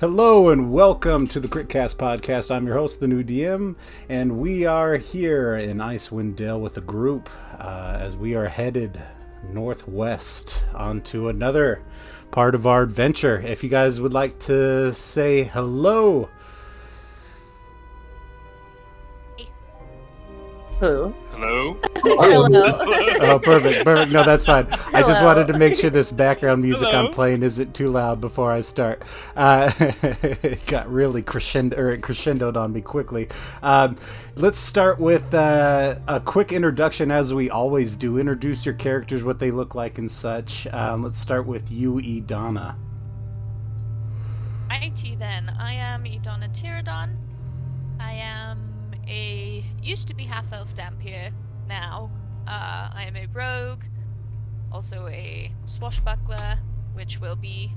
[0.00, 2.50] Hello and welcome to the Critcast podcast.
[2.50, 3.76] I'm your host, the new DM,
[4.08, 8.98] and we are here in Icewind Dale with a group uh, as we are headed
[9.52, 11.82] northwest onto another
[12.30, 13.42] part of our adventure.
[13.42, 16.30] If you guys would like to say hello,
[20.80, 21.12] Who?
[21.32, 21.76] Hello.
[21.96, 22.46] Hello.
[23.20, 24.12] oh, perfect, perfect.
[24.12, 24.66] No, that's fine.
[24.94, 28.50] I just wanted to make sure this background music I'm playing isn't too loud before
[28.50, 29.02] I start.
[29.36, 33.28] Uh, it got really crescendo, or it crescendoed on me quickly.
[33.62, 33.96] Um,
[34.36, 38.18] let's start with uh, a quick introduction, as we always do.
[38.18, 40.66] Introduce your characters, what they look like, and such.
[40.68, 42.76] Um, let's start with you, Edana.
[44.70, 45.54] IT then.
[45.58, 47.16] I am Idonna Tyradon.
[47.98, 48.69] I am
[49.10, 51.32] a used to be half elf Dhampir
[51.68, 52.10] now.
[52.46, 53.82] Uh, I am a rogue,
[54.72, 56.58] also a swashbuckler,
[56.94, 57.74] which will be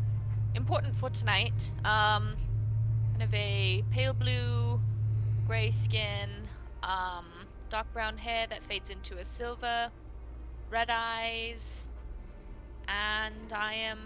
[0.56, 1.74] important for tonight.
[1.84, 2.36] Um,
[3.12, 4.80] kind of a pale blue,
[5.48, 6.30] grey skin,
[6.84, 7.26] um,
[7.70, 9.92] dark brown hair that fades into a silver,
[10.70, 11.90] red eyes,
[12.88, 14.00] and I am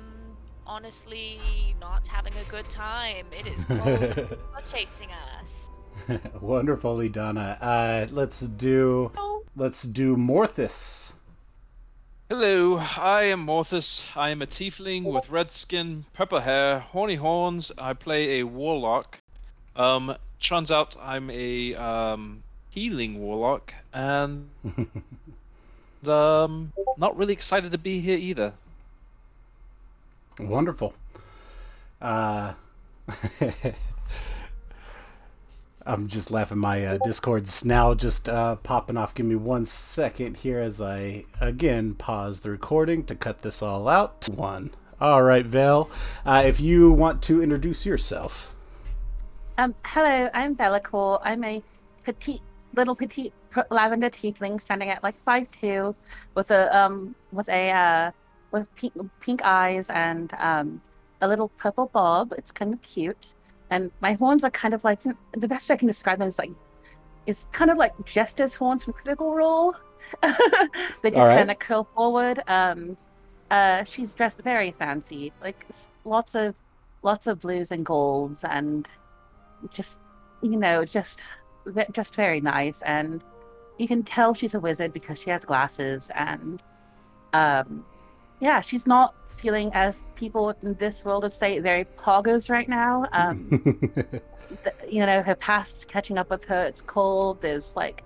[0.65, 1.39] honestly
[1.79, 3.25] not having a good time.
[3.31, 3.79] It is cold.
[3.87, 5.69] and things are chasing us.
[6.41, 7.57] Wonderful, Edana.
[7.61, 9.11] Uh, let's do
[9.55, 11.13] let's do Morthus.
[12.29, 12.77] Hello.
[12.97, 14.05] I am Morthus.
[14.15, 17.71] I am a tiefling with red skin, purple hair, horny horns.
[17.77, 19.19] I play a warlock.
[19.75, 24.49] Um, turns out I'm a um, healing warlock, and
[26.07, 28.53] um, not really excited to be here either.
[30.39, 30.93] Wonderful.
[32.01, 32.53] Uh,
[35.87, 36.57] I'm just laughing.
[36.57, 39.15] My uh, Discord's now just uh, popping off.
[39.15, 43.87] Give me one second here as I again pause the recording to cut this all
[43.87, 44.27] out.
[44.35, 44.71] One.
[44.99, 45.89] All right, Val.
[46.25, 48.53] Uh, if you want to introduce yourself.
[49.57, 51.21] Um, hello, I'm Bellicor.
[51.23, 51.63] I'm a
[52.03, 52.41] petite,
[52.75, 53.31] little petite
[53.69, 55.95] lavender tiefling standing at like five two,
[56.35, 58.11] with a um, with a uh,
[58.51, 60.81] with pink, pink eyes and um,
[61.21, 62.33] a little purple bob.
[62.37, 63.35] It's kind of cute,
[63.69, 64.99] and my horns are kind of like
[65.33, 66.51] the best way I can describe them is like,
[67.25, 69.75] is kind of like Jester's horns from Critical Role.
[70.21, 71.37] they just right.
[71.37, 72.41] kind of curl forward.
[72.47, 72.95] Um,
[73.51, 75.65] uh, she's dressed very fancy, like
[76.05, 76.55] lots of
[77.03, 78.87] lots of blues and golds and
[79.71, 79.99] just
[80.41, 81.23] you know just
[81.91, 83.23] just very nice and
[83.77, 86.63] you can tell she's a wizard because she has glasses and
[87.33, 87.85] um
[88.39, 93.05] yeah she's not feeling as people in this world would say very poggers right now
[93.13, 93.47] um
[94.63, 98.03] th- you know her past catching up with her it's cold there's like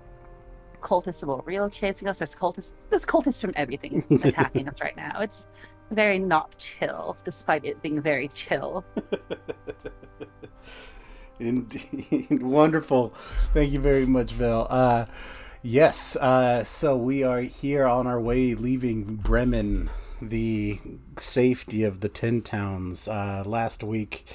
[0.82, 5.20] cultists of Auril chasing us there's cultists there's cultists from everything attacking us right now
[5.22, 5.48] it's
[5.92, 8.84] very not chill despite it being very chill
[11.42, 12.44] Indeed.
[12.44, 13.14] Wonderful.
[13.54, 14.68] Thank you very much, Val.
[14.70, 15.06] Uh,
[15.64, 19.90] yes, uh, so we are here on our way leaving Bremen,
[20.22, 20.80] the
[21.18, 23.08] safety of the Ten Towns.
[23.08, 24.26] Uh, last week,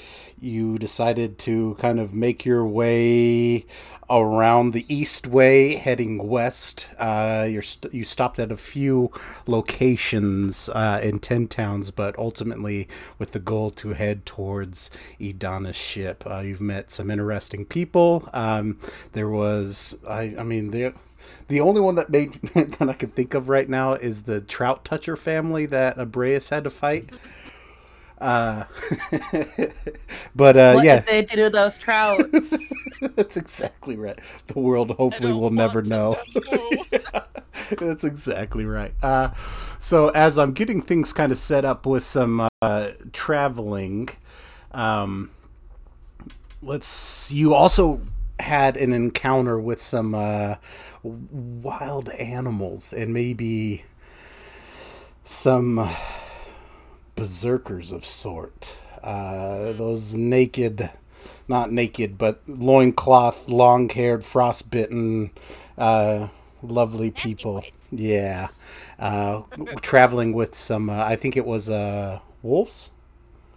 [0.40, 3.64] you decided to kind of make your way
[4.08, 6.88] around the east way, heading west.
[6.98, 9.10] Uh, you're st- you stopped at a few
[9.46, 16.24] locations uh, in Ten Towns, but ultimately with the goal to head towards Idana's ship.
[16.26, 18.28] Uh, you've met some interesting people.
[18.32, 18.78] Um,
[19.12, 20.94] there was, I, I mean, there.
[21.48, 24.84] The only one that made that I can think of right now is the Trout
[24.84, 27.10] Toucher family that Abreus had to fight.
[28.18, 28.64] Uh,
[30.34, 32.56] but uh, what yeah, did they do those trouts
[33.14, 34.18] that's exactly right.
[34.46, 36.18] The world hopefully will never want know.
[36.34, 37.22] know.
[37.78, 38.94] That's exactly right.
[39.02, 39.34] Uh,
[39.78, 44.08] so as I'm getting things kind of set up with some uh, traveling,
[44.72, 45.30] um,
[46.62, 47.30] let's.
[47.32, 48.00] You also
[48.40, 50.56] had an encounter with some uh,
[51.02, 53.84] wild animals and maybe
[55.24, 55.88] some
[57.14, 58.76] berserkers of sort.
[59.02, 60.90] Uh, those naked,
[61.48, 65.30] not naked, but loincloth, long haired, frostbitten,
[65.78, 66.28] uh,
[66.62, 67.64] lovely people.
[67.90, 68.48] Yeah.
[68.98, 69.42] Uh,
[69.80, 72.90] traveling with some, uh, I think it was uh, wolves?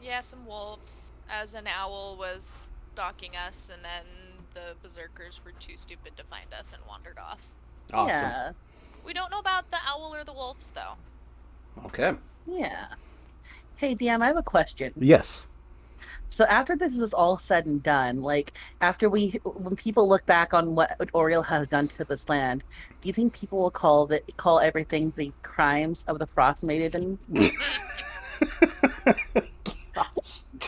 [0.01, 1.11] Yeah, some wolves.
[1.29, 6.45] As an owl was stalking us, and then the berserkers were too stupid to find
[6.57, 7.47] us and wandered off.
[7.93, 8.29] Awesome.
[8.29, 8.51] yeah
[9.05, 10.93] We don't know about the owl or the wolves, though.
[11.85, 12.13] Okay.
[12.47, 12.87] yeah
[13.77, 15.47] hey dm i have a question Yes.
[16.29, 20.53] So after this is all said and done, like after we, when people look back
[20.53, 22.63] on what Auril has done to this land,
[23.01, 27.17] do you think people will call that call everything the crimes of the Frost Maiden?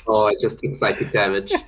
[0.08, 1.54] Oh, I just took psychic damage.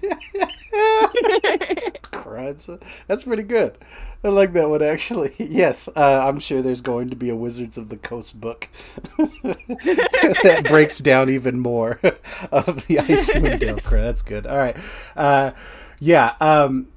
[3.07, 3.77] That's pretty good.
[4.23, 5.33] I like that one actually.
[5.39, 8.69] Yes, uh, I'm sure there's going to be a Wizards of the Coast book
[9.17, 11.99] that breaks down even more
[12.51, 13.77] of the Icewind Dale.
[13.89, 14.47] That's good.
[14.47, 14.77] All right.
[15.15, 15.51] Uh,
[15.99, 16.35] yeah.
[16.39, 16.87] Um,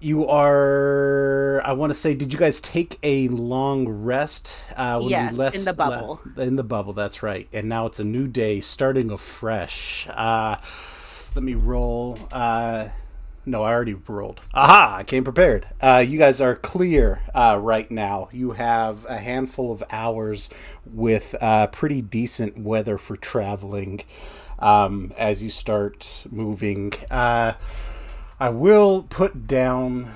[0.00, 1.62] you are.
[1.64, 4.56] I want to say, did you guys take a long rest?
[4.76, 6.20] Uh, when Yes, we left, in the bubble.
[6.36, 7.48] in the bubble, that's right.
[7.52, 10.08] And now it's a new day, starting afresh.
[10.10, 10.56] Uh,
[11.34, 12.18] let me roll.
[12.32, 12.88] Uh,
[13.44, 14.40] no, I already rolled.
[14.54, 14.96] Aha!
[14.98, 15.66] I came prepared.
[15.80, 18.28] Uh, you guys are clear uh, right now.
[18.32, 20.48] You have a handful of hours
[20.86, 24.02] with uh, pretty decent weather for traveling
[24.60, 26.92] um, as you start moving.
[27.10, 27.54] Uh,
[28.38, 30.14] I will put down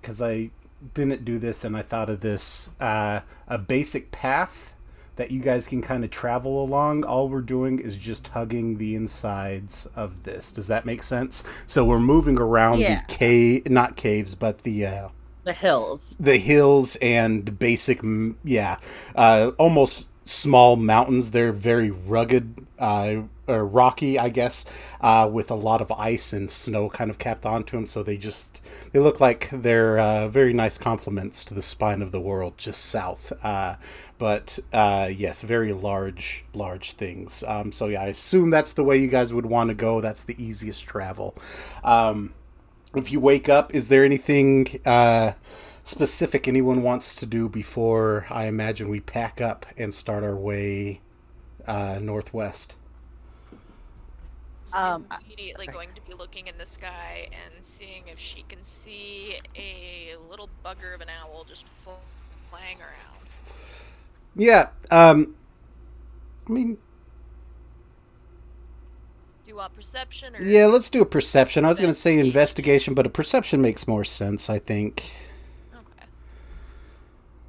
[0.00, 0.50] because I
[0.94, 4.75] didn't do this and I thought of this uh, a basic path
[5.16, 7.04] that you guys can kind of travel along.
[7.04, 10.52] All we're doing is just hugging the insides of this.
[10.52, 11.42] Does that make sense?
[11.66, 13.02] So we're moving around Yeah.
[13.06, 15.08] the cave, not caves, but the uh,
[15.44, 16.14] the hills.
[16.20, 18.00] the hills and basic,
[18.44, 18.78] yeah,
[19.14, 21.30] uh, almost small mountains.
[21.30, 24.64] They're very rugged, uh, or rocky, I guess,
[25.00, 27.86] uh, with a lot of ice and snow kind of capped onto them.
[27.86, 28.60] So they just
[28.90, 32.84] they look like they're uh, very nice complements to the spine of the world just
[32.84, 33.32] south.
[33.44, 33.76] Uh,
[34.18, 37.44] but uh, yes, very large, large things.
[37.46, 40.00] Um, so yeah, I assume that's the way you guys would want to go.
[40.00, 41.36] That's the easiest travel.
[41.84, 42.34] Um,
[42.94, 45.32] if you wake up, is there anything uh,
[45.84, 51.02] specific anyone wants to do before I imagine we pack up and start our way
[51.66, 52.76] uh, northwest?
[54.64, 55.68] is Um, immediately sorry.
[55.68, 60.50] going to be looking in the sky and seeing if she can see a little
[60.64, 63.25] bugger of an owl just flying around.
[64.36, 64.68] Yeah.
[64.90, 65.34] Um,
[66.48, 66.78] I mean, Do
[69.48, 70.42] you want perception or?
[70.42, 70.66] yeah.
[70.66, 71.64] Let's do a perception.
[71.64, 72.26] I was going to say Investigation.
[72.26, 74.50] investigation, but a perception makes more sense.
[74.50, 75.10] I think.
[75.74, 76.06] Okay.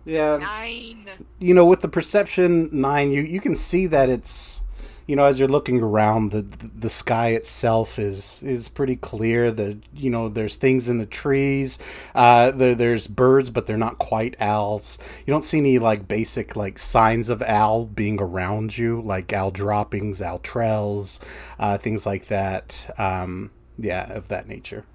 [0.06, 0.38] Yeah.
[0.38, 1.10] Nine.
[1.39, 4.63] you know with the perception nine you you can see that it's
[5.07, 9.80] you know as you're looking around the the sky itself is is pretty clear the
[9.95, 11.80] you know there's things in the trees
[12.15, 16.56] uh there, there's birds but they're not quite owls you don't see any like basic
[16.56, 21.19] like signs of owl being around you like owl droppings owl trails
[21.59, 24.86] uh things like that um yeah of that nature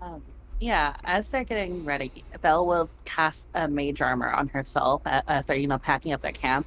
[0.00, 0.22] Um,
[0.60, 5.46] yeah, as they're getting ready, Belle will cast a mage armor on herself a- as
[5.46, 6.66] they're, you know, packing up their camp.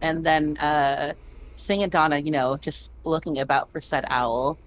[0.00, 1.14] And then uh,
[1.56, 4.58] Sing and Donna, you know, just looking about for said owl,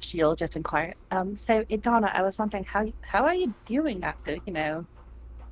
[0.00, 4.04] she'll just inquire, um, so eh, Donna, I was wondering how how are you doing
[4.04, 4.84] after, you know,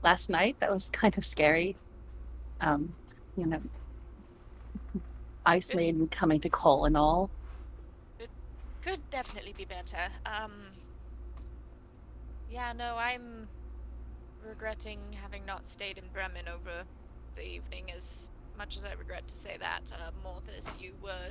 [0.02, 0.56] last night?
[0.60, 1.76] That was kind of scary.
[2.60, 2.92] Um,
[3.37, 3.62] you know,
[5.46, 7.31] Ice Maiden coming to call and all.
[8.19, 8.28] It
[8.82, 10.08] could definitely be better.
[10.26, 10.52] Um.
[12.50, 13.48] Yeah, no, I'm
[14.46, 16.84] regretting having not stayed in Bremen over
[17.37, 17.92] the evening.
[17.94, 21.31] As much as I regret to say that, uh, Morthus, you were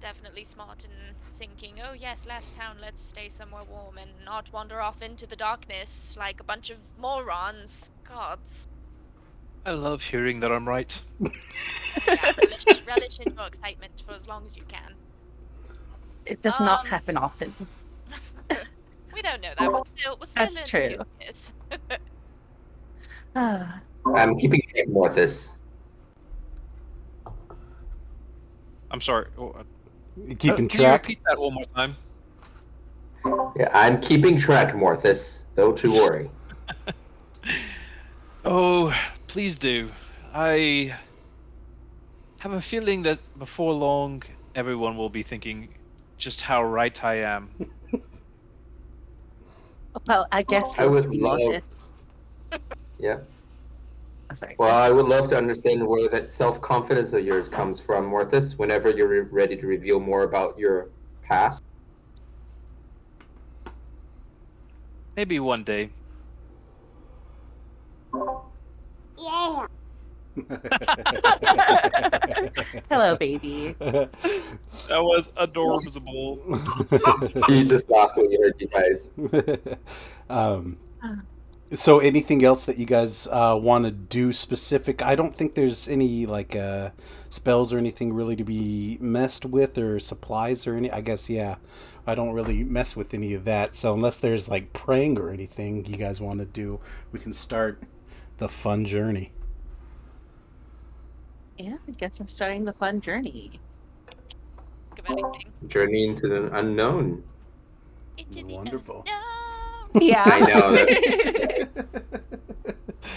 [0.00, 0.90] definitely smart in
[1.32, 5.36] thinking, oh yes, last town, let's stay somewhere warm and not wander off into the
[5.36, 7.90] darkness like a bunch of morons.
[8.02, 8.68] Gods.
[9.66, 11.00] I love hearing that I'm right.
[12.08, 14.94] Yeah, relish, relish in your excitement for as long as you can.
[16.24, 17.54] It does not Um, happen often.
[19.14, 19.70] We don't know that.
[19.72, 20.98] We're still, we're still That's in true.
[21.70, 21.98] the.
[23.36, 23.80] Ah.
[24.16, 25.54] I'm keeping track, Morthus.
[28.94, 29.26] I'm sorry.
[29.36, 29.64] Oh, uh,
[30.38, 31.96] keeping uh, can track you repeat that one more time?
[33.56, 35.46] Yeah, I'm keeping track, Morthus.
[35.56, 36.30] Don't you worry.
[38.46, 38.94] Oh,
[39.26, 39.90] please do.
[40.34, 40.94] I
[42.38, 44.22] have a feeling that before long,
[44.54, 45.68] everyone will be thinking
[46.18, 47.48] just how right I am.
[50.06, 51.64] Well, I guess I we'll would love- It.
[52.98, 53.18] Yeah.
[54.30, 54.56] Oh, sorry.
[54.58, 58.58] Well, I would love to understand where that self-confidence of yours comes from, Morthus.
[58.58, 60.90] Whenever you're re- ready to reveal more about your
[61.22, 61.62] past.
[65.16, 65.90] Maybe one day.
[69.16, 69.66] Yeah.
[72.90, 73.76] Hello, baby.
[73.78, 74.10] That
[74.90, 76.38] was adorable.
[77.46, 79.12] he just laughed when you heard you guys.
[80.28, 80.76] um,
[81.72, 85.02] so anything else that you guys uh, want to do specific?
[85.02, 86.90] I don't think there's any like uh,
[87.30, 90.90] spells or anything really to be messed with or supplies or any.
[90.90, 91.56] I guess yeah,
[92.06, 93.74] I don't really mess with any of that.
[93.76, 96.80] So unless there's like praying or anything you guys want to do,
[97.12, 97.82] we can start
[98.38, 99.32] the fun journey.
[101.58, 103.60] Yeah, I guess we're starting the fun journey.
[105.06, 105.52] Anything.
[105.66, 107.22] Journey into the unknown.
[108.16, 109.04] Into the Wonderful.
[109.06, 109.44] unknown.
[110.00, 110.24] Yeah.
[110.26, 110.72] I know,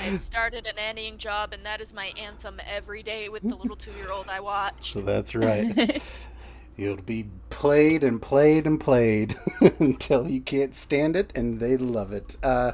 [0.03, 3.75] I've started an nannying job, and that is my anthem every day with the little
[3.75, 4.93] two-year-old I watch.
[4.93, 6.01] So that's right.
[6.77, 9.35] It'll be played and played and played
[9.79, 12.37] until you can't stand it, and they love it.
[12.43, 12.73] Uh,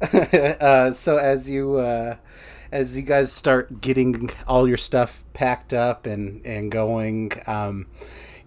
[0.12, 2.16] uh, so as you uh,
[2.70, 7.86] as you guys start getting all your stuff packed up and and going, um,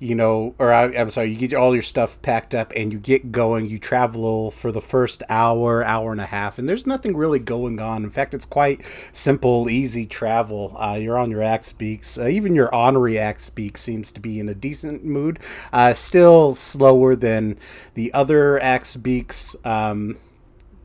[0.05, 2.99] you know, or I, I'm sorry, you get all your stuff packed up and you
[2.99, 3.67] get going.
[3.67, 7.79] You travel for the first hour, hour and a half, and there's nothing really going
[7.79, 8.03] on.
[8.03, 10.75] In fact, it's quite simple, easy travel.
[10.77, 12.17] Uh, you're on your axe beaks.
[12.17, 15.39] Uh, even your honorary axe beak seems to be in a decent mood.
[15.73, 17.57] Uh, still slower than
[17.95, 19.55] the other axe beaks.
[19.65, 20.17] Um,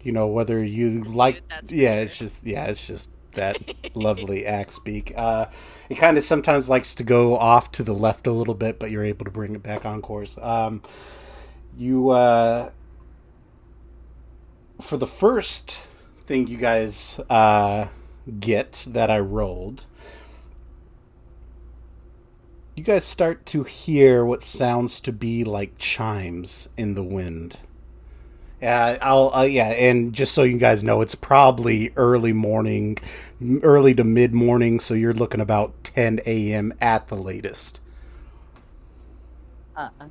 [0.02, 2.02] you know whether you like yeah sure.
[2.02, 3.58] it's just yeah it's just that
[3.94, 5.12] lovely axe beak.
[5.16, 5.46] Uh
[5.88, 8.90] it kind of sometimes likes to go off to the left a little bit but
[8.90, 10.38] you're able to bring it back on course.
[10.38, 10.82] Um
[11.76, 12.70] you uh
[14.80, 15.80] for the first
[16.26, 17.87] thing you guys uh
[18.38, 19.84] get that i rolled
[22.76, 27.58] you guys start to hear what sounds to be like chimes in the wind
[28.61, 29.33] yeah, I'll.
[29.35, 32.99] Uh, yeah, and just so you guys know, it's probably early morning,
[33.62, 34.81] early to mid morning.
[34.81, 36.75] So you're looking about 10 a.m.
[36.81, 37.81] at the latest.
[39.76, 40.09] uh,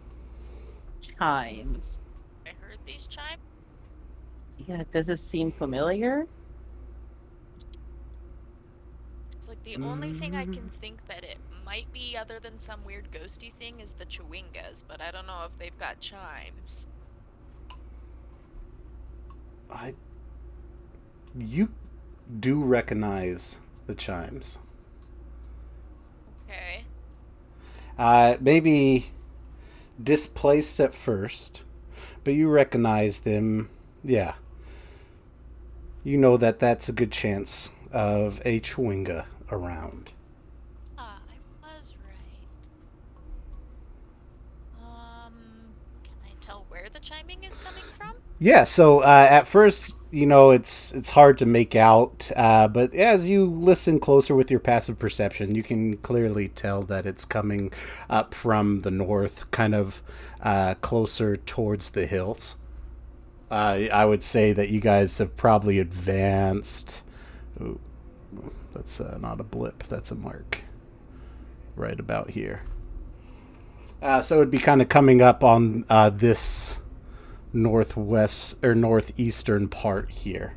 [1.18, 2.02] chimes.
[2.46, 3.40] I heard these chimes.
[4.58, 6.28] Yeah, does this seem familiar?
[9.38, 12.84] It's like the only thing I can think that it might be, other than some
[12.84, 16.88] weird ghosty thing, is the Chwingas, but I don't know if they've got chimes.
[19.72, 19.94] I.
[21.38, 21.70] You
[22.40, 24.60] do recognize the chimes.
[26.48, 26.86] Okay.
[27.98, 29.12] Uh, maybe
[30.02, 31.64] displaced at first,
[32.24, 33.70] but you recognize them.
[34.04, 34.34] Yeah.
[36.04, 40.14] You know that that's a good chance of a Chwinga around.
[40.98, 42.70] Ah, I was right.
[44.82, 45.34] Um,
[46.04, 47.39] can I tell where the chiming is coming from?
[48.40, 52.96] Yeah, so uh, at first, you know, it's it's hard to make out, uh, but
[52.96, 57.72] as you listen closer with your passive perception, you can clearly tell that it's coming
[58.10, 60.02] up from the north, kind of
[60.42, 62.58] uh, closer towards the hills.
[63.52, 67.02] I would say that you guys have probably advanced.
[67.60, 67.80] Ooh,
[68.72, 70.60] that's uh, not a blip, that's a mark.
[71.76, 72.62] Right about here.
[74.02, 76.78] Uh, so it'd be kind of coming up on uh, this
[77.54, 80.54] northwest or northeastern part here.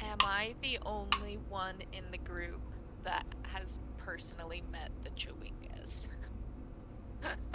[0.00, 2.60] Am I the only one in the group
[3.04, 6.08] that has personally met the Chwingas?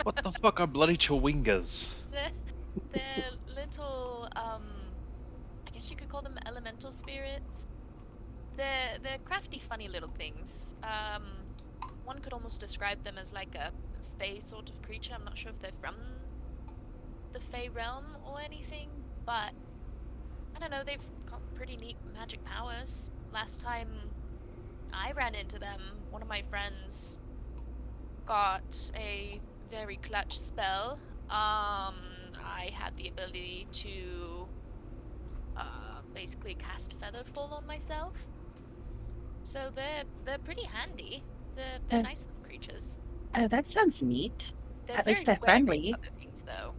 [0.03, 1.95] What the fuck are bloody chwingas?
[2.91, 4.63] They're little um
[5.67, 7.67] I guess you could call them elemental spirits.
[8.57, 10.75] They're they're crafty, funny little things.
[10.83, 11.23] Um
[12.05, 13.71] one could almost describe them as like a
[14.19, 15.13] fey sort of creature.
[15.13, 15.95] I'm not sure if they're from
[17.33, 18.89] the fey realm or anything,
[19.25, 19.51] but
[20.55, 23.11] I don't know, they've got pretty neat magic powers.
[23.33, 23.89] Last time
[24.93, 25.81] I ran into them,
[26.11, 27.19] one of my friends
[28.25, 30.99] got a very clutch spell.
[31.29, 31.95] Um,
[32.37, 34.47] I had the ability to
[35.57, 38.13] uh, basically cast Featherfall on myself.
[39.43, 41.23] So they're they're pretty handy.
[41.55, 42.99] They're they're Uh, nice little creatures.
[43.35, 44.53] Oh, that sounds neat.
[44.85, 45.93] They're at least they're friendly.
[45.93, 46.73] Other things though.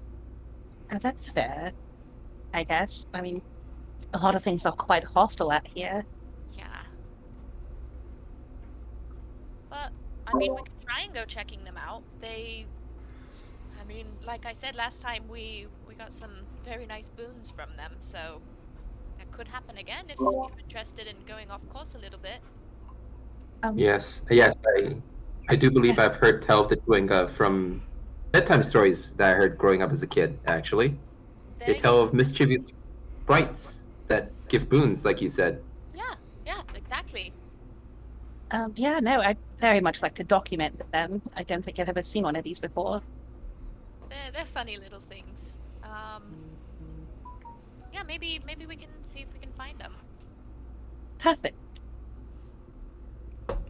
[0.92, 1.72] Oh, that's fair.
[2.54, 3.06] I guess.
[3.12, 3.42] I mean,
[4.14, 6.04] a lot of things are quite hostile out here.
[6.52, 6.82] Yeah.
[9.68, 9.92] But
[10.26, 12.02] I mean, we could try and go checking them out.
[12.20, 12.66] They,
[13.80, 17.76] I mean, like I said last time, we we got some very nice boons from
[17.76, 18.40] them, so
[19.18, 22.40] that could happen again if you're interested in going off course a little bit.
[23.66, 24.96] Um, Yes, yes, I,
[25.48, 27.82] I do believe I've heard tell of the Chwinga from
[28.32, 30.38] bedtime stories that I heard growing up as a kid.
[30.46, 30.96] Actually,
[31.58, 32.72] There they tell of mischievous
[33.22, 35.62] sprites that give boons, like you said.
[35.94, 36.14] Yeah,
[36.46, 37.32] yeah, exactly.
[38.52, 41.20] Um, yeah, no, I'd very much like to document them.
[41.34, 43.02] I don't think I've ever seen one of these before.
[44.08, 45.60] They're they're funny little things.
[45.82, 46.36] Um,
[47.92, 49.94] yeah, maybe maybe we can see if we can find them.
[51.18, 51.56] Perfect.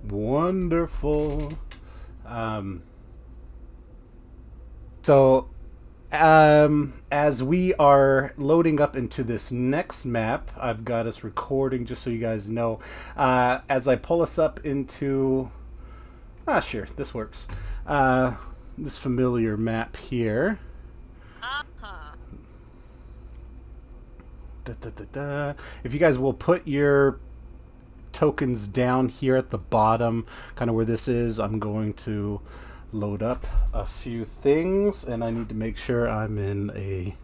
[0.08, 1.52] Wonderful.
[2.24, 2.82] Um,
[5.02, 5.48] so,
[6.12, 12.02] um, as we are loading up into this next map, I've got us recording just
[12.02, 12.80] so you guys know.
[13.16, 15.50] Uh, as I pull us up into.
[16.48, 17.48] Ah, sure, this works.
[17.86, 18.34] Uh,
[18.78, 20.58] this familiar map here.
[21.42, 22.14] Uh-huh.
[24.64, 25.54] Da, da, da, da.
[25.84, 27.20] If you guys will put your
[28.16, 32.40] tokens down here at the bottom, kind of where this is, I'm going to
[32.90, 37.14] load up a few things, and I need to make sure I'm in a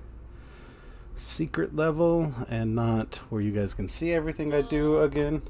[1.15, 5.41] secret level and not where you guys can see everything I do again.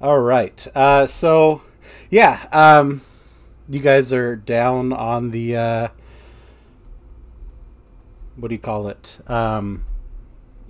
[0.00, 1.62] All right, uh, so
[2.08, 3.00] yeah, um,
[3.68, 5.88] you guys are down on the uh,
[8.36, 9.18] what do you call it?
[9.26, 9.84] Um,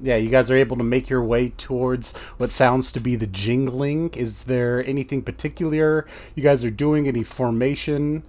[0.04, 3.26] yeah, you guys are able to make your way towards what sounds to be the
[3.26, 4.10] jingling.
[4.10, 7.08] Is there anything particular you guys are doing?
[7.08, 8.22] Any formation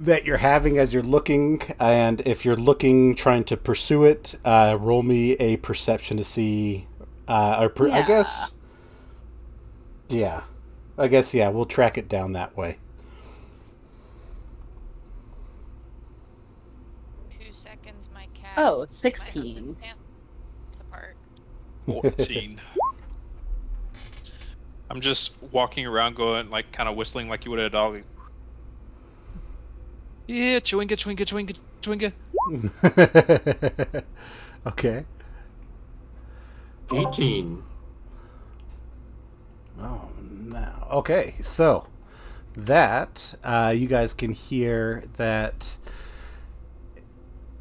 [0.00, 1.60] that you're having as you're looking?
[1.78, 6.86] And if you're looking, trying to pursue it, uh, roll me a perception to see.
[7.28, 8.54] Uh, or per- I guess.
[10.08, 10.40] Yeah.
[10.96, 12.78] I guess, yeah, we'll track it down that way.
[17.28, 18.54] Two seconds, my cat.
[18.56, 19.76] Oh, is pulling my 16.
[21.86, 22.56] Husband's pants apart.
[22.56, 22.60] 14.
[24.90, 28.02] I'm just walking around going, like, kind of whistling like you would a dog.
[30.26, 32.12] Yeah, chwinga, chwinga, chwinga, chwinga.
[34.66, 35.04] okay.
[36.92, 37.62] 18.
[39.80, 40.88] Oh, now.
[40.90, 41.86] Okay, so
[42.56, 45.76] that uh, you guys can hear that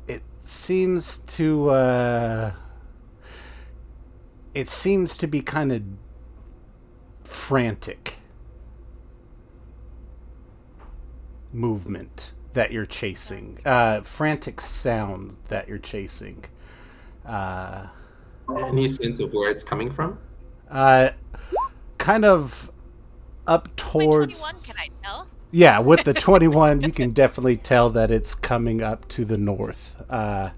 [0.08, 2.52] it seems to uh,
[4.54, 5.84] it seems to be kind of
[7.24, 8.16] frantic
[11.52, 16.44] movement that you're chasing, uh, frantic sound that you're chasing.
[17.26, 17.88] Uh,
[18.50, 20.18] Any sense of where it's coming from?
[20.70, 21.10] uh,
[21.98, 22.72] kind of
[23.48, 25.28] up towards 21, can I tell?
[25.52, 30.00] yeah with the 21 you can definitely tell that it's coming up to the north
[30.12, 30.52] uh,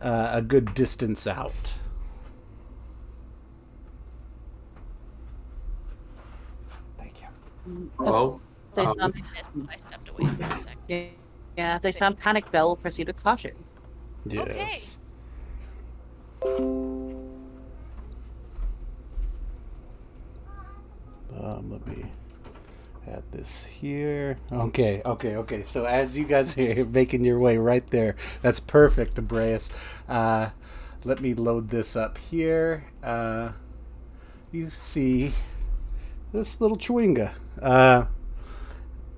[0.00, 1.74] uh, a good distance out
[6.98, 7.20] thank
[7.70, 8.40] you Well,
[8.74, 11.10] There's um, some, I stepped away for a second.
[11.56, 13.52] yeah, if there's some panic bell, proceed with caution.
[14.26, 14.98] yes
[21.38, 22.04] um, let me
[23.06, 24.38] add this here.
[24.52, 25.62] Okay, okay, okay.
[25.62, 29.70] So as you guys are making your way right there, that's perfect, Abreus.
[30.08, 30.50] Uh,
[31.04, 32.84] let me load this up here.
[33.02, 33.52] Uh,
[34.52, 35.32] you see
[36.32, 37.32] this little chwinga.
[37.60, 38.04] Uh,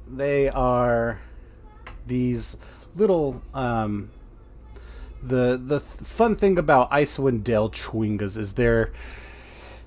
[0.08, 1.20] they are
[2.06, 2.56] these
[2.96, 4.10] little um,
[5.22, 8.92] the the fun thing about Icewind Dale chwingas is they're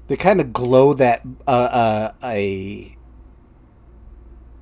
[0.08, 2.96] they kind of glow that uh, uh, a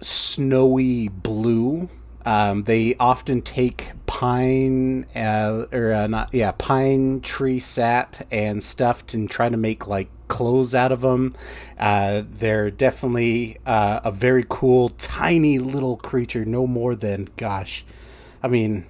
[0.02, 1.89] snowy blue.
[2.25, 9.03] Um, they often take pine uh, or uh, not yeah pine tree sap and stuff
[9.13, 11.36] and try to make like clothes out of them.
[11.77, 17.83] Uh, they're definitely uh, a very cool tiny little creature, no more than gosh,
[18.41, 18.86] I mean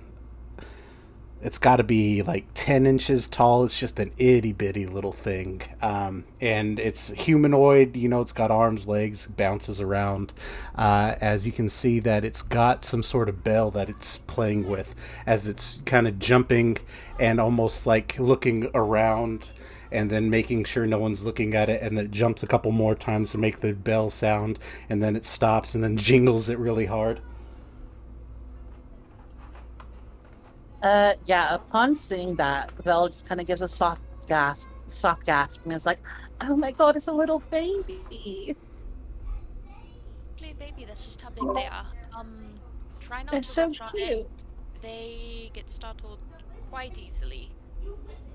[1.43, 3.65] it's got to be like 10 inches tall.
[3.65, 5.61] It's just an itty bitty little thing.
[5.81, 10.31] Um, and it's humanoid, you know, it's got arms, legs, bounces around.
[10.75, 14.69] Uh, as you can see, that it's got some sort of bell that it's playing
[14.69, 16.77] with as it's kind of jumping
[17.19, 19.51] and almost like looking around
[19.91, 22.95] and then making sure no one's looking at it and it jumps a couple more
[22.95, 24.57] times to make the bell sound
[24.89, 27.19] and then it stops and then jingles it really hard.
[30.83, 35.61] Uh, yeah, upon seeing that, Vel just kind of gives a soft gasp, soft gasp,
[35.63, 35.99] and is like,
[36.41, 38.55] "Oh my god, it's a little baby!
[40.33, 41.85] Actually, baby, that's just how big they are.
[42.13, 42.55] Um,
[42.99, 44.25] try not It's to so rush on cute." in.
[44.81, 46.21] They get startled
[46.69, 47.49] quite easily,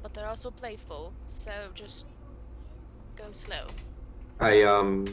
[0.03, 2.07] but they're also playful, so just
[3.15, 3.67] go slow.
[4.41, 5.05] I um,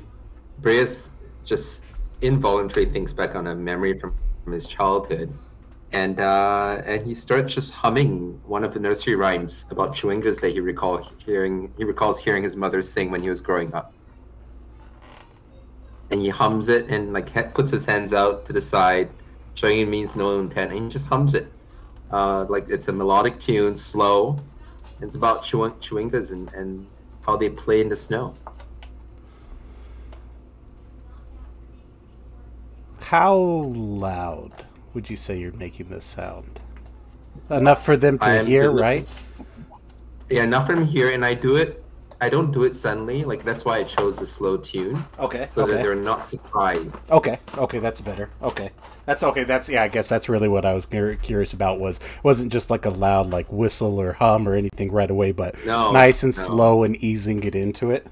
[0.62, 1.10] Breas
[1.44, 1.84] just
[2.22, 5.34] involuntarily thinks back on a memory from, from his childhood,
[5.92, 10.52] and uh, and he starts just humming one of the nursery rhymes about chwingas that
[10.52, 11.74] he recall hearing.
[11.78, 13.94] He recalls hearing his mother sing when he was growing up,
[16.12, 19.10] and he hums it and like he- puts his hands out to the side,
[19.54, 21.52] showing it means no intent, and he just hums it,
[22.12, 24.38] uh, like it's a melodic tune, slow.
[25.02, 26.88] It's about chewing- chwingas and, and
[27.26, 28.34] how they play in the snow.
[33.00, 34.66] How loud
[34.96, 36.60] would you say you're making this sound?
[37.50, 39.08] Enough for them to hear, right?
[40.30, 41.84] Yeah, enough for from here, and I do it.
[42.22, 43.26] I don't do it suddenly.
[43.26, 45.48] Like that's why I chose a slow tune, Okay.
[45.50, 46.96] so that they're not surprised.
[47.12, 47.38] Okay.
[47.58, 48.30] Okay, that's better.
[48.42, 48.72] Okay.
[49.06, 49.44] That's okay.
[49.44, 49.84] That's yeah.
[49.84, 51.80] I guess that's really what I was curious about.
[51.80, 55.64] Was wasn't just like a loud like whistle or hum or anything right away, but
[55.66, 56.42] No, nice and no.
[56.42, 58.08] slow and easing it into it.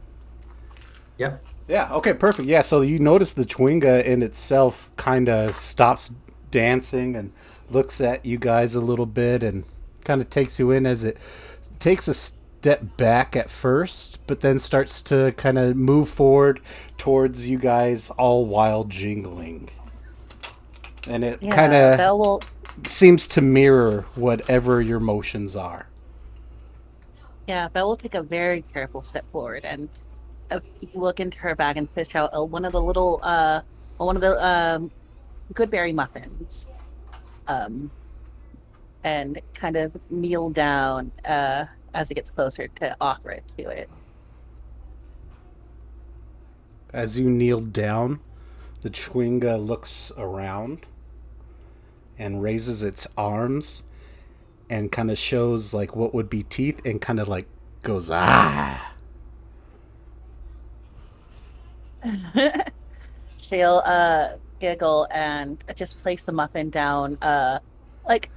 [1.17, 1.43] Yep.
[1.69, 1.93] Yeah.
[1.93, 2.13] Okay.
[2.13, 2.47] Perfect.
[2.47, 2.61] Yeah.
[2.61, 6.11] So you notice the Chwinga in itself kind of stops
[6.53, 7.33] dancing and
[7.69, 9.65] looks at you guys a little bit and
[10.05, 11.17] kind of takes you in as it
[11.79, 16.61] takes a step back at first, but then starts to kind of move forward
[16.97, 19.69] towards you guys, all while jingling.
[21.07, 22.41] And it Yeah, kind of will.
[22.87, 25.87] seems to mirror whatever your motions are.
[27.47, 29.89] Yeah, Belle will take a very careful step forward and
[30.51, 30.59] uh,
[30.93, 33.61] look into her bag and fish out one of the little, uh,
[33.97, 34.91] one of the um,
[35.53, 36.69] Goodberry muffins,
[37.47, 37.91] um,
[39.03, 43.89] and kind of kneel down uh, as it gets closer to offer it to it.
[46.91, 48.19] As you kneel down,
[48.81, 50.87] the Chwinga looks around
[52.17, 53.83] and raises its arms
[54.69, 57.47] and kind of shows like what would be teeth and kind of like
[57.81, 58.93] goes ah.
[63.37, 64.29] She'll uh,
[64.63, 67.59] giggle and just place the muffin down, uh,
[68.07, 68.31] like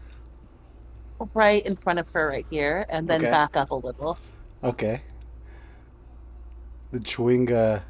[1.35, 3.31] right in front of her right here, and then Okay.
[3.31, 4.19] back up a little.
[4.62, 5.03] Okay.
[6.91, 7.85] The Chwinga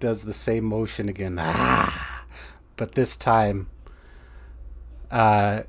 [0.00, 1.36] does the same motion again.
[1.38, 2.26] Ah.
[2.76, 3.68] But this time
[5.10, 5.62] uh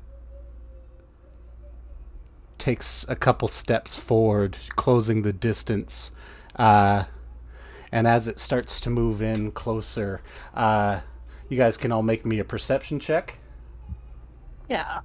[2.58, 6.10] takes a couple steps forward, closing the distance.
[6.56, 7.04] Uh
[7.92, 10.20] and as it starts to move in closer,
[10.54, 11.00] uh
[11.48, 13.38] you guys can all make me a perception check.
[14.68, 15.00] Yeah.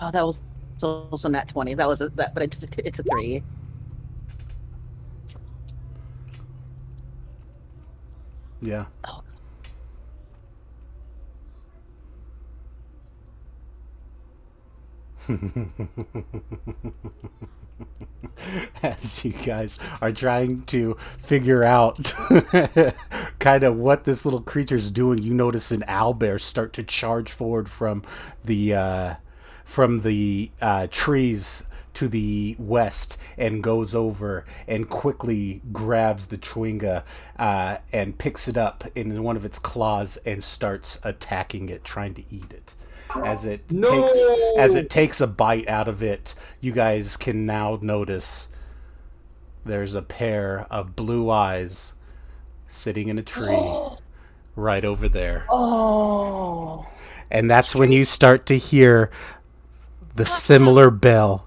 [0.00, 0.40] Oh, that was
[0.82, 1.74] also not twenty.
[1.74, 3.42] That was a, that, but it's a, it's a three.
[8.60, 8.86] Yeah.
[9.04, 9.22] Oh.
[18.82, 22.12] As you guys are trying to figure out
[23.38, 27.68] kind of what this little creature's doing, you notice an owlbear start to charge forward
[27.68, 28.02] from
[28.44, 29.14] the uh,
[29.64, 31.66] from the uh, trees
[31.98, 37.02] to the west and goes over and quickly grabs the Chwinga
[37.38, 42.14] uh, and picks it up in one of its claws and starts attacking it, trying
[42.14, 42.74] to eat it.
[43.16, 43.88] As it No!
[44.02, 44.26] takes
[44.58, 48.48] as it takes a bite out of it, you guys can now notice
[49.64, 51.94] there's a pair of blue eyes
[52.68, 53.58] sitting in a tree
[54.56, 55.46] right over there.
[55.50, 56.86] Oh.
[57.30, 59.10] And that's when you start to hear
[60.14, 61.46] the similar bell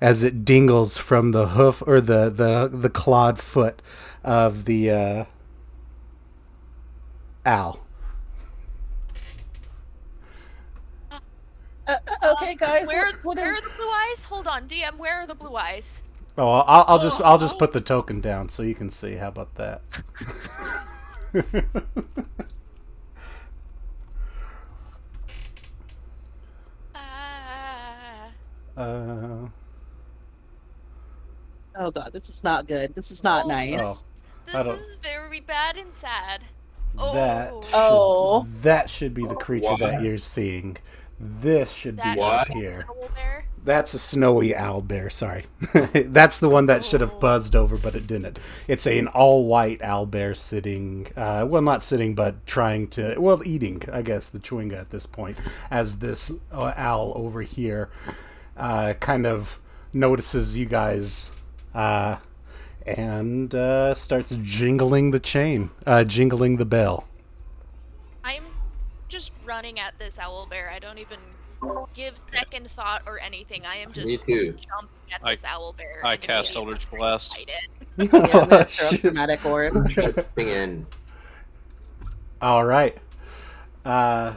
[0.00, 3.82] as it dingles from the hoof or the the the clawed foot
[4.22, 5.24] of the uh,
[7.44, 7.80] owl.
[12.22, 12.86] Okay, guys.
[12.86, 14.24] Where, what- what are the blue eyes?
[14.24, 14.96] Hold on, DM.
[14.98, 16.02] Where are the blue eyes?
[16.36, 19.14] Oh, I'll, I'll just I'll just put the token down so you can see.
[19.16, 19.80] How about that?
[26.94, 28.30] Ah.
[28.76, 29.48] uh,
[31.80, 32.92] Oh god, this is not good.
[32.96, 33.80] This is not Oh, nice.
[33.80, 33.96] Oh.
[34.46, 36.42] This I is very bad and sad.
[36.96, 37.62] that Oh.
[37.62, 38.46] should, Oh.
[38.62, 40.76] that should be the creature that you're seeing.
[41.20, 42.86] This should be That up here.
[43.64, 45.10] That's a snowy owl bear.
[45.10, 45.44] Sorry,
[45.92, 47.18] that's the one that should have Oh.
[47.18, 48.38] buzzed over, but it didn't.
[48.68, 53.16] It's a, an all white owl bear sitting, uh, well, not sitting, but trying to,
[53.18, 55.36] well, eating, I guess, the chwinga at this point,
[55.70, 57.90] as this uh, owl over here
[58.56, 59.58] uh, kind of
[59.92, 61.32] notices you guys
[61.74, 62.16] uh,
[62.86, 67.07] and uh, starts jingling the chain, uh, jingling the bell.
[69.08, 70.70] I'm just running at this owl bear.
[70.70, 71.18] I don't even
[71.94, 73.64] give second thought or anything.
[73.64, 74.52] I am Me just too.
[74.52, 76.04] jumping at I- this owl bear.
[76.04, 77.38] I cast immediately Eldritch Blast.
[77.38, 77.48] it.
[78.12, 79.90] Yeah, I'm throw chromatic orb.
[80.34, 80.86] Thing in.
[82.42, 82.98] All right.
[83.82, 84.34] Uh,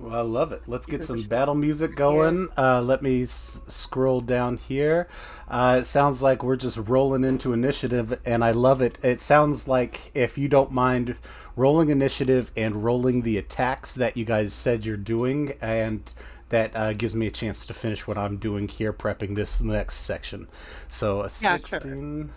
[0.00, 0.62] well, I love it.
[0.66, 2.48] Let's get some battle music going.
[2.58, 5.06] Uh, let me s- scroll down here.
[5.48, 8.98] Uh, it sounds like we're just rolling into initiative, and I love it.
[9.04, 11.14] It sounds like if you don't mind
[11.56, 16.12] rolling initiative and rolling the attacks that you guys said you're doing, and
[16.48, 19.96] that uh, gives me a chance to finish what I'm doing here, prepping this next
[19.96, 20.48] section.
[20.88, 21.58] So a Yeah, sure.
[21.80, 22.30] 16.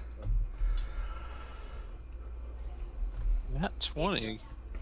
[3.59, 4.39] That 20.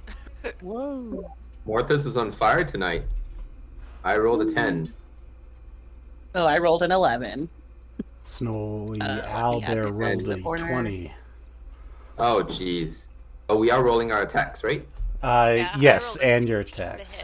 [0.61, 1.31] Whoa.
[1.67, 3.03] Morthus is on fire tonight.
[4.03, 4.91] I rolled a 10.
[6.35, 7.47] Oh, I rolled an 11.
[8.23, 11.13] Snowy Uh, let me Owlbear rolled a 20.
[12.17, 13.07] Oh, jeez.
[13.49, 14.85] Oh, we are rolling our attacks, right?
[15.21, 17.23] Uh, Yeah, yes, and your attacks.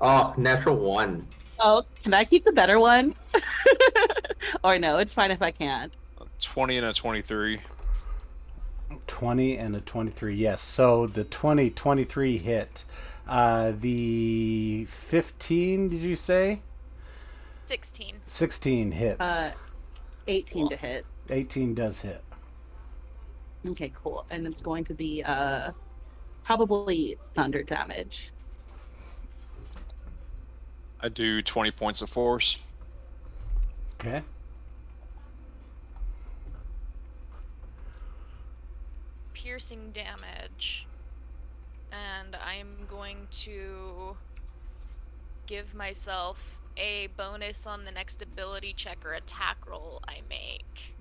[0.00, 1.26] Oh, natural one.
[1.60, 3.14] Oh, can I keep the better one?
[4.64, 5.92] or no, it's fine if I can't.
[6.40, 7.60] 20 and a 23.
[9.06, 10.34] 20 and a 23.
[10.34, 10.60] Yes.
[10.60, 12.84] So the 20 23 hit.
[13.28, 16.60] Uh, the 15, did you say?
[17.66, 18.16] 16.
[18.24, 19.20] 16 hits.
[19.20, 19.52] Uh,
[20.26, 21.06] 18 to hit.
[21.30, 22.22] 18 does hit.
[23.66, 24.26] Okay, cool.
[24.30, 25.72] And it's going to be uh
[26.44, 28.32] probably thunder damage.
[31.00, 32.58] I do 20 points of force.
[34.00, 34.22] Okay.
[39.42, 40.86] piercing damage.
[41.90, 44.16] And I'm going to
[45.46, 50.94] give myself a bonus on the next ability check or attack roll I make.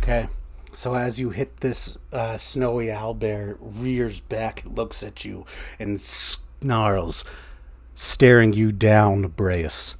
[0.00, 0.28] Okay.
[0.72, 5.46] So as you hit this uh, snowy owlbear, rears back, looks at you,
[5.78, 7.24] and snarls,
[7.94, 9.96] staring you down, Braeus.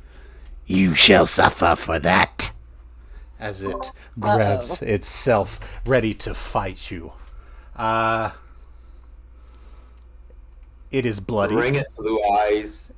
[0.66, 2.50] You shall suffer for that.
[3.38, 7.12] As it grabs itself, ready to fight you.
[7.76, 8.30] Uh,
[10.90, 11.54] it is bloody.
[11.54, 12.92] Bring it, blue eyes.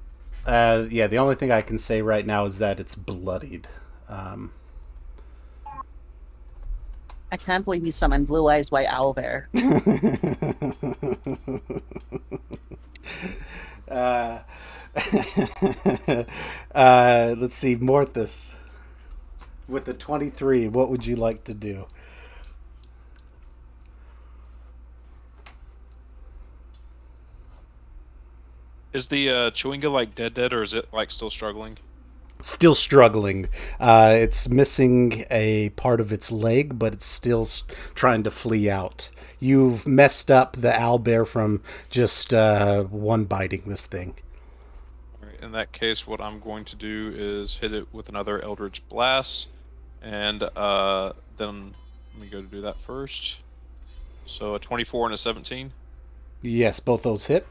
[0.47, 3.67] Uh, yeah, the only thing I can say right now is that it's bloodied.
[4.09, 4.53] Um,
[7.31, 9.47] I can't believe you summoned Blue Eyes White Owlbear.
[13.91, 14.39] uh,
[16.75, 18.55] uh, let's see, Morthus.
[19.69, 21.87] With the 23, what would you like to do?
[28.93, 31.77] Is the uh, Chwinga like dead dead or is it like still struggling?
[32.42, 33.49] Still struggling.
[33.81, 37.49] Uh, it's missing a part of its leg, but it's still
[37.94, 39.11] trying to flee out.
[39.40, 44.14] You've messed up the owlbear from just uh, one biting this thing.
[45.42, 49.49] In that case, what I'm going to do is hit it with another Eldritch Blast,
[50.03, 51.72] and uh, then
[52.14, 53.37] let me go to do that first.
[54.25, 55.72] So a 24 and a 17.
[56.42, 57.46] Yes, both those hit.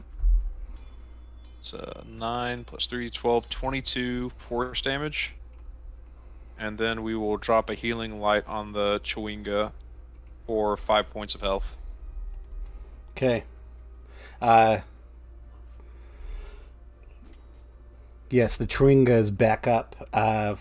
[1.74, 5.34] Uh, 9 plus 3, 12, 22 force damage.
[6.58, 9.72] And then we will drop a healing light on the Chwinga
[10.46, 11.76] for 5 points of health.
[13.16, 13.44] Okay.
[14.40, 14.78] Uh,
[18.30, 20.08] yes, the Chwinga is back up.
[20.12, 20.56] Uh,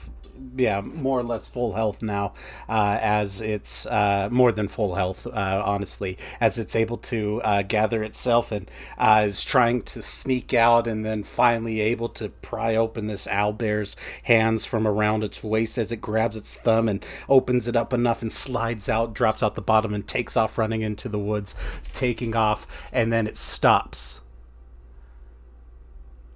[0.58, 2.34] yeah, more or less full health now,
[2.70, 7.62] uh, as it's uh, more than full health, uh, honestly, as it's able to uh,
[7.62, 12.76] gather itself and uh, is trying to sneak out and then finally able to pry
[12.76, 17.68] open this owlbear's hands from around its waist as it grabs its thumb and opens
[17.68, 21.10] it up enough and slides out, drops out the bottom, and takes off running into
[21.10, 21.56] the woods,
[21.94, 24.22] taking off, and then it stops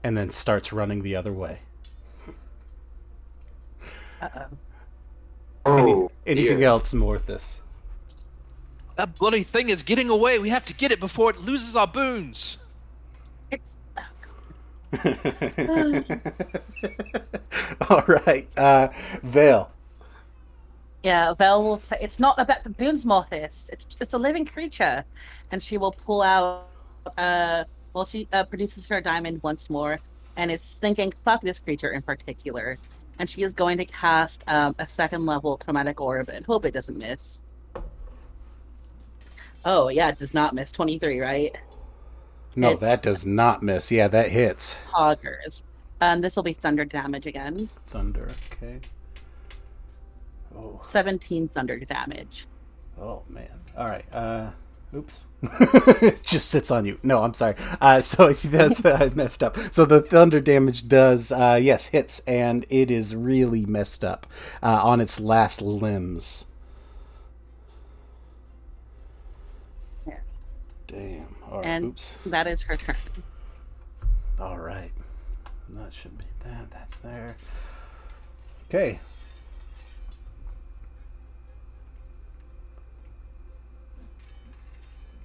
[0.04, 1.60] and then starts running the other way.
[4.22, 4.46] Uh-oh.
[5.66, 6.68] Oh, Anything dear.
[6.68, 7.62] else, Morthus?
[8.96, 10.40] That bloody thing is getting away.
[10.40, 12.58] We have to get it before it loses our boons.
[13.52, 13.76] It's
[17.90, 18.88] All right, uh,
[19.24, 19.70] Vale.
[21.04, 23.70] yeah, Vel will say it's not about the Boons Morthus.
[23.72, 25.04] It's it's a living creature.
[25.52, 26.68] And she will pull out
[27.18, 30.00] uh well she uh, produces her diamond once more
[30.38, 32.78] and is thinking, fuck this creature in particular.
[33.20, 36.74] And she is going to cast um, a second level chromatic orb and hope it
[36.74, 37.42] doesn't miss.
[39.66, 40.72] Oh yeah, it does not miss.
[40.72, 41.56] Twenty three, right?
[42.56, 42.82] No, Hits.
[42.82, 43.92] that does not miss.
[43.92, 44.76] Yeah, that hits.
[44.92, 45.64] Hoggers.
[46.02, 47.70] Um, this will be thunder damage again.
[47.88, 48.28] Thunder.
[48.54, 48.80] Okay.
[50.58, 52.48] Oh, 17 thunder damage.
[53.00, 53.50] oh man.
[53.78, 54.06] All right.
[54.14, 54.50] Uh,
[54.96, 55.26] oops.
[55.42, 57.00] it just sits on you.
[57.04, 57.56] No, I'm sorry.
[57.80, 59.58] Uh, so that's I messed up.
[59.72, 64.28] So the thunder damage does, uh, yes, hits, and it is really messed up
[64.62, 66.48] uh, on its last limbs.
[70.08, 70.18] Yeah.
[70.88, 71.36] Damn.
[71.50, 71.66] All right.
[71.66, 72.18] And- Oops.
[72.26, 72.96] That is her turn.
[74.40, 74.92] All right.
[75.70, 76.72] That should be that.
[76.72, 77.36] That's there.
[78.70, 79.00] Okay.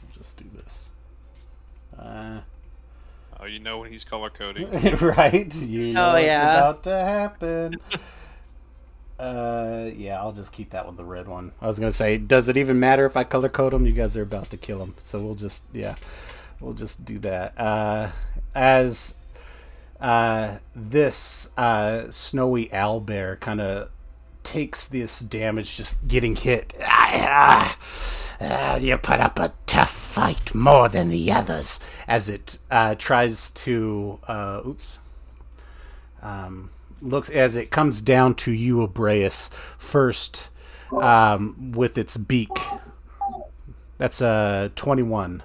[0.03, 0.91] We'll just do this.
[1.99, 2.41] Uh,
[3.41, 4.71] Oh, you know when he's color coding.
[5.01, 5.55] right?
[5.55, 6.57] You know Oh, what's yeah.
[6.57, 7.75] about to happen.
[9.17, 11.53] Uh, yeah, I'll just keep that one, the red one.
[11.61, 13.87] I was gonna say, does it even matter if I color code them?
[13.87, 15.95] You guys are about to kill them, so we'll just, yeah,
[16.61, 17.57] we'll just do that.
[17.59, 18.11] Uh,
[18.57, 19.19] as
[20.01, 23.89] uh, this uh, snowy owlbear kind of
[24.43, 26.75] takes this damage, just getting hit.
[26.83, 27.77] Ah,
[28.41, 33.50] ah, you put up a tough fight more than the others, as it uh, tries
[33.50, 34.20] to.
[34.29, 35.00] Uh, oops.
[36.22, 36.70] Um,
[37.03, 40.48] looks as it comes down to you, Abreus, first
[40.92, 42.57] um, with its beak.
[43.98, 45.42] That's a 21.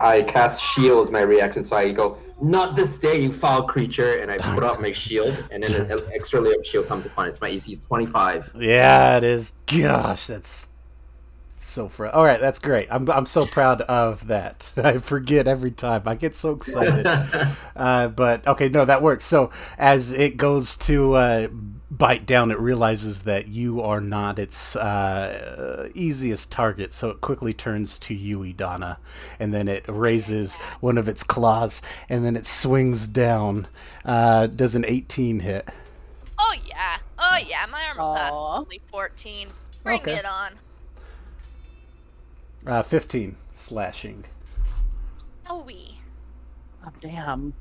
[0.00, 4.18] I cast shield as my reaction, so I go, "Not this day, you foul creature!"
[4.20, 7.26] And I put out my shield, and then an extra layer of shield comes upon
[7.26, 7.30] it.
[7.30, 8.52] It's my AC is twenty-five.
[8.56, 9.54] Yeah, it is.
[9.66, 10.68] Gosh, that's
[11.58, 12.06] so fr.
[12.06, 12.88] All right, that's great.
[12.90, 14.72] I'm I'm so proud of that.
[14.76, 16.02] I forget every time.
[16.06, 17.06] I get so excited.
[17.76, 19.24] uh, but okay, no, that works.
[19.26, 21.48] So as it goes to uh,
[21.90, 26.92] bite down, it realizes that you are not its uh, easiest target.
[26.92, 28.98] So it quickly turns to you, Idana,
[29.40, 33.66] and then it raises one of its claws, and then it swings down.
[34.04, 35.68] Uh, does an 18 hit?
[36.38, 36.98] Oh yeah.
[37.18, 37.66] Oh yeah.
[37.70, 39.48] My armor class is only 14.
[39.82, 40.14] Bring Okay.
[40.14, 40.52] it on.
[42.68, 44.24] Uh, 15 slashing.
[45.48, 45.98] Oh we.
[46.86, 47.54] Oh, damn.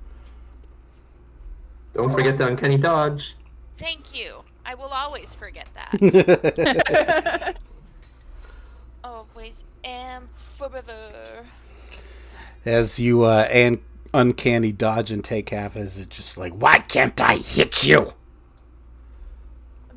[1.93, 3.38] Don't forget the uncanny dodge.
[3.78, 4.43] Thank you.
[4.65, 7.58] I will always forget that.
[9.06, 11.46] always and forever.
[12.65, 13.80] As you uh, and
[14.13, 18.12] uncanny dodge and take half, as it's just like, why can't I hit you?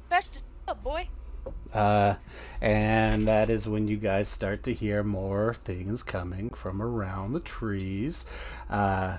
[0.08, 1.08] Best of boy.
[1.74, 2.14] Uh,
[2.60, 7.40] and that is when you guys start to hear more things coming from around the
[7.40, 8.26] trees.
[8.68, 9.18] Uh,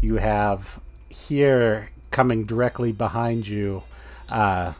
[0.00, 3.82] you have here coming directly behind you
[4.30, 4.72] uh,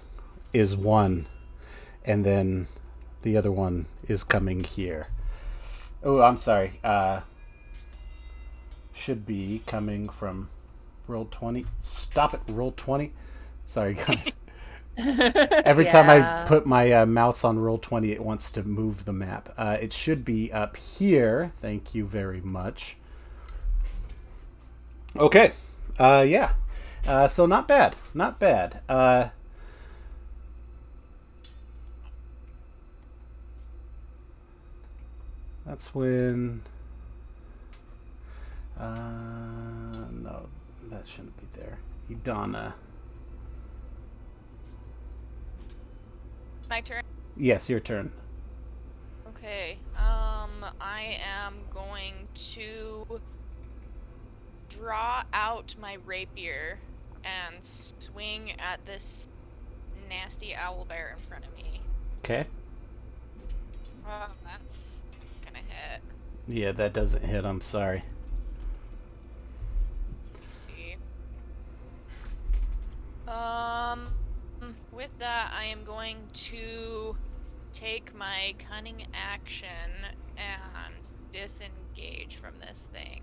[0.53, 1.27] is one,
[2.05, 2.67] and then
[3.23, 5.07] the other one is coming here.
[6.03, 6.81] Oh, I'm sorry.
[6.83, 7.21] Uh,
[8.93, 10.49] should be coming from
[11.09, 11.67] Roll20.
[11.79, 13.11] Stop it, Roll20.
[13.65, 14.39] Sorry, guys.
[14.99, 19.55] Every time I put my uh, mouse on Roll20, it wants to move the map.
[19.57, 21.53] Uh, it should be up here.
[21.57, 22.97] Thank you very much.
[25.17, 25.53] Okay.
[25.99, 26.53] Uh, yeah.
[27.07, 27.97] Uh, so not bad.
[28.13, 28.81] Not bad.
[28.89, 29.29] Uh,
[35.65, 36.63] that's when.
[38.79, 38.95] Uh,
[40.11, 40.49] no,
[40.91, 41.79] that shouldn't be there.
[42.11, 42.75] Idana.
[46.73, 47.03] My turn.
[47.37, 48.11] Yes, your turn.
[49.29, 49.77] Okay.
[49.99, 53.21] Um, I am going to
[54.71, 56.79] draw out my rapier
[57.25, 59.29] and swing at this
[60.09, 61.83] nasty owl bear in front of me.
[62.21, 62.47] Okay.
[64.09, 65.05] Oh, that's
[65.45, 66.01] gonna hit.
[66.49, 67.45] Yeah, that doesn't hit.
[67.45, 68.03] I'm sorry.
[70.49, 70.97] See.
[73.29, 74.07] Um,
[74.91, 77.17] with that, I am going to
[77.73, 79.69] take my cunning action
[80.37, 80.95] and
[81.31, 83.23] disengage from this thing.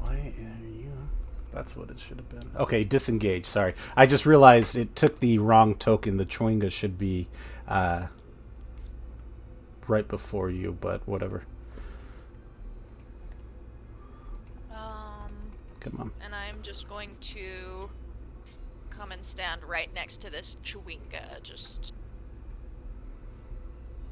[0.00, 0.92] Why are you?
[1.52, 2.50] That's what it should have been.
[2.56, 3.46] Okay, disengage.
[3.46, 6.18] Sorry, I just realized it took the wrong token.
[6.18, 7.28] The Chwinga should be
[7.66, 8.06] uh,
[9.88, 11.44] right before you, but whatever.
[14.70, 15.32] Um,
[15.98, 16.10] On.
[16.22, 17.90] and I'm just going to
[18.90, 21.94] come and stand right next to this Chwinga, just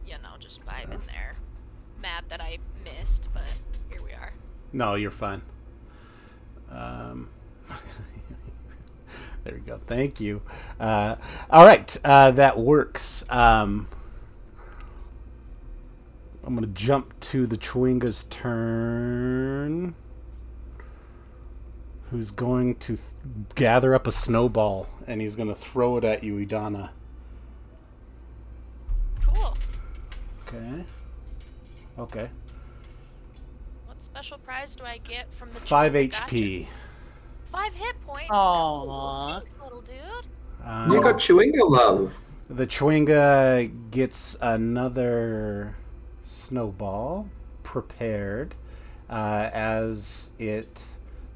[0.06, 1.36] you know, just vibing there.
[2.00, 3.58] Mad that I missed, but
[3.88, 4.32] here we are.
[4.72, 5.40] No, you're fine.
[6.70, 7.28] Um,
[9.44, 9.80] there we go.
[9.86, 10.42] Thank you.
[10.78, 11.16] Uh,
[11.48, 13.24] all right, uh, that works.
[13.30, 13.88] Um,
[16.44, 19.94] I'm gonna jump to the Chwinga's turn.
[22.14, 23.00] Who's going to th-
[23.56, 26.90] gather up a snowball and he's gonna throw it at you, Idana.
[29.20, 29.56] Cool.
[30.46, 30.84] Okay.
[31.98, 32.30] Okay.
[33.86, 36.12] What special prize do I get from the Five Chwinga?
[36.12, 36.34] Gotcha.
[36.36, 36.66] HP.
[37.50, 38.30] Five hit points.
[38.30, 38.84] Aw.
[38.84, 39.28] Cool.
[39.30, 39.96] Thanks, little dude.
[40.62, 42.16] Um, You got Chwinga love.
[42.48, 45.74] The Chwinga gets another
[46.22, 47.28] snowball
[47.64, 48.54] prepared
[49.10, 50.86] uh, as it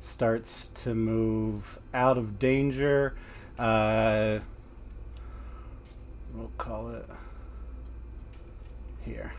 [0.00, 3.14] starts to move out of danger.
[3.58, 4.38] Uh,
[6.34, 7.06] we'll call it
[9.04, 9.32] here.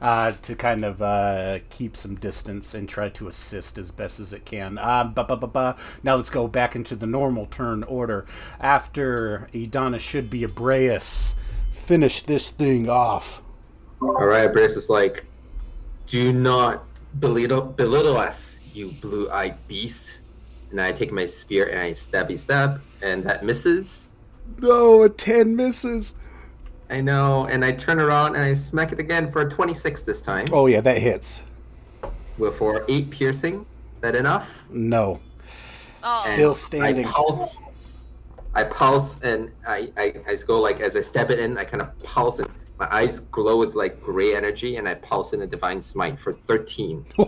[0.00, 4.32] uh, to kind of uh, keep some distance and try to assist as best as
[4.32, 4.78] it can.
[4.78, 5.76] Uh, ba, ba, ba, ba.
[6.02, 8.26] Now let's go back into the normal turn order.
[8.60, 11.36] After Idana should be Abreus.
[11.70, 13.42] Finish this thing off.
[14.00, 15.24] All right, Brace is like,
[16.06, 16.87] do not
[17.18, 20.20] belittle, belittle us, you blue-eyed beast.
[20.70, 24.14] And I take my spear and I stabby stab, and that misses.
[24.58, 26.14] No, a 10 misses.
[26.90, 30.20] I know, and I turn around and I smack it again for a 26 this
[30.20, 30.46] time.
[30.52, 31.42] Oh, yeah, that hits.
[32.38, 33.66] With for eight piercing.
[33.94, 34.64] Is that enough?
[34.70, 35.20] No.
[36.02, 37.04] Oh, Still standing.
[37.04, 37.60] I pulse.
[38.54, 41.82] I pulse and I, I, I go like as I step it in, I kind
[41.82, 45.46] of pulse and my eyes glow with like gray energy, and I pulse in a
[45.46, 47.04] divine smite for 13.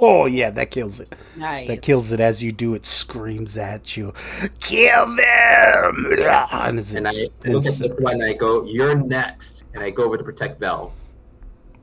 [0.00, 1.12] Oh, yeah, that kills it.
[1.36, 1.68] Nice.
[1.68, 2.74] That kills it as you do.
[2.74, 4.12] It screams at you,
[4.60, 7.12] "Kill them!" Ah, and, And I
[7.44, 10.58] look at this one and I go, "You're next," and I go over to protect
[10.60, 10.92] Vel.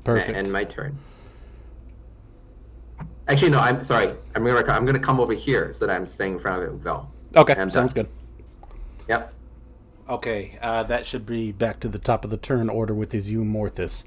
[0.04, 0.38] perfect.
[0.38, 0.98] And my turn.
[3.28, 3.60] Actually, no.
[3.60, 4.14] I'm sorry.
[4.36, 7.10] I'm gonna I'm gonna come over here so that I'm staying in front of Vel.
[7.36, 8.06] okay, sounds done.
[8.06, 8.10] good.
[9.10, 9.34] Yep.
[10.10, 13.30] Okay, uh, that should be back to the top of the turn order with his
[13.32, 14.04] Eumorthus.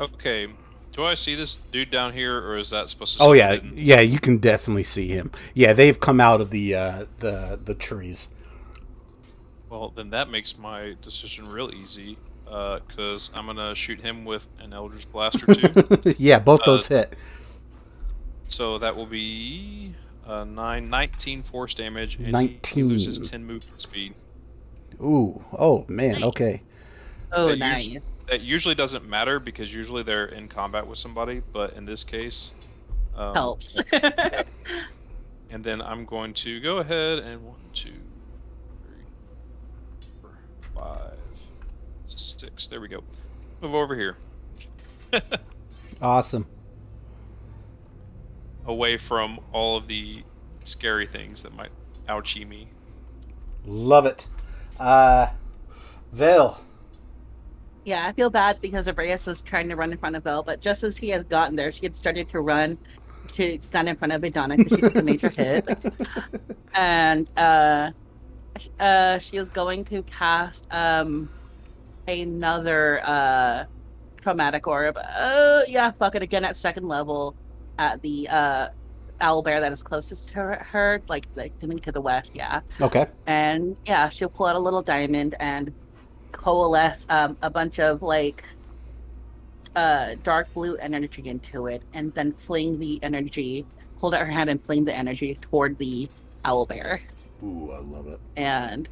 [0.00, 0.48] Okay.
[0.92, 3.20] Do I see this dude down here, or is that supposed to?
[3.20, 3.72] Oh yeah, hidden?
[3.74, 5.30] yeah, you can definitely see him.
[5.54, 8.28] Yeah, they've come out of the uh, the the trees.
[9.68, 14.72] Well, then that makes my decision real easy, because I'm gonna shoot him with an
[14.72, 15.74] Elder's Blaster too.
[16.18, 17.14] yeah, both Uh, those hit.
[18.48, 19.94] so that will be
[20.26, 22.88] uh, 9, 19 force damage, and he- he 19.
[22.88, 24.14] loses 10 movement speed.
[25.00, 26.22] Ooh, oh man, Nice.
[26.24, 26.62] okay.
[27.32, 27.86] oh, that nice.
[27.88, 32.04] usu- That usually doesn't matter because usually they're in combat with somebody, but in this
[32.04, 32.52] case,
[33.16, 33.76] um, Helps.
[35.50, 37.90] And then I'm going to go ahead and one, two,
[38.86, 39.04] three,
[40.22, 40.30] four,
[40.74, 41.18] five,
[42.06, 42.68] six.
[42.68, 43.02] There we go.
[43.60, 44.16] Move over here,
[46.00, 46.46] Awesome.
[48.66, 50.22] Away from all of the
[50.64, 51.72] scary things that might
[52.08, 52.68] ouchie me.
[53.64, 54.28] Love it.
[54.78, 55.28] Uh,
[56.12, 56.60] Vel.
[57.84, 60.60] yeah, I feel bad because Abreus was trying to run in front of Vel, but
[60.60, 62.78] just as he has gotten there, she had started to run
[63.32, 65.66] to stand in front of Idana because she took a major hit.
[66.74, 67.90] And uh,
[68.80, 71.28] uh, she was going to cast um,
[72.08, 73.64] another uh,
[74.22, 74.96] chromatic orb.
[74.96, 77.36] Uh, yeah, fuck it again at second level
[77.78, 78.68] at the uh,
[79.20, 82.32] owl bear that is closest to her, her like, like to me to the west,
[82.34, 82.60] yeah.
[82.80, 83.06] Okay.
[83.26, 85.72] and yeah, she'll pull out a little diamond and
[86.32, 88.44] coalesce um, a bunch of like
[89.76, 93.64] uh, dark blue energy into it, and then fling the energy,
[93.98, 96.08] hold out her hand and fling the energy toward the
[96.44, 97.00] owl bear.
[97.42, 98.20] Ooh, I love it.
[98.36, 98.88] And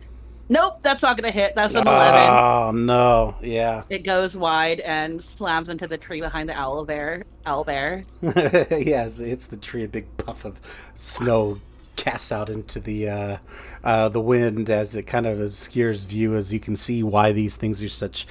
[0.51, 1.55] nope, that's not gonna hit.
[1.55, 2.30] That's an eleven.
[2.30, 3.84] Oh no, yeah.
[3.88, 7.24] It goes wide and slams into the tree behind the owl bear.
[7.46, 8.05] Owl bear.
[8.22, 9.84] yeah, it's, it's the tree.
[9.84, 10.61] A big puff of
[10.94, 11.61] snow
[11.96, 13.36] casts out into the uh,
[13.84, 17.57] uh, the wind as it kind of obscures view, as you can see why these
[17.57, 18.26] things are such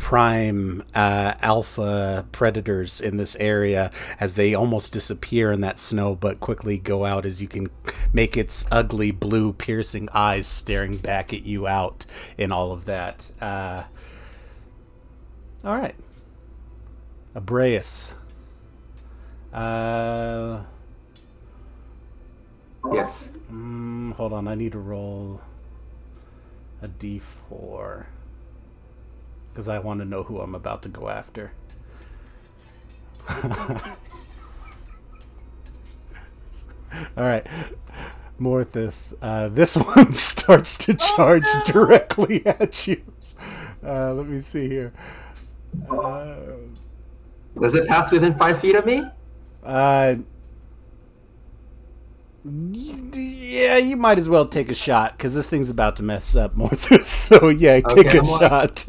[0.00, 6.40] prime uh, alpha predators in this area as they almost disappear in that snow but
[6.40, 7.68] quickly go out as you can
[8.12, 12.06] make its ugly blue piercing eyes staring back at you out
[12.38, 13.82] in all of that uh,
[15.64, 15.94] all right
[17.34, 18.14] Abreus.
[19.52, 20.62] Uh,
[22.92, 23.30] Yes.
[23.52, 24.48] mm, hold on.
[24.48, 25.40] I need to roll
[26.82, 28.06] a d4
[29.52, 31.52] because I want to know who I'm about to go after.
[37.16, 37.46] All right,
[38.40, 39.14] Morthus.
[39.22, 41.62] Uh, this one starts to charge no.
[41.64, 43.02] directly at you.
[43.84, 44.92] Uh, let me see here.
[45.90, 46.36] Uh,
[47.60, 49.04] Does it pass within five feet of me?
[49.62, 50.16] Uh,
[52.44, 53.00] y-
[53.50, 56.56] yeah, you might as well take a shot because this thing's about to mess up
[56.56, 57.06] Morthus.
[57.30, 58.40] So yeah, take Okay, a I'm like-
[58.78, 58.86] shot.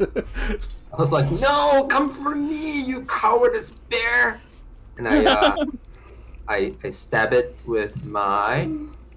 [0.92, 4.40] I was like, "No, come for me, you cowardice bear!"
[4.98, 5.56] And I, uh,
[6.48, 8.68] I, I stab it with my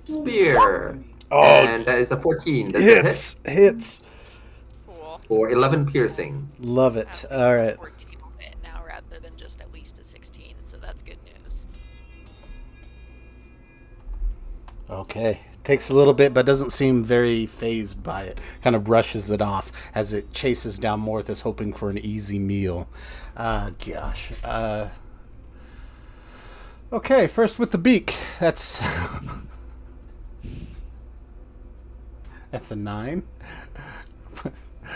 [0.06, 0.98] spear,
[1.32, 2.72] oh, and that is a 14.
[2.72, 3.06] Does it hit?
[3.06, 4.04] hits, hits.
[4.88, 5.20] Cool.
[5.28, 6.48] For 11 piercing.
[6.62, 7.26] Love it.
[7.30, 7.76] All right.
[7.76, 7.95] means All a right.
[14.90, 15.42] Okay.
[15.64, 18.40] Takes a little bit, but doesn't seem very phased by it.
[18.62, 22.88] Kind of brushes it off as it chases down Morthus, hoping for an easy meal.
[23.36, 24.32] Uh, gosh.
[24.44, 24.90] Uh,
[26.94, 28.16] okay, first with the beak.
[28.40, 28.80] That's.
[32.52, 33.24] That's a nine.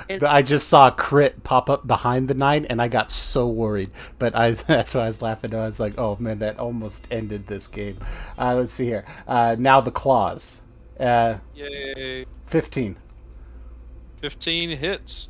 [0.08, 3.48] It- I just saw a crit pop up behind the nine, and I got so
[3.48, 3.92] worried.
[4.18, 5.54] But I that's why I was laughing.
[5.54, 7.98] I was like, "Oh man, that almost ended this game."
[8.38, 9.06] Uh, let's see here.
[9.28, 10.62] Uh, now the claws.
[11.00, 12.26] Uh, Yay!
[12.46, 12.98] Fifteen.
[14.22, 15.30] 15 hits.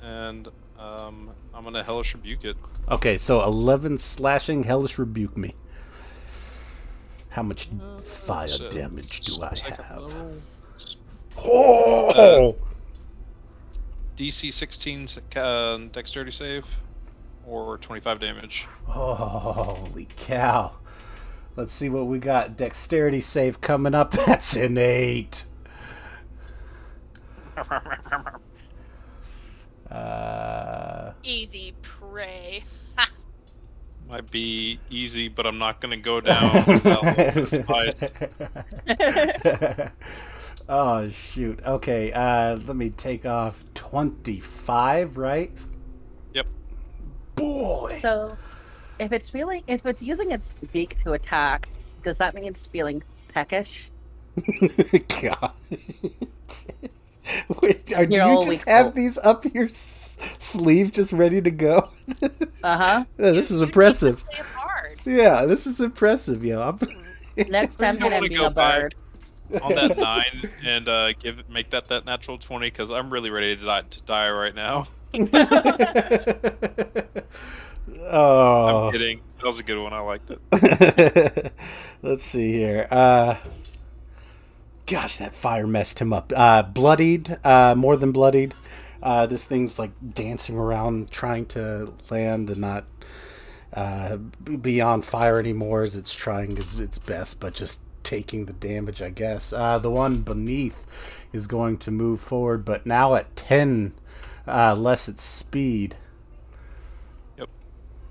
[0.00, 0.48] And
[0.78, 2.56] um, I'm going to Hellish Rebuke it.
[2.90, 4.64] Okay, so eleven slashing.
[4.64, 5.54] Hellish rebuke me.
[7.28, 7.68] How much
[8.02, 10.02] fire So, damage do I have?
[10.04, 10.32] level.
[11.44, 12.56] Oh!
[14.18, 15.06] DC 16
[15.36, 16.66] uh, dexterity save
[17.46, 18.66] or 25 damage.
[18.86, 20.72] Holy cow.
[21.54, 22.56] Let's see what we got.
[22.56, 24.10] Dexterity save coming up.
[24.26, 25.44] That's an eight.
[29.88, 32.64] Uh, Easy prey.
[34.08, 36.64] Might be easy, but I'm not going to go down.
[40.68, 41.10] without the spice.
[41.10, 41.60] oh shoot.
[41.64, 45.52] Okay, uh let me take off 25, right?
[46.34, 46.46] Yep.
[47.36, 47.98] Boy.
[48.00, 48.36] So,
[48.98, 51.68] if it's feeling, if it's using its beak to attack,
[52.02, 53.02] does that mean it's feeling
[53.32, 53.90] peckish?
[55.22, 55.50] God.
[57.60, 58.94] Wait, are, do You're you all just have folk.
[58.94, 61.88] these up your s- sleeve just ready to go?
[62.60, 63.04] Uh huh.
[63.18, 64.24] Yeah, this You- is impressive.
[65.04, 66.60] Yeah, this is impressive, yo.
[66.60, 66.80] I'm-
[67.48, 68.94] Next time, I'm gonna be go a back?
[69.62, 73.56] On that nine and uh, give make that that natural 20 because I'm really ready
[73.56, 74.86] to die, to die right now.
[78.02, 78.86] oh.
[78.86, 79.20] I'm kidding.
[79.38, 79.92] That was a good one.
[79.92, 81.52] I liked it.
[82.02, 82.86] Let's see here.
[82.90, 83.36] Uh,
[84.86, 86.32] gosh, that fire messed him up.
[86.34, 88.54] Uh, bloodied, uh, more than bloodied.
[89.02, 92.84] Uh, this thing's like dancing around, trying to land and not
[93.74, 98.54] uh, be on fire anymore as it's trying its, its best, but just taking the
[98.54, 99.52] damage, I guess.
[99.52, 100.86] Uh, the one beneath
[101.30, 103.92] is going to move forward, but now at 10
[104.46, 105.94] uh, less its speed.
[107.36, 107.50] Yep.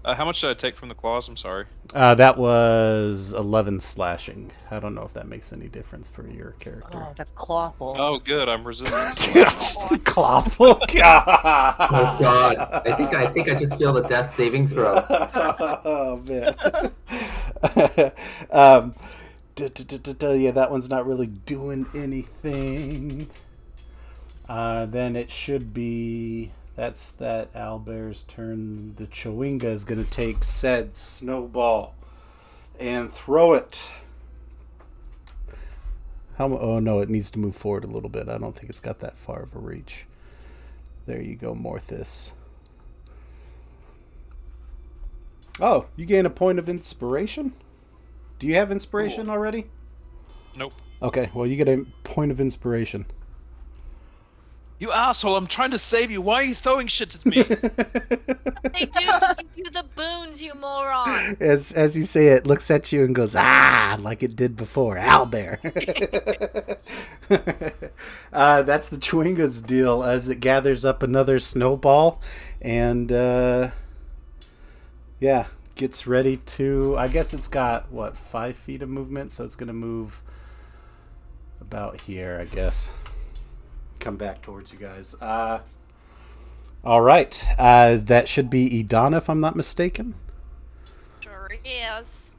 [0.06, 1.28] Uh, how much did I take from the claws?
[1.28, 1.66] I'm sorry.
[1.96, 4.52] Uh, that was 11 slashing.
[4.70, 7.00] I don't know if that makes any difference for your character.
[7.02, 7.96] Oh, that's clawful.
[7.98, 8.48] Oh, good.
[8.48, 9.18] I'm resistant.
[10.06, 10.76] Clawful.
[10.94, 11.76] God.
[11.80, 12.82] Oh god.
[12.86, 15.04] I think I think I just feel the death saving throw.
[15.10, 16.56] oh man.
[18.52, 18.94] um,
[19.60, 23.28] yeah, that one's not really doing anything.
[24.48, 26.52] Uh, then it should be.
[26.76, 28.96] That's that Owlbear's turn.
[28.96, 31.96] The Chwinga is going to take said snowball
[32.80, 33.82] and throw it.
[36.38, 36.56] How?
[36.56, 38.30] Oh no, it needs to move forward a little bit.
[38.30, 40.06] I don't think it's got that far of a reach.
[41.08, 42.32] There you go, Morthus.
[45.60, 47.54] Oh, you gain a point of inspiration?
[48.40, 49.66] Do you have inspiration already?
[50.56, 50.74] nope.
[51.02, 53.06] Okay, well, you get a point of inspiration.
[54.80, 55.36] You asshole!
[55.36, 56.22] I'm trying to save you.
[56.22, 57.44] Why are you throwing shit at me?
[58.74, 61.38] They do to give you the boons, you moron.
[61.40, 64.98] as as you say it, looks at you and goes ah, like it did before.
[64.98, 65.58] Owlbear.
[68.34, 72.22] uh, that's the Chwinga's deal as it gathers up another snowball,
[72.62, 73.72] and uh,
[75.20, 75.48] yeah,
[75.78, 76.98] gets ready to.
[76.98, 80.22] I guess it's got what five feet of movement, so it's gonna move
[81.62, 82.40] about here.
[82.42, 82.92] I guess.
[84.00, 85.16] Come back towards you guys.
[85.20, 85.62] Uh,
[86.84, 90.14] all right, uh, that should be Idana, if I'm not mistaken.
[91.20, 92.32] Sure is.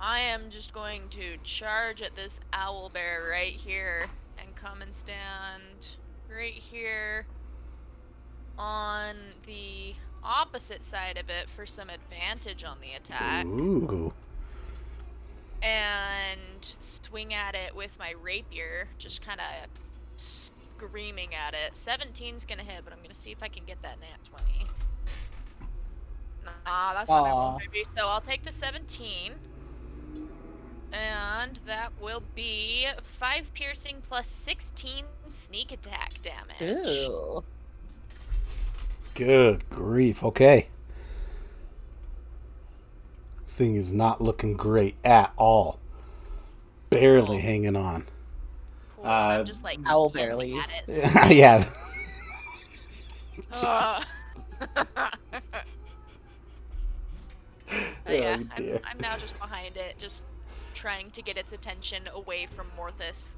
[0.00, 4.06] I am just going to charge at this owl bear right here
[4.38, 5.96] and come and stand
[6.28, 7.26] right here
[8.58, 9.14] on
[9.46, 9.94] the
[10.24, 14.12] opposite side of it for some advantage on the attack Ooh.
[15.62, 19.68] and swing at it with my rapier, just kind of
[20.16, 21.74] screaming at it.
[21.74, 24.66] 17's gonna hit, but I'm gonna see if I can get that nat 20.
[26.44, 27.50] Nah, that's not my Aw.
[27.50, 27.84] roll, maybe.
[27.84, 29.34] So I'll take the 17.
[30.92, 36.86] And that will be 5 piercing plus 16 sneak attack damage.
[37.08, 37.42] Ooh.
[39.14, 40.22] Good grief.
[40.24, 40.68] Okay.
[43.44, 45.78] This thing is not looking great at all.
[46.90, 48.06] Barely hanging on.
[48.96, 49.06] Cool.
[49.06, 49.08] Uh,
[49.40, 50.56] I'm just like Owl barely.
[50.58, 51.30] at it.
[51.36, 51.64] yeah.
[53.54, 54.04] Ugh.
[58.04, 58.78] But yeah, Oh, I'm.
[58.84, 60.24] I'm now just behind it, just
[60.74, 63.36] trying to get its attention away from Morthus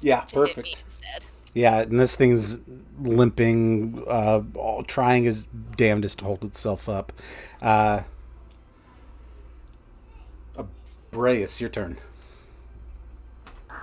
[0.00, 0.82] Yeah, to hit me perfect.
[0.82, 1.24] instead.
[1.54, 2.58] Yeah, and this thing's
[3.00, 4.42] limping, uh,
[4.86, 5.46] trying his
[5.76, 7.12] damnedest to hold itself up.
[7.60, 8.02] Uh,
[11.10, 11.98] Braeus, your turn.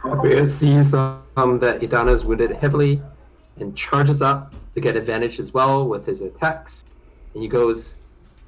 [0.03, 3.01] Rhea sees um, that is wounded heavily,
[3.59, 6.85] and charges up to get advantage as well with his attacks.
[7.33, 7.99] And he goes,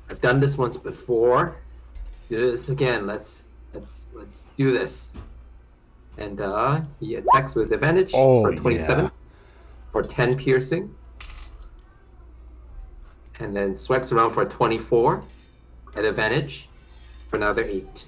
[0.09, 1.57] "I've done this once before.
[2.29, 3.07] Do this again.
[3.07, 5.13] Let's let's let's do this."
[6.17, 9.09] And uh, he attacks with advantage Oh, for 27 yeah.
[9.91, 10.93] for 10 piercing.
[13.39, 15.21] And then swipes around for 24
[15.95, 16.69] at advantage
[17.29, 18.07] for another 8.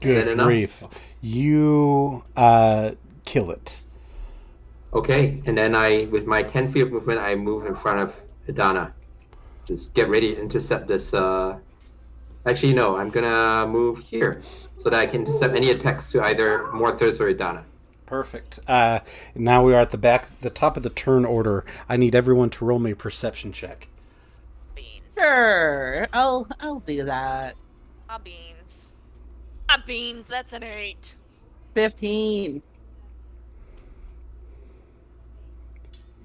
[0.00, 0.82] Good grief.
[1.20, 2.92] You uh,
[3.26, 3.78] kill it.
[4.92, 8.16] Okay, and then I, with my 10 feet of movement, I move in front of
[8.48, 8.92] Adana.
[9.66, 11.14] Just get ready to intercept this.
[11.14, 11.58] Uh...
[12.46, 14.40] Actually, no, I'm gonna move here
[14.80, 17.64] so that I can intercept any attacks to either Morthus or Adana.
[18.06, 18.60] Perfect.
[18.66, 19.00] Uh,
[19.34, 21.66] now we are at the back, the top of the turn order.
[21.86, 23.88] I need everyone to roll me a perception check.
[24.74, 25.14] Beans.
[25.14, 27.56] Sure, I'll I'll do that.
[28.08, 28.90] Ah, beans.
[29.68, 30.26] Ah, beans.
[30.26, 31.14] That's an eight.
[31.74, 32.62] Fifteen.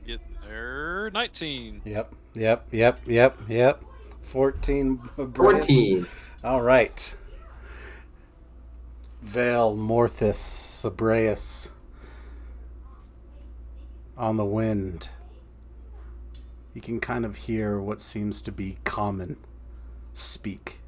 [0.08, 1.12] Get there.
[1.12, 1.82] 19.
[1.84, 3.84] Yep, yep, yep, yep, yep.
[4.22, 4.96] 14.
[5.18, 5.66] Brace.
[5.66, 6.08] 14.
[6.44, 7.14] All right.
[9.26, 11.70] Vale, Morthus, Sabreus.
[14.18, 15.10] On the wind.
[16.74, 19.38] You can kind of hear what seems to be common
[20.14, 20.80] speak.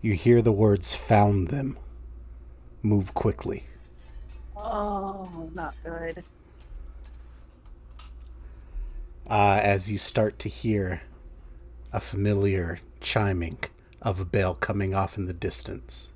[0.00, 1.76] You hear the words found them.
[2.82, 3.64] Move quickly.
[4.56, 6.24] Oh, not good.
[9.28, 11.02] uh, as you start to hear
[11.92, 13.58] a familiar chiming
[14.02, 16.08] of a bell coming off in the distance.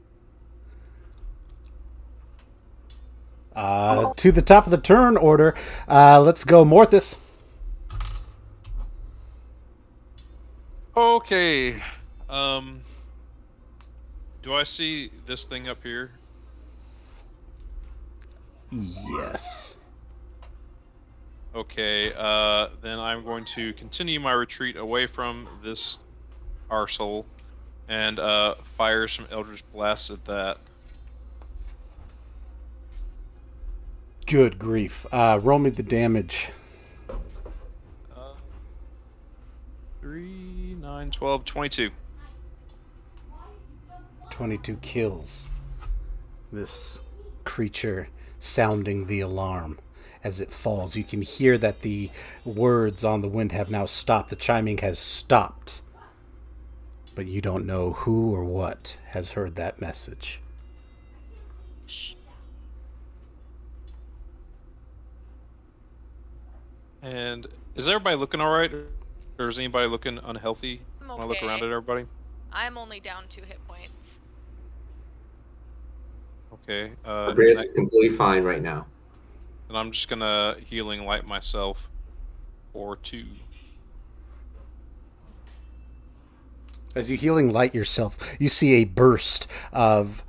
[3.54, 5.54] Uh, to the top of the turn order,
[5.88, 7.16] uh, let's go Morthus.
[10.96, 11.80] Okay.
[12.28, 12.80] Um.
[14.42, 16.10] Do I see this thing up here?
[18.70, 19.76] Yes.
[21.54, 25.96] Okay, uh, then I'm going to continue my retreat away from this
[26.70, 27.24] arsehole
[27.88, 30.58] and uh, fire some Eldritch Blasts at that.
[34.26, 35.06] Good grief.
[35.12, 36.48] Uh, roll me the damage.
[37.10, 38.32] Uh,
[40.00, 41.90] 3, 9, 12, 22.
[44.30, 45.48] 22 kills
[46.50, 47.00] this
[47.44, 48.08] creature
[48.40, 49.78] sounding the alarm
[50.24, 50.96] as it falls.
[50.96, 52.10] You can hear that the
[52.44, 54.30] words on the wind have now stopped.
[54.30, 55.82] The chiming has stopped.
[57.14, 60.40] But you don't know who or what has heard that message.
[67.02, 67.46] And
[67.76, 68.72] is everybody looking alright?
[69.38, 70.80] Or is anybody looking unhealthy?
[71.02, 71.66] I'm When I look around okay.
[71.66, 72.06] at everybody?
[72.52, 74.20] I'm only down two hit points.
[76.52, 76.92] Okay.
[77.04, 78.86] Uh, Andreas and is completely fine right now.
[79.68, 81.88] and I'm just gonna healing light myself
[82.72, 83.24] or two.
[86.94, 90.22] As you healing light yourself, you see a burst of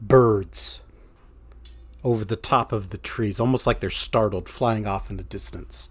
[0.00, 0.80] birds
[2.04, 5.90] over the top of the trees, almost like they're startled, flying off in the distance.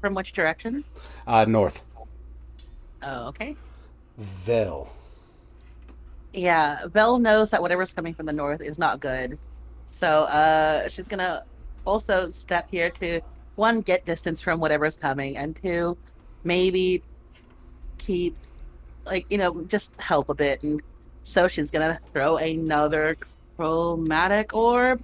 [0.00, 0.84] From which direction?
[1.26, 1.82] Uh, north.
[3.02, 3.56] Oh, okay.
[4.16, 4.92] Vel.
[6.32, 9.38] Yeah, Vel knows that whatever's coming from the north is not good.
[9.86, 11.44] So uh she's gonna
[11.86, 13.20] also step here to
[13.54, 15.96] one, get distance from whatever's coming, and two,
[16.44, 17.02] maybe
[17.98, 18.36] keep
[19.04, 20.82] like, you know, just help a bit and
[21.24, 23.16] so she's gonna throw another
[23.56, 25.02] chromatic orb.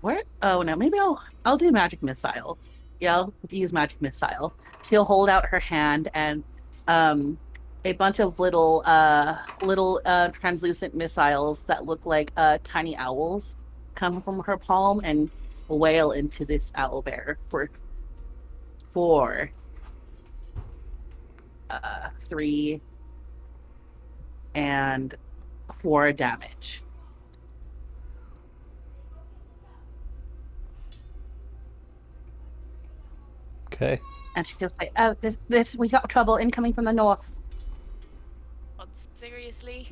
[0.00, 2.58] Where oh no, maybe I'll I'll do magic missile.
[3.00, 4.54] Yeah, I'll use magic missile.
[4.88, 6.42] She'll hold out her hand and
[6.88, 7.38] um
[7.84, 13.56] a bunch of little uh little uh translucent missiles that look like uh tiny owls
[13.94, 15.30] come from her palm and
[15.68, 17.68] wail into this owl bear for
[18.92, 19.50] four
[21.70, 22.80] uh three
[24.54, 25.14] and
[25.82, 26.82] four damage
[33.72, 34.00] Okay.
[34.36, 37.34] and she'll say oh this this we got trouble incoming from the north
[38.76, 39.88] What, seriously?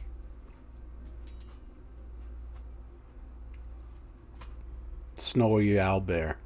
[5.17, 6.37] Snowy owlbear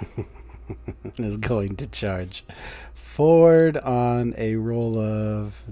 [1.16, 2.44] is going to charge
[3.16, 5.62] forward on a roll of.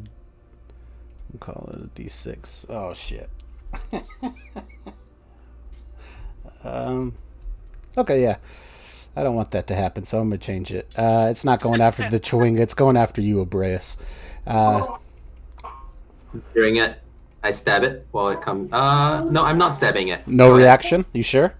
[1.30, 2.66] We'll call it a d6.
[2.70, 3.28] Oh shit.
[6.64, 7.14] um.
[7.96, 8.36] Okay, yeah.
[9.16, 10.90] I don't want that to happen, so I'm gonna change it.
[10.96, 12.60] Uh, it's not going after the Chwinga.
[12.60, 13.98] It's going after you, Abreus.
[14.46, 14.96] Uh,
[16.52, 16.98] During it,
[17.42, 18.72] I stab it while it comes.
[18.72, 20.26] Uh, no, I'm not stabbing it.
[20.26, 21.04] No reaction.
[21.12, 21.54] You sure?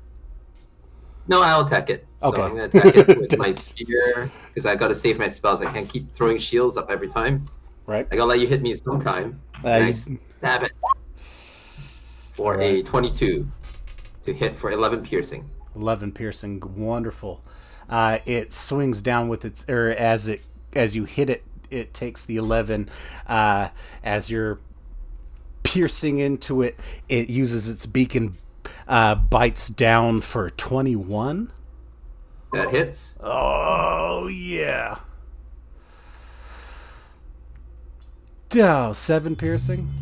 [1.28, 2.06] No, I'll attack it.
[2.24, 2.42] So Okay.
[2.42, 5.60] I'm gonna attack it with my spear because I gotta save my spells.
[5.60, 7.46] I can't keep throwing shields up every time.
[7.86, 8.06] Right.
[8.10, 9.40] I gotta let you hit me sometime.
[9.62, 10.72] Uh, And I stab it
[12.32, 13.46] for a 22
[14.24, 15.48] to hit for 11 piercing.
[15.76, 17.42] 11 piercing wonderful
[17.90, 20.40] uh, it swings down with its or as it
[20.74, 22.88] as you hit it it takes the 11
[23.26, 23.68] uh,
[24.02, 24.60] as you're
[25.64, 28.36] piercing into it it uses its beak and
[28.86, 31.50] uh, bites down for 21
[32.54, 33.18] That hits.
[33.22, 34.98] oh yeah
[38.56, 39.92] oh, seven piercing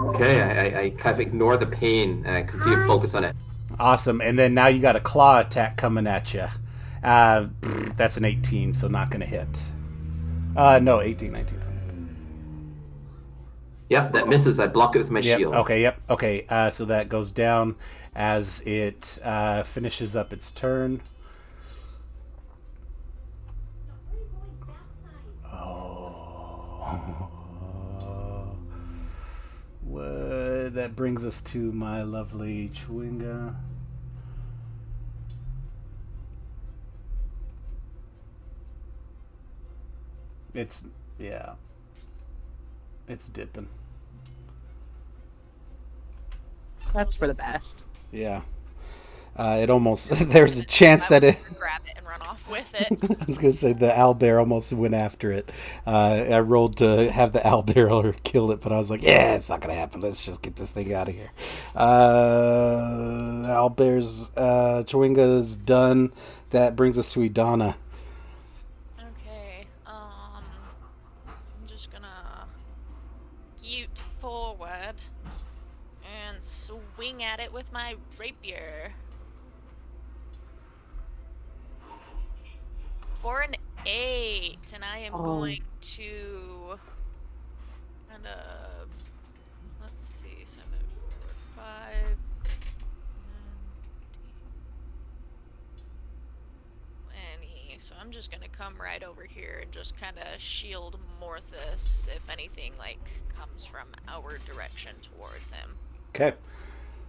[0.00, 3.24] Okay, I, I, I kind of ignore the pain and I continue to focus on
[3.24, 3.34] it.
[3.80, 4.20] Awesome.
[4.20, 6.46] And then now you got a claw attack coming at you.
[7.02, 7.46] Uh,
[7.96, 9.62] that's an 18, so not going to hit.
[10.56, 11.58] Uh, no, 18, 19.
[13.90, 14.60] Yep, that misses.
[14.60, 15.38] I block it with my Yep.
[15.38, 15.54] shield.
[15.54, 15.82] Okay.
[15.82, 16.00] Yep.
[16.10, 16.46] Okay.
[16.48, 17.74] Uh, so that goes down
[18.14, 21.00] as it uh, finishes up its turn.
[25.44, 26.08] Oh.
[30.68, 33.54] That brings us to my lovely Chwinga.
[40.54, 40.86] It's
[41.18, 41.54] yeah.
[43.08, 43.68] It's dipping.
[46.92, 47.84] That's for the best.
[48.12, 48.42] Yeah.
[49.38, 51.38] Uh, it almost there's a chance that it.
[51.58, 52.92] grab it and run off with it.
[53.20, 55.50] I was gonna say the owl bear almost went after it.
[55.86, 59.48] Uh, I rolled to have the owlbear kill it, but I was like, yeah, it's
[59.48, 60.00] not gonna happen.
[60.00, 61.30] Let's just get this thing out of here.
[61.76, 66.12] Uh, owlbear's uh, Chwinga's done.
[66.50, 67.76] That brings us to Idana.
[68.98, 70.42] Okay, um,
[71.26, 72.46] I'm just gonna
[73.62, 75.02] gute forward
[76.26, 78.92] and swing at it with my rapier.
[83.20, 85.22] For an eight, and I am Oh.
[85.22, 86.78] going to
[88.08, 88.88] kind of
[89.82, 92.18] let's see, so I move forward five.
[97.80, 102.28] So I'm just gonna come right over here and just kind of shield Morthus if
[102.28, 102.98] anything like
[103.28, 105.70] comes from our direction towards him.
[106.10, 106.34] Okay,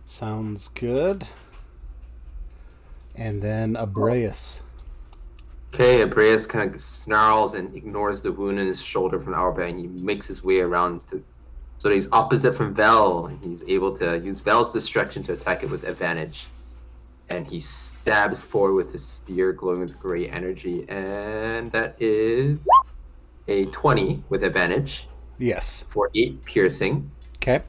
[0.06, 1.28] sounds good.
[3.16, 4.62] And then Abreus.
[5.74, 9.80] Okay, Abreus kind of snarls and ignores the wound in his shoulder from Owlbear, and
[9.80, 11.24] he makes his way around to.
[11.78, 15.70] So he's opposite from Vel, and he's able to use Vel's distraction to attack it
[15.70, 16.48] with advantage.
[17.30, 22.68] And he stabs forward with his spear, glowing with gray energy, and that is
[23.48, 25.08] a 20 with advantage
[25.38, 25.86] Yes.
[25.90, 27.10] for 8 piercing.
[27.36, 27.62] Okay.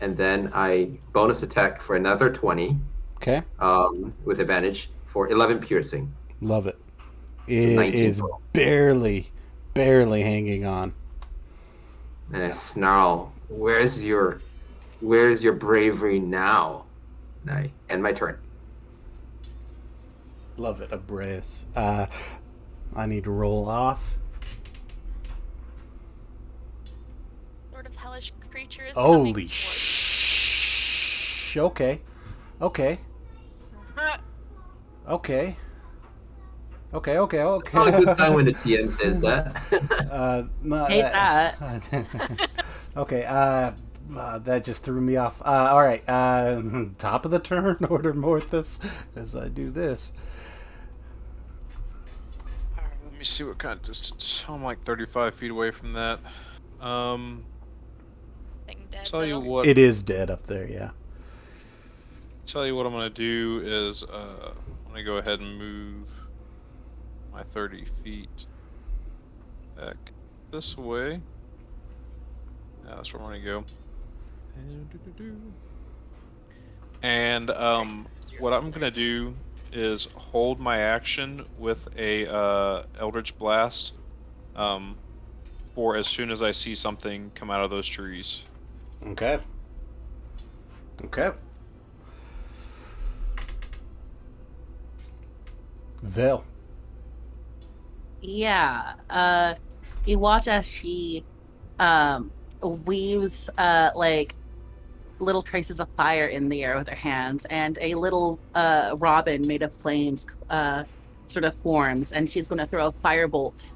[0.00, 2.78] And then I bonus attack for another 20
[3.16, 3.42] Okay.
[3.58, 6.12] um, with advantage for 11 piercing.
[6.40, 6.78] Love it.
[7.48, 8.40] A It 19 is total.
[8.52, 9.30] barely,
[9.74, 10.94] barely hanging on.
[12.32, 14.40] And I snarl, "Where's your,
[15.00, 16.84] where's your bravery now?"
[17.42, 18.38] And I end my turn.
[20.56, 21.66] Love it, Abreus.
[21.76, 22.06] Uh,
[22.94, 24.16] I need to roll off.
[27.72, 31.56] Sort of hellish creature is coming Holy sh!
[31.56, 32.00] Okay,
[32.60, 32.98] okay,
[35.08, 35.56] okay,
[36.96, 37.78] okay, okay, okay.
[37.78, 39.56] Not a good sign when the DM says that.
[40.10, 42.50] uh, no, Hate that.
[42.96, 43.72] okay, uh,
[44.14, 45.40] uh, that just threw me off.
[45.42, 46.62] Uh, all right, uh,
[46.98, 48.84] top of the turn, order Morthus
[49.14, 50.12] as I do this.
[52.76, 54.44] Alright, Let me see what kind of distance.
[54.48, 56.20] I'm like 35 feet away from that.
[56.80, 57.44] Um,
[58.90, 59.66] dead, tell you what.
[59.66, 60.90] It is dead up there, yeah.
[62.46, 64.52] Tell you what I'm gonna do is uh,
[64.86, 66.08] I'm gonna go ahead and move
[67.36, 68.46] my 30 feet
[69.76, 69.96] back
[70.50, 71.20] this way.
[72.86, 73.64] Yeah, that's where I'm gonna go.
[77.02, 78.06] And, um,
[78.38, 79.34] what I'm gonna do
[79.70, 83.92] is hold my action with a uh, Eldritch Blast
[84.54, 84.96] um,
[85.74, 88.44] for as soon as I see something come out of those trees.
[89.08, 89.38] Okay.
[91.04, 91.32] Okay.
[96.02, 96.42] Vel.
[98.20, 98.94] Yeah.
[99.10, 99.54] Uh,
[100.04, 101.24] you watch as she
[101.78, 102.30] um
[102.62, 104.34] weaves uh like
[105.18, 109.46] little traces of fire in the air with her hands, and a little uh robin
[109.46, 110.84] made of flames uh
[111.26, 113.74] sort of forms, and she's going to throw a firebolt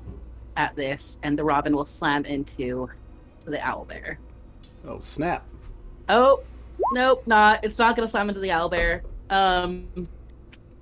[0.57, 2.89] at this, and the robin will slam into
[3.45, 4.19] the owl bear.
[4.87, 5.45] Oh snap!
[6.09, 6.43] Oh,
[6.93, 7.63] nope, not.
[7.65, 9.03] It's not going to slam into the owlbear.
[9.31, 10.09] Um,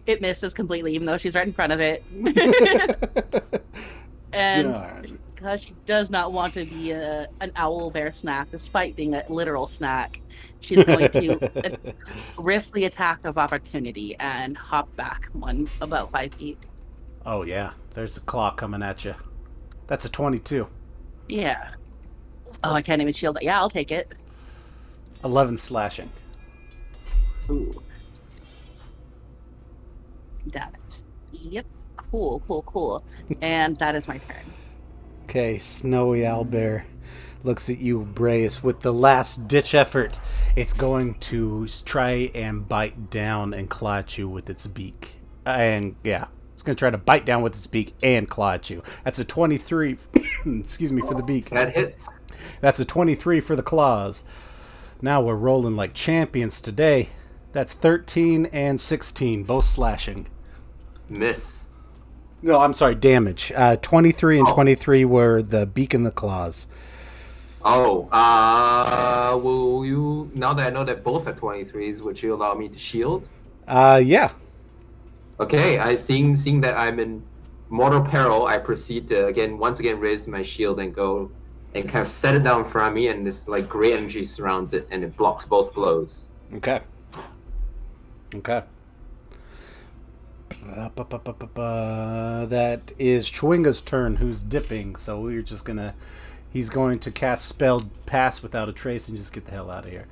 [0.09, 2.03] it misses completely, even though she's right in front of it.
[4.33, 9.15] and because she does not want to be a, an owl bear snack, despite being
[9.15, 10.19] a literal snack,
[10.61, 11.93] she's going to uh,
[12.39, 16.59] risk the attack of opportunity and hop back one about five feet.
[17.27, 19.15] Oh yeah, there's a claw coming at you.
[19.89, 20.67] That's a twenty-two.
[21.29, 21.75] Yeah.
[22.65, 23.43] Oh, I can't even shield it.
[23.43, 24.11] Yeah, I'll take it.
[25.23, 26.11] Eleven slashing.
[27.51, 27.83] Ooh.
[30.49, 30.81] Damage.
[31.33, 31.67] Yep.
[31.97, 33.05] Cool, cool, cool.
[33.43, 34.45] And that is my turn.
[35.25, 36.85] Okay, Snowy Owlbear
[37.45, 40.21] looks at you, Brace, with the last ditch effort.
[40.57, 45.19] It's going to try and bite down and claw at you with its beak.
[45.45, 48.71] And yeah, it's going to try to bite down with its beak and claw at
[48.71, 48.83] you.
[49.05, 49.99] That's a 23.
[50.47, 51.51] excuse me for the beak.
[51.51, 52.09] That hits.
[52.61, 54.25] That's a 23 for the claws.
[55.01, 57.11] Now we're rolling like champions today.
[57.53, 60.29] That's 13 and 16, both slashing.
[61.09, 61.69] Miss.
[62.43, 63.53] No, I'm sorry, damage.
[63.55, 64.55] Uh, 23 and Oh.
[64.55, 66.69] 23 were the beak and the claws.
[67.65, 72.55] Oh, uh, will you, now that I know that both are 23s, would you allow
[72.55, 73.27] me to shield?
[73.67, 74.31] Uh, yeah.
[75.41, 77.23] Okay, I seeing seeing that I'm in
[77.69, 81.31] mortal peril, I proceed to again once again raise my shield and go
[81.75, 84.25] and kind of set it down in front of me, and this like gray energy
[84.27, 86.29] surrounds it, and it blocks both blows.
[86.55, 86.81] Okay.
[88.35, 88.63] Okay.
[92.49, 94.97] That is Chwinga's turn, who's dipping.
[94.97, 95.95] So we're just gonna.
[96.51, 99.85] He's going to cast spell pass without a trace and just get the hell out
[99.85, 100.07] of here.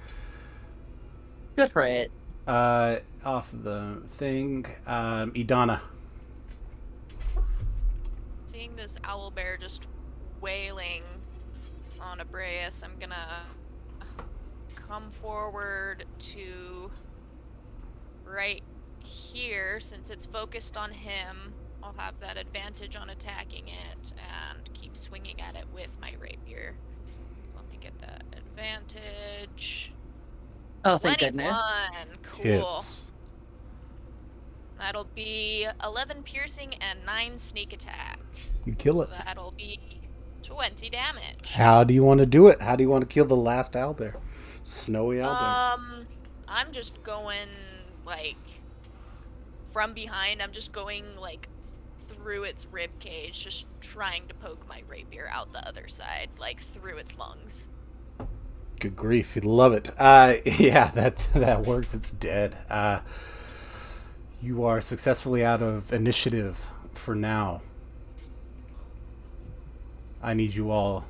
[1.57, 2.11] Good for it.
[2.47, 5.81] Uh, off the thing, um, Idana.
[8.45, 9.87] Seeing this owl bear just
[10.41, 11.03] wailing
[12.01, 13.43] on Abreus, I'm gonna
[14.75, 16.91] come forward to
[18.25, 18.63] right
[19.07, 21.53] here since it's focused on him.
[21.83, 26.75] I'll have that advantage on attacking it and keep swinging at it with my rapier.
[27.55, 29.93] Let me get that advantage.
[30.85, 31.57] Oh, thank goodness.
[32.23, 32.43] Cool.
[32.43, 33.11] Hits.
[34.79, 38.19] That'll be 11 piercing and 9 sneak attack.
[38.65, 39.11] You kill So it.
[39.25, 39.79] that'll be
[40.43, 41.53] 20 damage.
[41.53, 42.61] How do you want to do it?
[42.61, 44.17] How do you want to kill the last owlbear?
[44.65, 45.75] Snowy owlbear.
[45.75, 46.07] Um,
[46.49, 47.49] I'm just going
[48.05, 48.37] like
[49.77, 50.41] from behind.
[50.41, 51.51] I'm just going like
[52.01, 56.59] through its rib cage, just trying to poke my rapier out the other side, like
[56.61, 57.69] through its lungs.
[58.81, 59.91] Good grief, you love it.
[59.99, 61.93] Uh, yeah, that that works.
[61.93, 62.57] It's dead.
[62.71, 63.01] Uh,
[64.41, 67.61] you are successfully out of initiative for now.
[70.23, 71.05] I need you all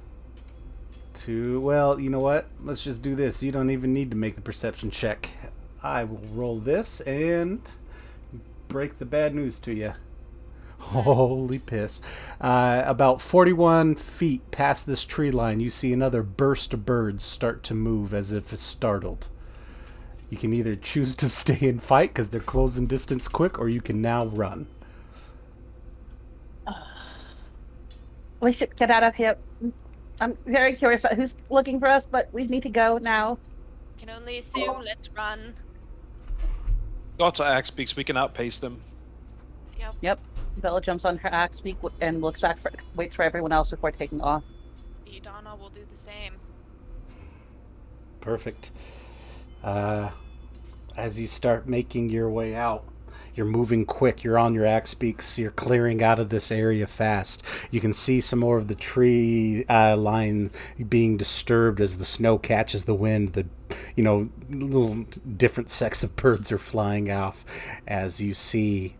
[1.15, 1.61] to.
[1.61, 2.47] Well, you know what?
[2.65, 3.45] Let's just do this.
[3.45, 5.31] You don't even need to make the perception check.
[5.85, 7.61] I will roll this and
[8.69, 9.95] break the bad news to you.
[10.79, 12.01] Holy piss.
[12.41, 17.63] Uh, about 41 feet past this tree line, you see another burst of birds start
[17.65, 19.29] to move as if startled.
[20.31, 23.81] You can either choose to stay and fight because they're closing distance quick, or you
[23.81, 24.67] can now run.
[28.39, 29.39] We should get out of here.
[30.21, 33.39] I'm very curious about who's looking for us, but we need to go now.
[33.99, 34.83] Can only assume.
[34.85, 35.55] Let's run.
[37.19, 38.81] Got to axe beaks, we can outpace them.
[39.79, 39.95] Yep.
[40.01, 40.21] Yep.
[40.59, 43.91] Bella jumps on her axe beak and looks back for waits for everyone else before
[43.91, 44.43] taking off.
[45.07, 46.35] Idana will do the same.
[48.21, 48.71] Perfect.
[49.63, 50.11] Uh,
[50.97, 52.85] as you start making your way out,
[53.37, 54.25] you're moving quick.
[54.25, 55.39] You're on your axe beaks.
[55.39, 57.43] You're clearing out of this area fast.
[57.71, 60.51] You can see some more of the tree uh, line
[60.89, 63.35] being disturbed as the snow catches the wind.
[63.35, 63.47] The
[63.95, 65.05] you know little
[65.37, 67.45] different sects of birds are flying off
[67.87, 68.97] as you see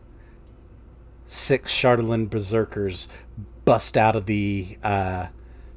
[1.27, 3.09] six Chardelin berserkers
[3.65, 5.29] bust out of the uh,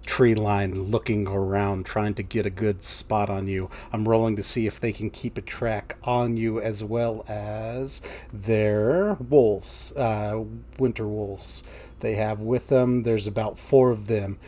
[0.10, 3.70] tree line looking around trying to get a good spot on you.
[3.94, 8.02] I'm rolling to see if they can keep a track on you as well as
[8.34, 10.44] their wolves, uh,
[10.80, 11.64] winter wolves
[12.00, 13.04] they have with them.
[13.04, 14.40] There's about four of them.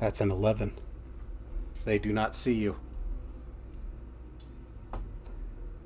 [0.00, 0.74] That's an 11.
[1.86, 2.76] They do not see you.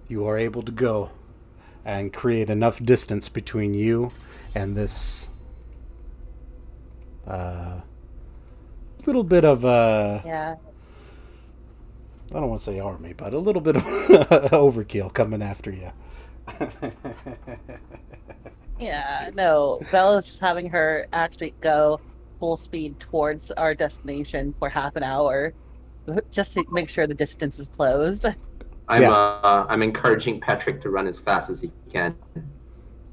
[0.08, 1.12] You are able to go
[1.86, 4.10] and create enough distance between you
[4.54, 5.30] and this
[7.26, 7.80] uh,
[9.06, 10.56] little bit of uh, Yeah.
[12.32, 13.82] I don't want to say army, but a little bit of
[14.50, 15.92] overkill coming after you.
[18.78, 19.80] Yeah, no.
[19.90, 22.00] Bella's just having her actually go
[22.38, 25.54] full speed towards our destination for half an hour,
[26.30, 28.26] just to make sure the distance is closed.
[28.88, 29.12] I'm Yeah.
[29.12, 32.16] uh, I'm encouraging Patrick to run as fast as he can.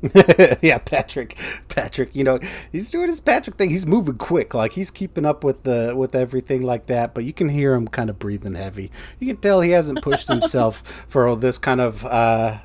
[0.61, 1.37] yeah, Patrick.
[1.69, 2.37] Patrick, you know,
[2.71, 3.69] he's doing his Patrick thing.
[3.69, 7.13] He's moving quick, like he's keeping up with the with everything like that.
[7.13, 8.91] But you can hear him kind of breathing heavy.
[9.19, 12.57] You can tell he hasn't pushed himself for all this kind of uh,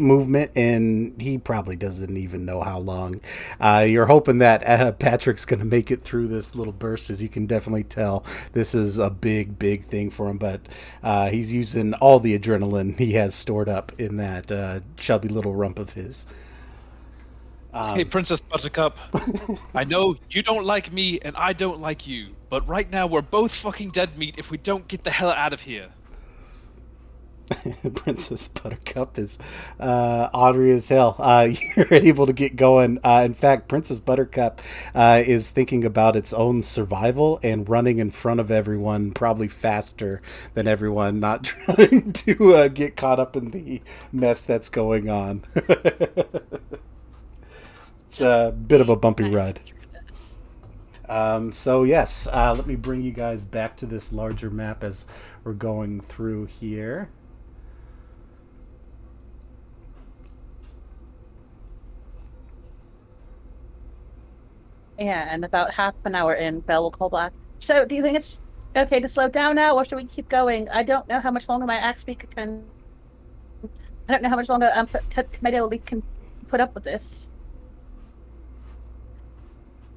[0.00, 3.20] movement, and he probably doesn't even know how long.
[3.60, 7.22] Uh, you're hoping that uh, Patrick's going to make it through this little burst, as
[7.22, 8.24] you can definitely tell.
[8.52, 10.60] This is a big, big thing for him, but
[11.02, 15.54] uh, he's using all the adrenaline he has stored up in that uh, chubby little
[15.54, 16.26] rump of his.
[17.72, 18.98] Um, Hey, Princess Buttercup.
[19.74, 23.22] I know you don't like me and I don't like you, but right now we're
[23.22, 25.90] both fucking dead meat if we don't get the hell out of here.
[27.94, 29.38] Princess Buttercup is
[29.78, 31.16] uh, ornery as hell.
[31.18, 32.98] Uh, you're able to get going.
[33.04, 34.60] Uh, in fact, Princess Buttercup
[34.94, 40.22] uh, is thinking about its own survival and running in front of everyone, probably faster
[40.54, 43.80] than everyone, not trying to uh, get caught up in the
[44.12, 45.42] mess that's going on.
[48.06, 49.60] it's a bit of a bumpy ride.
[51.08, 55.08] Um, so yes, uh, let me bring you guys back to this larger map as
[55.42, 57.10] we're going through here.
[65.00, 67.32] Yeah, and about half an hour in, Bell will call back.
[67.58, 68.42] So, do you think it's
[68.76, 70.68] okay to slow down now, or should we keep going?
[70.68, 72.62] I don't know how much longer my axe speaker can.
[74.08, 76.02] I don't know how much longer um, T- T- Tomato Leaf can
[76.48, 77.28] put up with this.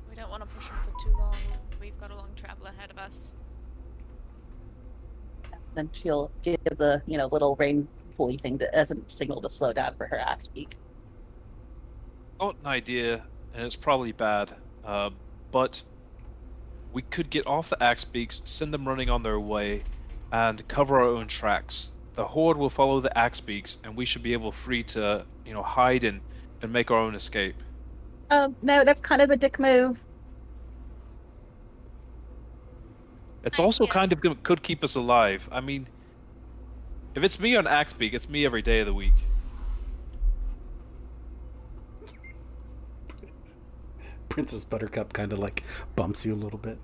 [0.09, 1.35] We don't want to push him for too long.
[1.81, 3.35] We've got a long travel ahead of us.
[5.75, 9.49] Then she'll give the you know little rain pulley thing to, as a signal to
[9.49, 10.77] slow down for her axe beak.
[12.39, 14.53] Got an idea, and it's probably bad,
[14.85, 15.09] uh,
[15.51, 15.83] but
[16.91, 19.83] we could get off the axe beaks, send them running on their way,
[20.31, 21.91] and cover our own tracks.
[22.15, 25.53] The horde will follow the axe beaks, and we should be able free to, you
[25.53, 26.21] know, hide and,
[26.61, 27.55] and make our own escape.
[28.29, 30.03] Um, no, that's kind of a dick move.
[33.43, 35.49] It's I also can't- kind of could keep us alive.
[35.51, 35.87] I mean,
[37.15, 39.13] if it's me on axe beak, it's me every day of the week.
[44.33, 45.61] Princess Buttercup kind of like
[45.95, 46.79] bumps you a little bit.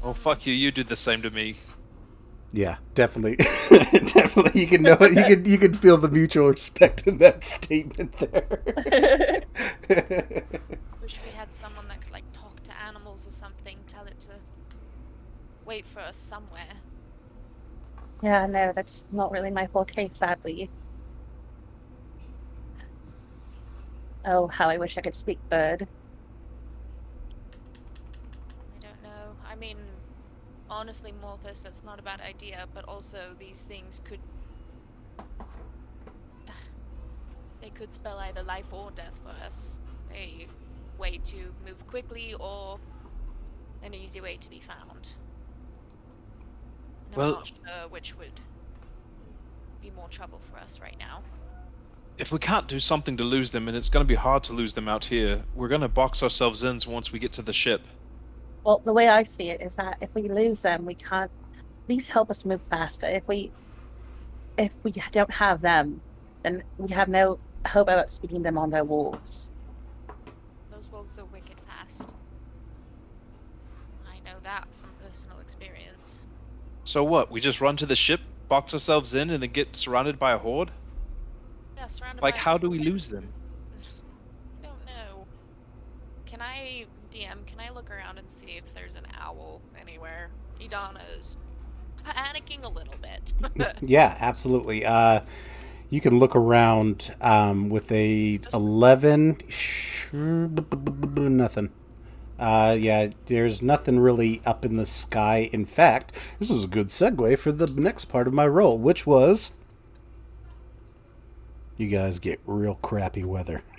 [0.00, 0.54] Oh fuck you!
[0.54, 1.56] You did the same to me.
[2.52, 3.34] Yeah, definitely,
[4.14, 4.60] definitely.
[4.60, 5.10] You can know it.
[5.12, 9.42] you can you can feel the mutual respect in that statement there.
[11.02, 14.30] Wish we had someone that could like talk to animals or something, tell it to
[15.64, 16.74] wait for us somewhere.
[18.22, 20.70] yeah, no, that's not really my forte, sadly.
[24.24, 25.86] Oh, how I wish I could speak bird.
[28.76, 29.34] I don't know.
[29.48, 29.78] I mean,
[30.68, 34.20] honestly, Morthus, that's not a bad idea, but also these things could.
[37.60, 39.80] They could spell either life or death for us.
[40.14, 40.46] A
[40.98, 42.78] way to move quickly or
[43.82, 45.14] an easy way to be found.
[47.08, 48.40] And Well- I'm not sure which would
[49.82, 51.22] be more trouble for us right now.
[52.20, 54.52] If we can't do something to lose them, and it's going to be hard to
[54.52, 57.54] lose them out here, we're going to box ourselves in once we get to the
[57.54, 57.88] ship.
[58.62, 61.30] Well, the way I see it is that if we lose them, we can't.
[61.86, 63.06] These help us move faster.
[63.06, 63.50] If we,
[64.58, 66.02] if we don't have them,
[66.42, 69.50] then we have no hope about speeding them on their wolves.
[70.70, 72.14] Those wolves are wicked fast.
[74.06, 76.24] I know that from personal experience.
[76.84, 77.30] So what?
[77.30, 80.38] We just run to the ship, box ourselves in, and then get surrounded by a
[80.38, 80.70] horde?
[81.80, 83.32] Yeah, surrounded Like, by how do we lose them?
[84.62, 85.26] I don't know.
[86.26, 87.46] Can I DM?
[87.46, 90.28] Can I look around and see if there's an owl anywhere?
[90.60, 91.38] Idana's
[92.04, 93.32] panicking a little bit.
[93.80, 94.84] yeah, absolutely.
[94.84, 95.22] Uh,
[95.88, 99.38] you can look around um, with a eleven.
[99.48, 101.70] Sure, b- b- b- b- nothing.
[102.38, 105.48] Uh, yeah, there's nothing really up in the sky.
[105.50, 109.06] In fact, this is a good segue for the next part of my role, which
[109.06, 109.52] was
[111.80, 113.62] you guys get real crappy weather.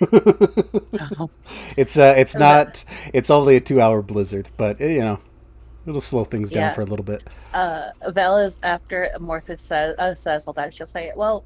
[1.76, 2.84] it's uh, it's Oh, not.
[3.12, 5.20] It's only a two-hour blizzard, but eh, you know,
[5.86, 6.72] it'll slow things down Yeah.
[6.74, 7.22] for a little bit.
[7.54, 11.44] uh, Vela's after Mortha says uh, says all that, she'll say, "Well,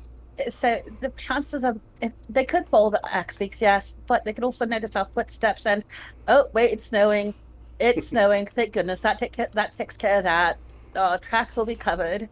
[0.48, 4.44] so the chances of if they could follow the axe beaks, yes, but they could
[4.44, 5.84] also notice our footsteps and
[6.28, 7.34] oh wait, it's snowing,
[7.78, 8.46] it's snowing.
[8.46, 10.58] Thank goodness that take that takes care of that.
[10.94, 12.28] Our tracks will be covered.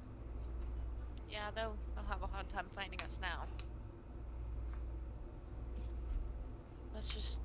[1.31, 3.44] yeah, they'll, they'll have a hard time finding us now.
[7.05, 7.41] Let's just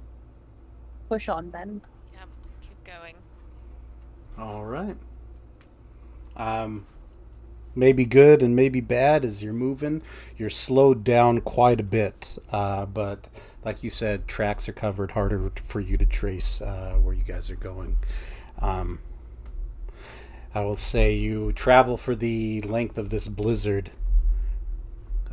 [1.09, 1.81] Push on then.
[2.13, 2.23] yeah,
[2.61, 3.15] keep going.
[4.37, 4.95] All right.
[6.37, 6.85] Um,
[7.75, 10.01] maybe good and maybe bad as you're moving.
[10.37, 13.27] You're slowed down quite a bit, uh, but
[13.65, 17.49] like you said, tracks are covered, harder for you to trace uh, where you guys
[17.49, 17.97] are going.
[18.61, 18.99] Um,
[20.55, 23.91] I will say you travel for the length of this blizzard,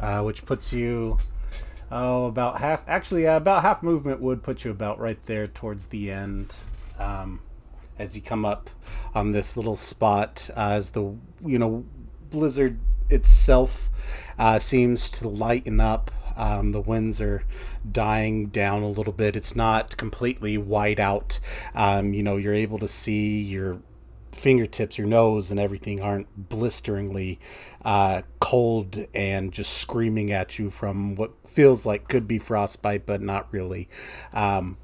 [0.01, 1.19] uh, which puts you
[1.91, 2.85] oh about half.
[2.89, 6.55] Actually, about half movement would put you about right there towards the end.
[6.99, 7.41] Um,
[7.99, 8.71] as you come up
[9.15, 11.15] on this little spot uh, as the
[11.45, 11.85] you know
[12.31, 12.79] blizzard
[13.09, 13.89] itself
[14.39, 17.45] uh, seems to lighten up um, the winds are
[17.91, 21.39] dying down a little bit it's not completely white out
[21.75, 23.81] um, you know you're able to see your
[24.37, 27.41] fingertips your nose and everything aren't blisteringly
[27.85, 33.21] uh, cold and just screaming at you from what feels like could be frostbite but
[33.21, 33.89] not really
[34.33, 34.77] um,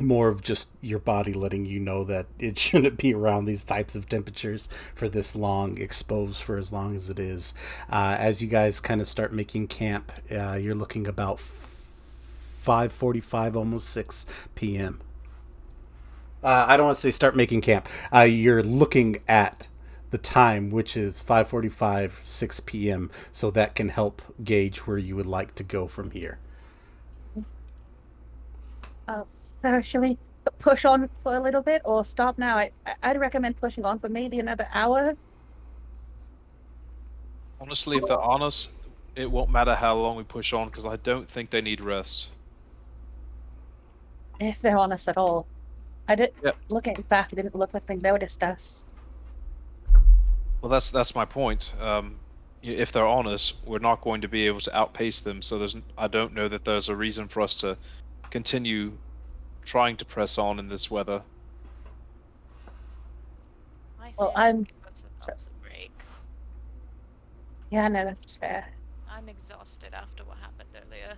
[0.00, 3.94] more of just your body letting you know that it shouldn't be around these types
[3.94, 7.54] of temperatures for this long, exposed for as long as it is.
[7.90, 13.88] Uh, as you guys kind of start making camp, uh, you're looking about 5:45, almost
[13.90, 15.00] 6 p.m.
[16.42, 17.88] Uh, I don't want to say start making camp.
[18.14, 19.66] Uh, you're looking at
[20.10, 23.10] the time, which is 5:45, 6 p.m.
[23.32, 26.38] So that can help gauge where you would like to go from here.
[29.08, 30.18] Uh, so shall we
[30.58, 32.56] push on for a little bit or stop now?
[32.58, 35.16] I, I- I'd recommend pushing on for maybe another hour.
[37.60, 38.70] Honestly, if they're honest,
[39.14, 42.30] it won't matter how long we push on because I don't think they need rest.
[44.40, 45.46] If they're honest at all.
[46.10, 46.56] I didn't Yep.
[46.70, 48.84] looking back, it didn't look like they noticed us.
[50.60, 51.72] Well, that's that's my point.
[51.80, 52.16] Um,
[52.62, 55.40] if they're on us, we're not going to be able to outpace them.
[55.40, 57.78] So there's, n- I don't know that there's a reason for us to
[58.30, 58.98] continue
[59.64, 61.22] trying to press on in this weather.
[64.02, 64.74] I say Well, I'm- give
[65.28, 65.92] a break.
[67.70, 68.66] Yeah, no, that's fair.
[69.08, 71.14] I'm exhausted after what happened earlier.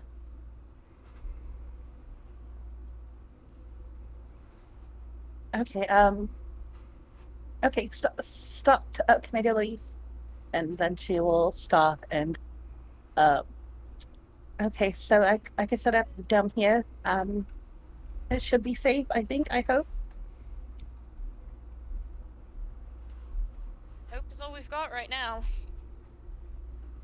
[5.54, 6.28] Okay, um.
[7.64, 9.78] Okay, stop, stop, t- uh, can I leave?
[10.52, 12.36] And then she will stop and,
[13.16, 13.42] um.
[14.60, 16.84] Okay, so I, I can set up down here.
[17.04, 17.46] Um,
[18.30, 19.86] it should be safe, I think, I hope.
[24.10, 25.42] Hope is all we've got right now.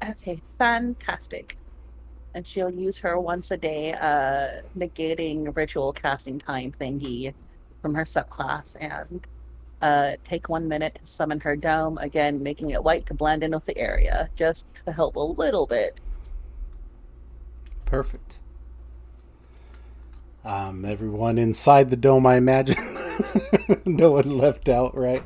[0.04, 1.56] Okay, fantastic.
[2.34, 7.32] And she'll use her once a day, uh, negating ritual casting time thingy
[7.82, 9.26] from her subclass and
[9.80, 13.52] uh, take one minute to summon her dome, again, making it white to blend in
[13.52, 16.00] with the area, just to help a little bit.
[17.84, 18.38] Perfect.
[20.44, 22.76] Um, everyone inside the dome, I imagine.
[23.84, 25.22] no one left out, right?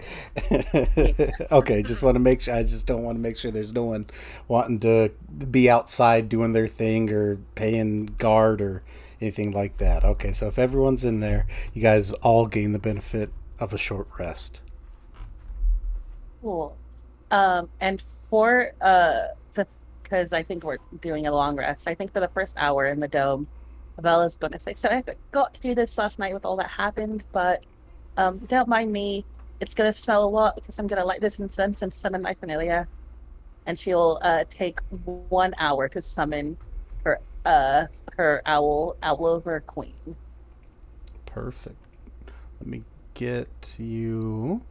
[1.52, 2.54] okay, just want to make sure.
[2.54, 4.06] I just don't want to make sure there's no one
[4.48, 5.10] wanting to
[5.50, 8.82] be outside doing their thing or paying guard or
[9.22, 10.04] anything like that.
[10.04, 14.08] Okay, so if everyone's in there, you guys all gain the benefit of a short
[14.18, 14.60] rest.
[16.42, 16.76] Cool.
[17.30, 19.28] Um, and for uh,
[20.12, 21.88] because I think we're doing a long rest.
[21.88, 23.46] I think for the first hour in the dome,
[23.98, 26.68] Bella's going to say, "So I forgot to do this last night with all that
[26.68, 27.64] happened, but
[28.18, 29.24] um, don't mind me.
[29.60, 32.20] It's going to smell a lot because I'm going to light this incense and summon
[32.20, 32.86] my familiar."
[33.64, 36.58] And she'll uh, take one hour to summon
[37.44, 37.86] uh
[38.16, 40.16] her owl owl over queen.
[41.26, 41.76] Perfect.
[42.60, 42.82] Let me
[43.14, 44.62] get you.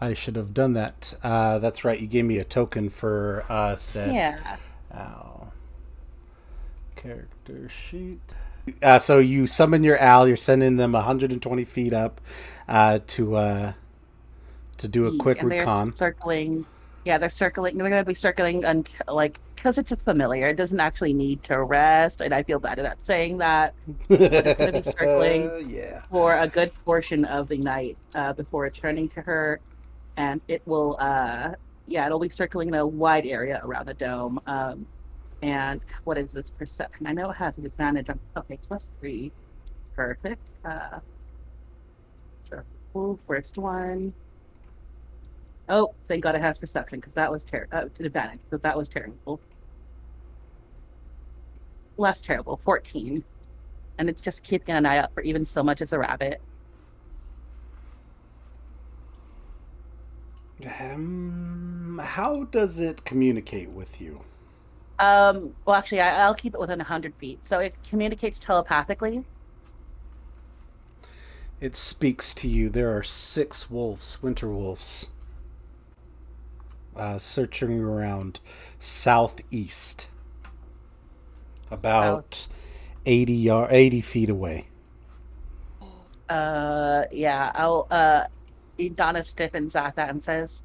[0.00, 1.14] I should have done that.
[1.22, 1.98] Uh, that's right.
[1.98, 4.14] You gave me a token for uh, said.
[4.14, 4.56] Yeah.
[4.94, 5.52] Owl.
[6.96, 8.34] Character sheet.
[8.82, 10.28] Uh, so you summon your owl.
[10.28, 12.20] You're sending them 120 feet up
[12.68, 13.72] uh, to uh,
[14.76, 15.92] to do a quick and they're recon.
[15.92, 16.66] circling.
[17.04, 17.78] Yeah, they're circling.
[17.78, 20.48] They're going to be circling until like because it's a familiar.
[20.48, 23.74] It doesn't actually need to rest, and I feel bad about saying that
[24.08, 25.68] it's gonna be circling.
[25.68, 26.02] yeah.
[26.10, 29.60] for a good portion of the night uh, before returning to her,
[30.16, 30.96] and it will.
[31.00, 31.52] Uh,
[31.86, 34.38] yeah, it'll be circling in a wide area around the dome.
[34.46, 34.86] Um,
[35.42, 37.06] and what is this perception?
[37.06, 38.20] I know it has an advantage on.
[38.36, 39.32] Okay, plus three.
[39.96, 40.42] Perfect.
[40.64, 41.00] Uh,
[42.42, 42.62] so,
[42.94, 44.12] ooh, first one.
[45.68, 47.76] Oh, thank God it has perception because that was terrible.
[47.76, 48.40] uh, to advantage.
[48.50, 49.40] So that was terrible.
[51.98, 53.24] Less terrible, fourteen,
[53.98, 56.42] and it's just keeping an eye out for even so much as a rabbit.
[60.80, 64.22] Um, how does it communicate with you?
[64.98, 67.46] Um, well, actually, I, I'll keep it within 100 feet.
[67.46, 69.24] So it communicates telepathically.
[71.60, 72.68] It speaks to you.
[72.68, 75.10] There are six wolves, winter wolves,
[76.98, 78.40] uh, searching around
[78.78, 80.08] southeast,
[81.70, 82.46] about
[83.06, 84.68] 80 yard, 80 feet away.
[86.28, 88.24] Uh, yeah, I'll, uh,
[88.94, 90.62] Donna stiffens at that and says,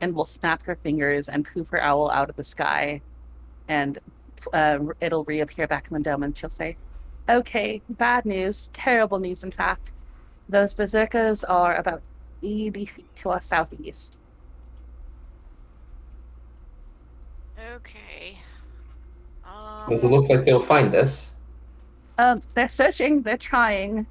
[0.00, 3.00] and will snap her fingers and poof her owl out of the sky,
[3.68, 3.98] and
[4.52, 6.76] uh, it'll reappear back in the dome, and she'll say,
[7.28, 9.92] "Okay, bad news, terrible news, in fact.
[10.48, 12.02] Those berserkers are about
[12.42, 14.18] 80 feet to our southeast.
[17.74, 18.38] Okay.
[19.44, 21.34] Um, Does it look like they'll find us?
[22.18, 24.06] Um, they're searching, they're trying.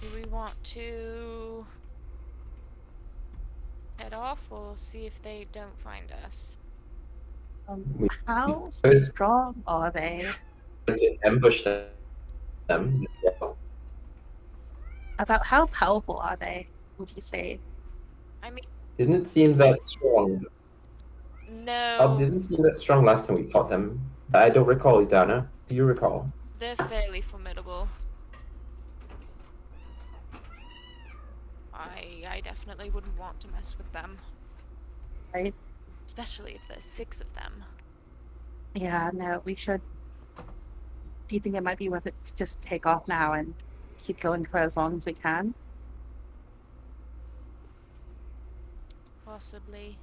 [0.00, 1.66] Do we want to
[3.98, 6.58] head off or see if they don't find us?
[7.68, 10.28] Um, how strong are they?
[10.86, 11.86] We can ambush them
[12.68, 13.56] as well.
[15.18, 16.68] About how powerful are they?
[16.98, 17.58] Would you say?
[18.42, 18.64] I mean,
[18.98, 20.44] Didn't it seem that strong.
[21.48, 24.00] no, Oh, didn't seem that strong last time we fought them.
[24.32, 25.46] I don't recall, Idana.
[25.68, 26.30] Do you recall?
[26.58, 27.88] they're fairly formidable.
[31.72, 34.18] I I definitely wouldn't want to mess with them,
[35.34, 35.54] Right?
[36.06, 37.64] especially if there's six of them.
[38.74, 39.80] Yeah, no, we should.
[41.28, 43.54] Do you think it might be worth it to just take off now and
[44.04, 45.54] keep going for as long as we can?
[49.24, 49.96] Possibly.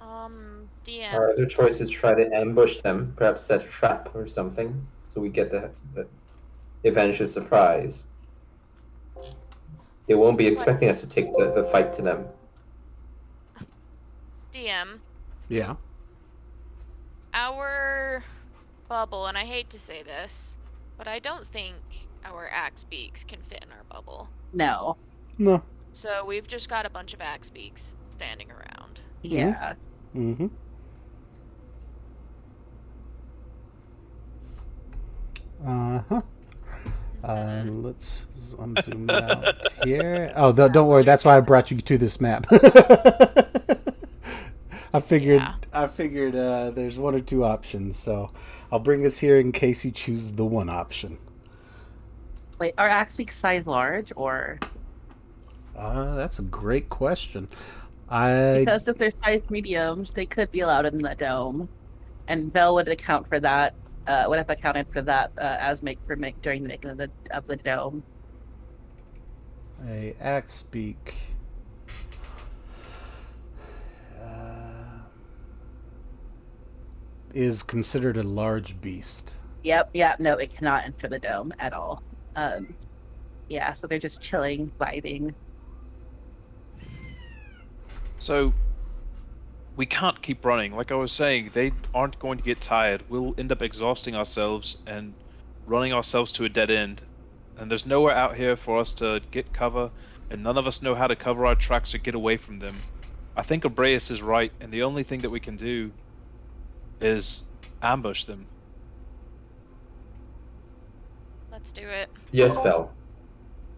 [0.00, 1.14] Um, DM.
[1.14, 5.20] Our other choice is try to ambush them, perhaps set a trap or something, so
[5.20, 6.06] we get the, the
[6.84, 8.06] eventual surprise.
[10.08, 12.26] They won't be expecting us to take the, the fight to them.
[14.50, 14.98] DM.
[15.48, 15.76] Yeah.
[17.32, 18.24] Our
[18.88, 20.58] bubble, and I hate to say this,
[20.98, 21.76] but I don't think
[22.24, 24.28] our axe beaks can fit in our bubble.
[24.52, 24.96] No.
[25.38, 25.62] No.
[25.92, 29.00] So we've just got a bunch of axe beaks standing around.
[29.22, 29.74] Yeah.
[30.16, 30.46] Mm-hmm.
[35.64, 36.20] Uh-huh.
[37.22, 38.26] Uh, let's
[38.58, 39.54] I'm zooming out
[39.84, 40.32] here.
[40.34, 41.04] Oh, th- don't worry.
[41.04, 42.46] That's why I brought you to this map.
[44.94, 45.54] I figured Yeah.
[45.72, 48.32] I figured uh, there's one or two options, so
[48.72, 51.18] I'll bring us here in case you choose the one option.
[52.62, 54.56] Wait, are axe beaks size large or
[55.76, 57.48] Uh, that's a great question.
[58.08, 61.68] I because if they're size mediums, they could be allowed in the dome,
[62.28, 63.74] and Bell would account for that.
[64.06, 66.98] Uh, would have accounted for that uh, as make for make during the making of
[66.98, 68.04] the of the dome.
[69.88, 71.16] a axe beak.
[74.22, 75.00] Uh,
[77.34, 79.34] is considered a large beast.
[79.64, 82.04] Yep, yeah, no, it cannot enter the dome at all.
[82.36, 82.74] Um,
[83.48, 85.34] yeah, so they're just chilling, vibing.
[88.18, 88.54] So
[89.76, 90.74] we can't keep running.
[90.74, 93.04] Like I was saying, they aren't going to get tired.
[93.08, 95.14] We'll end up exhausting ourselves and
[95.66, 97.04] running ourselves to a dead end.
[97.58, 99.90] And there's nowhere out here for us to get cover,
[100.30, 102.74] and none of us know how to cover our tracks or get away from them.
[103.36, 105.92] I think Abreus is right, and the only thing that we can do
[107.00, 107.44] is
[107.82, 108.46] ambush them.
[111.62, 112.10] Let's do it.
[112.32, 112.90] Yes, Vel.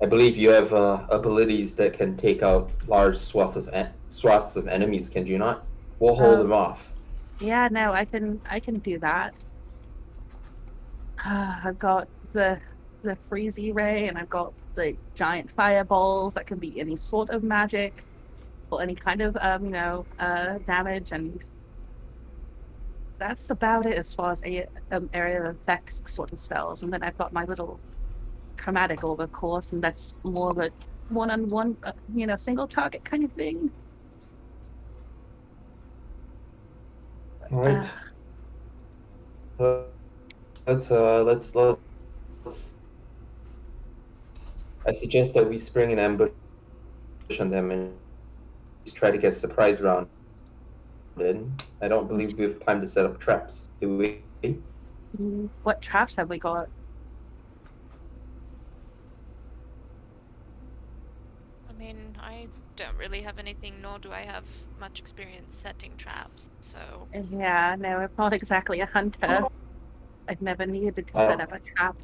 [0.03, 4.57] I believe you have uh, abilities that can take out large swaths of, en- swaths
[4.57, 5.67] of enemies, can you not?
[5.99, 6.95] We'll hold Um, them off.
[7.41, 9.35] Yeah, no, I can I can do that.
[11.23, 12.59] Ah, I've got the
[13.03, 17.43] the freezy ray, and I've got the giant fireballs that can be any sort of
[17.43, 18.03] magic,
[18.71, 21.39] or any kind of um, you know, uh, damage, and
[23.27, 26.83] that's about it as far as a um, area of effects sort of spells.
[26.83, 27.81] And then I've got my little
[28.59, 30.69] chromatic orb, of course, and that's more of a
[31.09, 33.71] one-on-one, uh, you know, single target kind of thing.
[37.51, 37.87] All right.
[39.59, 39.61] Ah.
[39.61, 39.85] Uh,
[40.67, 42.75] let's uh, let's let's.
[44.87, 46.31] I suggest that we spring an ambush
[47.41, 47.95] on them and
[48.93, 50.09] try to get surprise round.
[51.19, 51.55] In.
[51.81, 54.23] I don't believe we have time to set up traps, do we?
[55.63, 56.69] What traps have we got?
[61.71, 64.45] I mean, I don't really have anything, nor do I have
[64.81, 66.51] much experience setting traps.
[66.61, 66.79] So
[67.31, 69.45] Yeah, no, I'm not exactly a hunter.
[69.45, 69.53] Oh.
[70.29, 71.43] I've never needed to set Oh.
[71.45, 71.97] up a trap.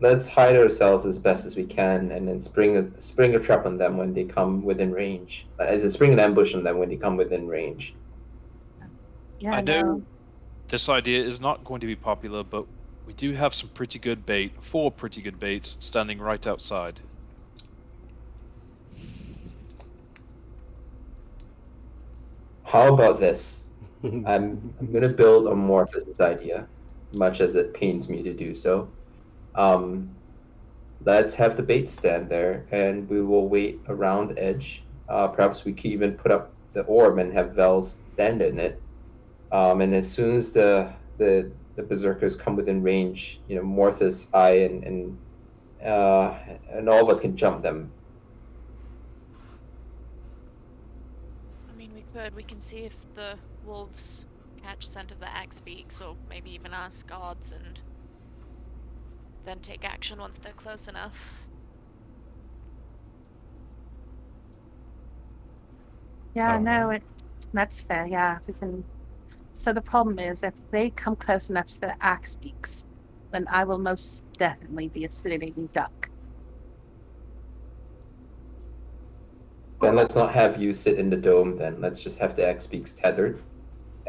[0.00, 3.66] Let's hide ourselves as best as we can, and then spring a spring a trap
[3.66, 5.46] on them when they come within range.
[5.58, 7.94] As a spring an ambush on them when they come within range.
[9.38, 10.02] Yeah, I know no.
[10.68, 12.66] this idea is not going to be popular, but
[13.06, 17.00] we do have some pretty good bait, four pretty good baits, standing right outside.
[22.64, 23.66] How about this?
[24.04, 24.24] I'm,
[24.78, 26.68] I'm gonna build a Morthus' idea,
[27.14, 28.88] much as it pains me to do so.
[29.54, 30.10] Um,
[31.04, 34.84] let's have the bait stand there, and we will wait around edge.
[35.08, 38.80] Uh, perhaps we could even put up the orb and have Vel stand in it.
[39.52, 44.28] Um, and as soon as the the the berserkers come within range, you know, Morthus,
[44.34, 45.18] I, and and
[45.84, 46.38] uh,
[46.70, 47.90] and all of us can jump them.
[51.72, 52.34] I mean, we could.
[52.34, 54.26] We can see if the wolves
[54.62, 57.80] catch scent of the axe beaks, or maybe even ask gods, and
[59.44, 61.46] then take action once they're close enough.
[66.34, 67.02] Yeah, Oh, no, it
[67.52, 68.06] that's fair.
[68.06, 68.84] Yeah, we can.
[69.56, 72.84] So the problem is, if they come close enough to the axe beaks,
[73.32, 76.08] then I will most definitely be a sitting duck.
[79.80, 81.56] Then let's not have you sit in the dome.
[81.56, 83.42] Then let's just have the axe beaks tethered,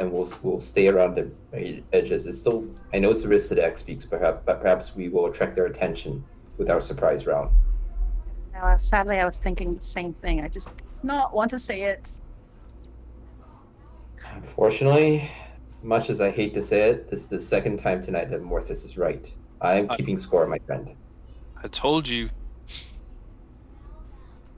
[0.01, 2.25] and we'll we'll stay around the edges.
[2.25, 5.09] It's still I know it's a risk to the axe beaks, perhaps, but perhaps we
[5.09, 6.23] will attract their attention
[6.57, 7.55] with our surprise round.
[8.51, 10.41] Now, uh, sadly, I was thinking the same thing.
[10.41, 10.69] I just
[11.03, 12.09] not want to say it.
[14.33, 15.29] Unfortunately,
[15.83, 18.83] much as I hate to say it, this is the second time tonight that Morthus
[18.85, 19.31] is right.
[19.61, 20.95] I am I- keeping score, my friend.
[21.63, 22.29] I told you.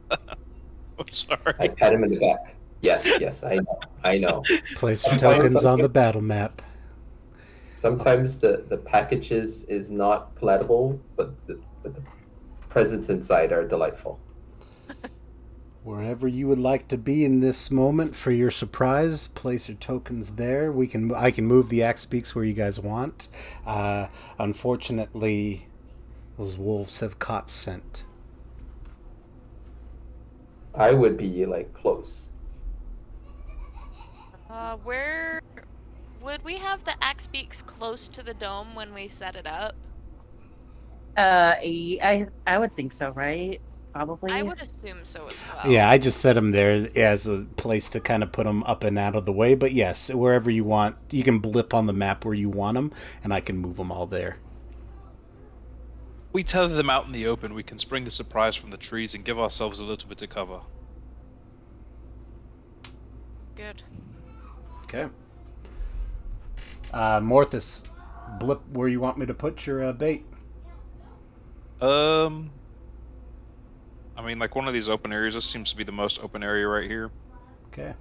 [0.12, 1.54] I'm sorry.
[1.60, 2.56] I pat him in the back.
[2.84, 4.44] Yes, yes, I know, I know.
[4.76, 6.62] Place your tokens on the battle map.
[7.76, 12.02] Sometimes the the packages is not palatable, but the, but the
[12.68, 14.20] presents inside are delightful.
[15.84, 20.32] Wherever you would like to be in this moment for your surprise, place your tokens
[20.32, 20.70] there.
[20.70, 23.30] We can I can move the axe beaks where you guys want.
[23.66, 24.08] Uh,
[24.38, 25.68] unfortunately,
[26.38, 28.04] those wolves have caught scent.
[30.76, 32.33] I would be like close.
[34.54, 35.42] Uh, where
[36.22, 39.74] would we have the axe beaks close to the dome when we set it up?
[41.18, 43.60] Uh, I I would think so, right?
[43.94, 44.32] Probably.
[44.32, 45.72] I would assume so as well.
[45.72, 48.84] Yeah, I just set them there as a place to kind of put them up
[48.84, 49.56] and out of the way.
[49.56, 52.92] But yes, wherever you want, you can blip on the map where you want them,
[53.24, 54.38] and I can move them all there.
[56.32, 57.56] We tether them out in the open.
[57.56, 60.30] We can spring the surprise from the trees and give ourselves a little bit of
[60.30, 60.62] cover.
[63.56, 63.82] Good.
[64.94, 65.12] Okay.
[66.94, 67.88] Uh, Morthus,
[68.40, 70.24] blip where you want me to put your uh, bait.
[71.82, 72.52] Um,
[74.16, 75.34] I mean, like one of these open areas.
[75.34, 77.10] This seems to be the most open area right here.
[77.68, 77.94] Okay.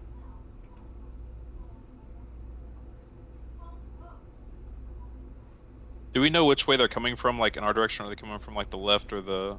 [6.12, 7.38] Do we know which way they're coming from?
[7.38, 9.56] Like in our direction, are they coming from like the left or the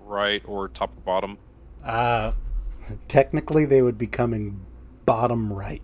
[0.00, 1.38] right or top or bottom?
[1.84, 2.32] Uh,
[3.08, 4.66] technically, they would be coming
[5.06, 5.82] bottom right.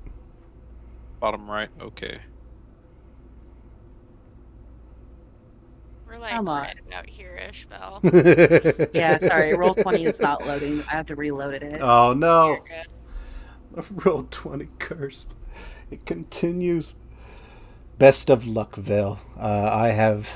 [1.24, 1.70] Bottom right.
[1.80, 2.18] Okay.
[6.06, 6.60] We're like Come on.
[6.64, 8.00] right about here-ish, Val.
[8.92, 9.54] Yeah, sorry.
[9.54, 10.80] Roll twenty is not loading.
[10.82, 11.78] I have to reload it.
[11.80, 12.58] Oh You're no!
[13.74, 13.82] good.
[14.02, 15.32] Roll20 cursed.
[15.90, 16.94] It continues.
[17.98, 19.18] Best of luck, Vale.
[19.34, 20.30] Uh, I have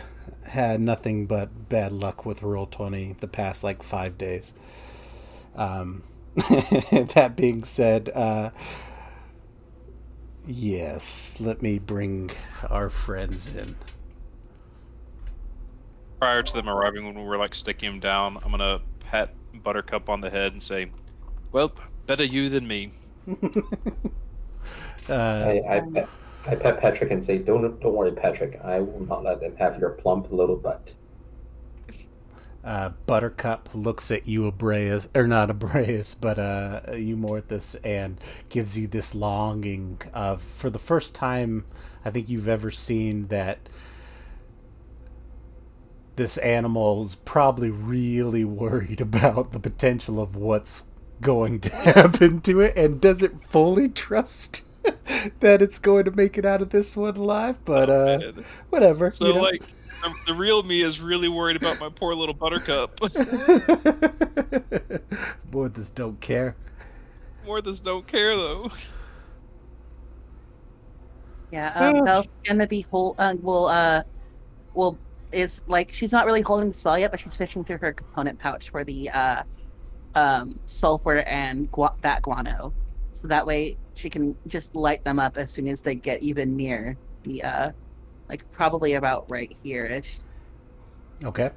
[0.44, 4.54] had nothing but bad luck with Roll20 the past like five days.
[5.54, 6.02] Um,
[6.36, 8.52] that being said, uh,
[10.48, 12.30] yes, let me bring
[12.68, 13.76] our friends in.
[16.18, 20.08] Prior to them arriving, when we were like sticking them down, I'm gonna pat Buttercup
[20.08, 20.90] on the head and say,
[21.52, 21.72] "Well,
[22.06, 22.92] better you than me."
[25.08, 26.08] Uh, I, I, pet,
[26.46, 28.60] I pet Patrick and say, "Don't don't worry, Patrick.
[28.62, 30.94] I will not let them have your plump little butt."
[32.68, 38.20] Uh, Buttercup looks at you, Abreus, or not Abreus, but uh, you, Morthus, and
[38.50, 41.64] gives you this longing of, for the first time
[42.04, 43.58] I think you've ever seen that
[46.16, 50.88] this animal's probably really worried about the potential of what's
[51.22, 54.66] going to happen to it and doesn't fully trust
[55.40, 58.32] that it's going to make it out of this one alive, but uh,
[58.68, 59.10] whatever.
[59.10, 59.40] So you know?
[59.40, 59.62] like,
[60.02, 62.98] the, the real me is really worried about my poor little Buttercup.
[65.50, 66.56] Morthus don't care.
[67.46, 68.70] Morthus don't care though.
[71.50, 73.14] Yeah, um, Belle's gonna be whole.
[73.18, 74.02] Uh, will uh,
[74.74, 74.98] will
[75.32, 78.38] is like she's not really holding the spell yet, but she's fishing through her component
[78.38, 79.42] pouch for the uh,
[80.14, 82.72] um, sulfur and gu- bat guano,
[83.12, 86.56] so that way she can just light them up as soon as they get even
[86.56, 87.72] near the uh,
[88.28, 90.18] like probably about right here ish.
[91.24, 91.50] Okay.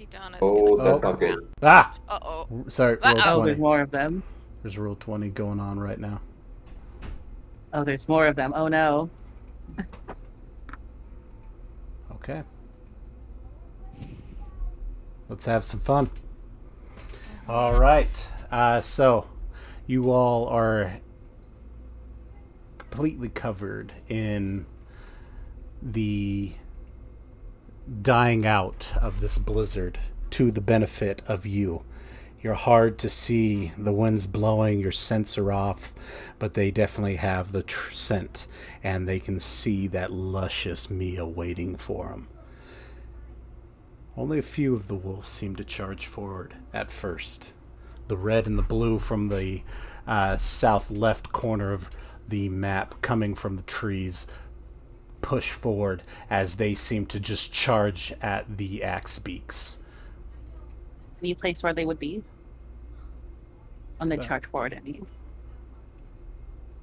[0.00, 1.10] Idana's Oh, gonna that's Oh.
[1.10, 1.48] not good.
[1.62, 2.64] Ah, Uh oh.
[2.68, 2.96] sorry.
[3.04, 3.22] Roll Uh-oh.
[3.40, 3.60] Oh, there's twenty.
[3.60, 4.22] more of them.
[4.62, 6.20] There's Roll20 going on right now.
[7.72, 8.52] Oh, there's more of them.
[8.56, 9.08] Oh no.
[12.12, 12.42] Okay.
[15.28, 16.10] Let's have some fun.
[17.48, 18.28] All right.
[18.50, 19.26] Uh, so,
[19.86, 20.92] you all are
[22.90, 24.66] completely covered in
[25.80, 26.50] the
[28.02, 29.98] dying out of this blizzard
[30.28, 31.82] to the benefit of you.
[32.42, 33.70] You're hard to see.
[33.78, 34.80] The wind's blowing.
[34.80, 35.92] Your scents are off,
[36.40, 38.48] but they definitely have the tr- scent,
[38.82, 42.28] and they can see that luscious meal waiting for them.
[44.16, 47.52] Only a few of the wolves seem to charge forward at first.
[48.08, 49.62] The red and the blue from the
[50.08, 51.88] uh, south left corner of
[52.30, 54.26] the map, coming from the trees,
[55.20, 59.82] push forward as they seem to just charge at the axe beaks.
[61.20, 62.22] Any place where they would be?
[64.00, 65.06] On the Uh, charge forward, I mean.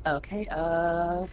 [0.06, 1.26] Okay, uh.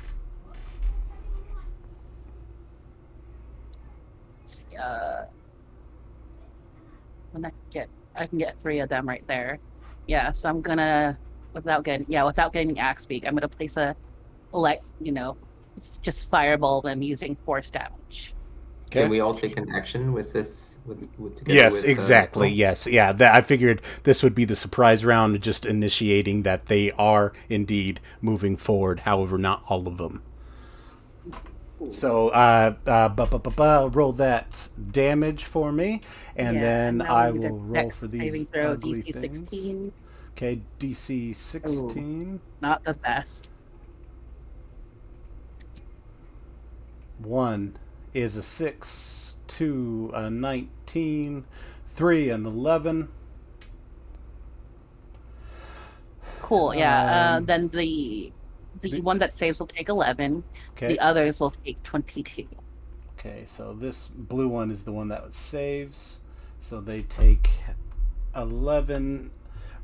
[4.46, 5.24] see, uh.
[7.32, 9.58] When I get, I can get three of them right there.
[10.06, 11.18] Yeah, so I'm gonna,
[11.55, 13.97] without getting, yeah, without getting axe beak, I'm gonna place a,
[14.52, 15.39] like, you know,
[15.76, 18.35] it's just fireball them using force damage.
[18.90, 20.78] Can we all take an action with this?
[20.85, 22.48] With, with together Yes, with, uh, exactly.
[22.48, 23.12] oh, Yes, yeah.
[23.12, 28.01] That I figured this would be the surprise round, just initiating that they are indeed
[28.20, 29.01] moving forward.
[29.01, 30.22] However, not all of them.
[31.90, 36.01] So, uh, uh, bu- bu- bu- bu- roll that damage for me,
[36.36, 39.02] and Yeah, then now I we need a will roll for these saving throw ugly
[39.02, 39.39] DC things.
[39.40, 39.93] 16.
[40.36, 42.40] Okay, DC sixteen.
[42.61, 43.51] Not the best.
[47.19, 47.77] One
[48.12, 51.44] is a six, two a nineteen,
[51.86, 53.09] three an eleven.
[56.43, 56.74] Cool.
[56.74, 57.36] Yeah.
[57.36, 58.32] Um, uh, then the
[58.81, 60.43] the the- one that saves will take eleven.
[60.73, 60.89] Okay.
[60.89, 62.48] The others will take twenty-two.
[63.19, 66.20] Okay, so this blue one is the one that saves.
[66.59, 67.48] So they take
[68.35, 69.31] 11.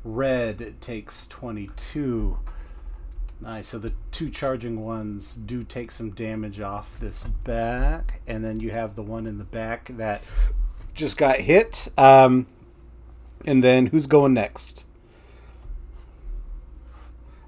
[0.03, 2.37] Red takes 22.
[3.39, 3.67] Nice.
[3.67, 8.21] So the two charging ones do take some damage off this back.
[8.27, 10.21] And then you have the one in the back that
[10.93, 11.89] just got hit.
[11.97, 12.47] Um,
[13.45, 14.85] and then who's going next?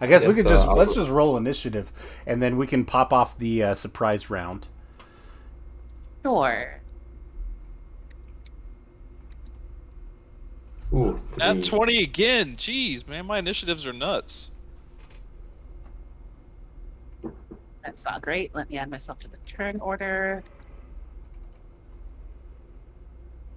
[0.04, 1.90] I guess we could uh, just I'll let's just roll initiative,
[2.28, 4.68] and then we can pop off the uh, surprise round.
[6.24, 6.82] Sure.
[10.94, 11.44] Ooh, three.
[11.44, 12.56] At 20 again.
[12.56, 14.52] Jeez, man, my initiatives are nuts.
[17.84, 18.54] That's not great.
[18.56, 20.44] Let me add myself to the turn order.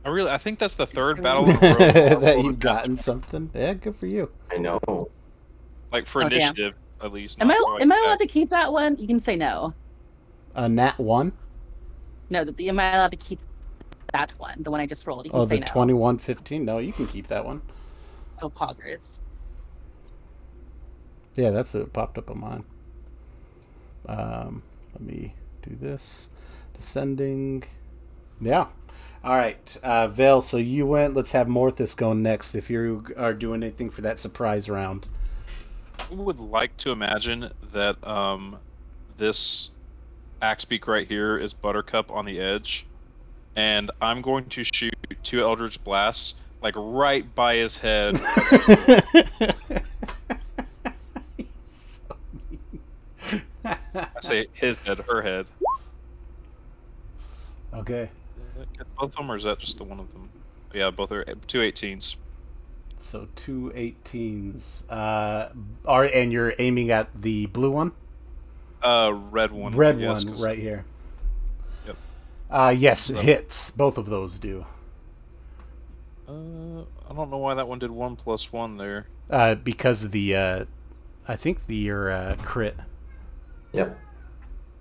[0.04, 1.76] I really, I think that's the third battle in a row.
[2.20, 3.50] that you've gotten something.
[3.54, 4.30] Yeah, good for you.
[4.50, 5.10] I know.
[5.92, 6.38] Like for Oh, damn.
[6.38, 7.40] initiative, at least.
[7.40, 8.04] Am I not quite am I that.
[8.04, 8.96] allowed to keep that one?
[8.98, 9.74] You can say no.
[10.54, 11.32] A nat one.
[12.30, 13.38] No, the, am I allowed to keep
[14.12, 14.62] that one?
[14.62, 15.24] The one I just rolled.
[15.24, 15.66] You can Oh, say the no.
[15.66, 16.64] twenty-one fifteen.
[16.64, 17.62] No, you can keep that one.
[18.42, 19.18] Oh, poggers.
[21.34, 22.64] Yeah, that's what popped up on mine.
[24.08, 24.62] Um,
[24.94, 26.30] let me do this.
[26.74, 27.64] Descending.
[28.40, 28.66] Yeah.
[29.24, 30.40] All right, uh, Vale.
[30.40, 31.14] So you went.
[31.14, 32.54] Let's have Morthus go next.
[32.54, 35.08] If you are doing anything for that surprise round.
[36.10, 38.58] I would like to imagine that um,
[39.16, 39.70] this
[40.40, 42.86] axe beak right here is Buttercup on the edge,
[43.56, 48.16] and I'm going to shoot two Eldritch Blasts like right by his head.
[51.60, 52.02] so
[52.50, 52.60] mean.
[53.64, 55.46] I say his head, her head.
[57.74, 58.10] okay.
[58.98, 60.28] Both of them, or is that just the one of them?
[60.72, 62.16] Yeah, both are two 18s.
[62.96, 64.84] So two 18s.
[64.90, 65.50] Uh,
[65.84, 67.92] are and you're aiming at the blue one.
[68.82, 69.74] Uh, red one.
[69.76, 70.84] Red yes, one 'cause- right here.
[72.51, 72.59] Yep.
[72.59, 73.70] Uh, yes, So- hits.
[73.70, 74.66] Both of those do.
[76.28, 79.06] Uh, I don't know why that one did one plus one there.
[79.31, 80.64] Uh, because of the, uh,
[81.28, 82.77] I think the your uh, crit.
[83.73, 83.98] Yep.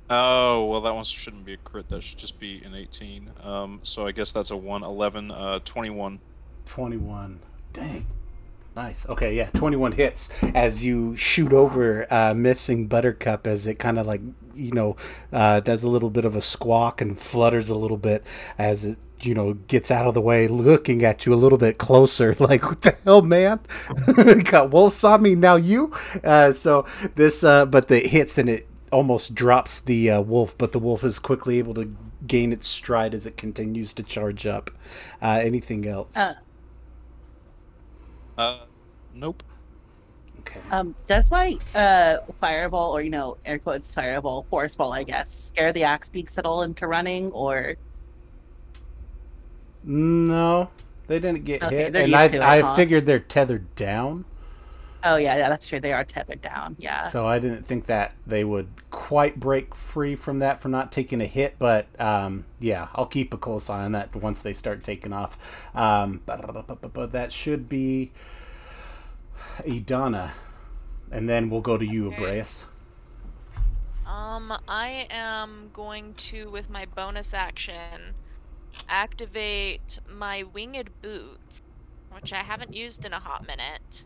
[0.09, 1.89] Oh, well, that one shouldn't be a crit.
[1.89, 3.31] That should just be an 18.
[3.43, 6.19] Um, so I guess that's a 1, 11, uh, 21.
[6.67, 7.39] 21.
[7.73, 8.05] Dang.
[8.75, 9.07] Nice.
[9.07, 14.05] Okay, yeah, 21 hits as you shoot over uh, missing Buttercup as it kind of
[14.05, 14.19] like,
[14.53, 14.97] you know,
[15.31, 18.21] uh, does a little bit of a squawk and flutters a little bit
[18.57, 21.77] as it, you know, gets out of the way, looking at you a little bit
[21.77, 23.61] closer, like, what the hell, man?
[24.43, 25.93] Got wolves on me, now you?
[26.21, 26.85] Uh, so
[27.15, 31.03] this, uh, but the hits and it almost drops the uh, wolf, but the wolf
[31.05, 31.95] is quickly able to
[32.27, 34.69] gain its stride as it continues to charge up.
[35.21, 36.17] Uh, anything else?
[36.17, 36.33] Uh,
[38.37, 38.64] Uh,
[39.15, 39.43] nope.
[40.39, 40.61] okay.
[40.71, 45.31] Um, does my uh fireball or you know air quotes fireball force ball I guess
[45.31, 47.75] scare the axe beaks at all into running or
[49.83, 50.69] No,
[51.07, 52.75] they didn't get Okay, hit, and I to it, I huh?
[52.75, 54.25] figured they're tethered down,
[55.03, 58.15] oh yeah yeah that's true they are tethered down yeah so I didn't think that
[58.25, 61.55] they would quite break free from that for not taking a hit.
[61.59, 65.37] But um, yeah, I'll keep a close eye on that once they start taking off.
[65.75, 68.11] Um, but, but that should be
[69.59, 70.31] Idana,
[71.11, 72.15] and then we'll go to you, Okay.
[72.15, 72.65] Abreus.
[74.05, 78.15] Um, I am going to, with my bonus action,
[78.87, 81.61] activate my winged boots,
[82.11, 84.05] which I haven't used in a hot minute.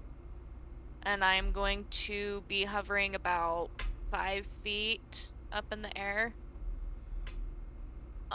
[1.04, 3.70] And I'm going to be hovering about
[4.12, 6.34] five feet up in the air.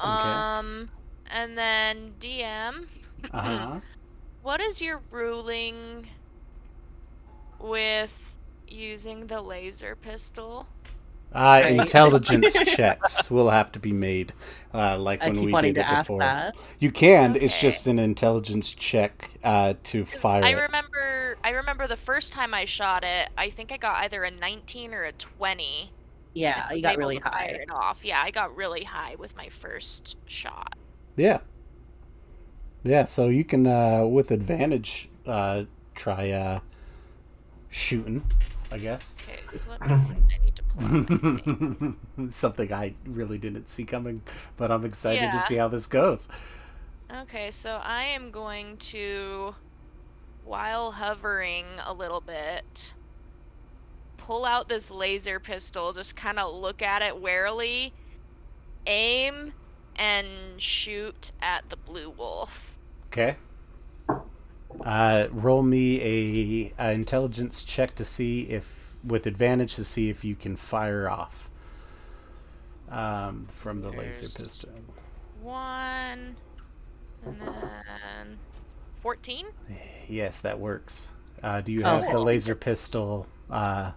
[0.05, 0.45] Okay.
[0.59, 0.91] Um,
[1.27, 2.89] and then DM,
[3.33, 3.81] Uh huh.
[4.43, 6.09] what is your ruling
[7.65, 8.37] with
[8.69, 10.69] using the laser pistol?
[11.33, 11.67] Uh, Right.
[11.67, 14.33] intelligence checks will have to be made,
[14.73, 16.21] uh, like I when we did to it ask before.
[16.21, 17.35] that You can.
[17.37, 20.65] It's just an intelligence check uh, to 'Cause fire I it.
[20.65, 24.31] remember I remember the first time I shot it, I think I got either a
[24.31, 25.93] 19 or a 20.
[26.35, 28.05] yeah and you got really high it off.
[28.05, 30.77] Yeah, I got really high with my first shot.
[31.17, 31.41] Yeah.
[32.83, 35.65] Yeah, so you can uh with advantage uh
[35.95, 36.61] try uh
[37.75, 38.25] shooting,
[38.71, 39.17] I guess.
[39.21, 40.17] Okay, so let me see.
[40.17, 41.17] I need to pull out my
[42.17, 42.31] thing.
[42.31, 44.23] Something I really didn't see coming,
[44.57, 46.29] but I'm excited to see how this goes.
[47.23, 49.55] Okay, so I am going to
[50.45, 52.95] while hovering a little bit
[54.19, 57.93] pull out this laser pistol, just kind of look at it warily,
[58.87, 59.53] aim
[59.97, 60.27] and
[60.57, 62.79] shoot at the blue wolf.
[63.09, 63.37] Okay.
[64.83, 70.25] Uh roll me a, a intelligence check to see if with advantage to see if
[70.25, 71.51] you can fire off
[72.91, 74.71] um from the laser pistol.
[75.43, 76.37] One
[77.25, 78.39] and then
[79.01, 79.47] 14?
[80.09, 81.09] Yes, that works.
[81.43, 83.27] Uh, do you Oh, have the laser pistol?
[83.51, 83.93] Uh,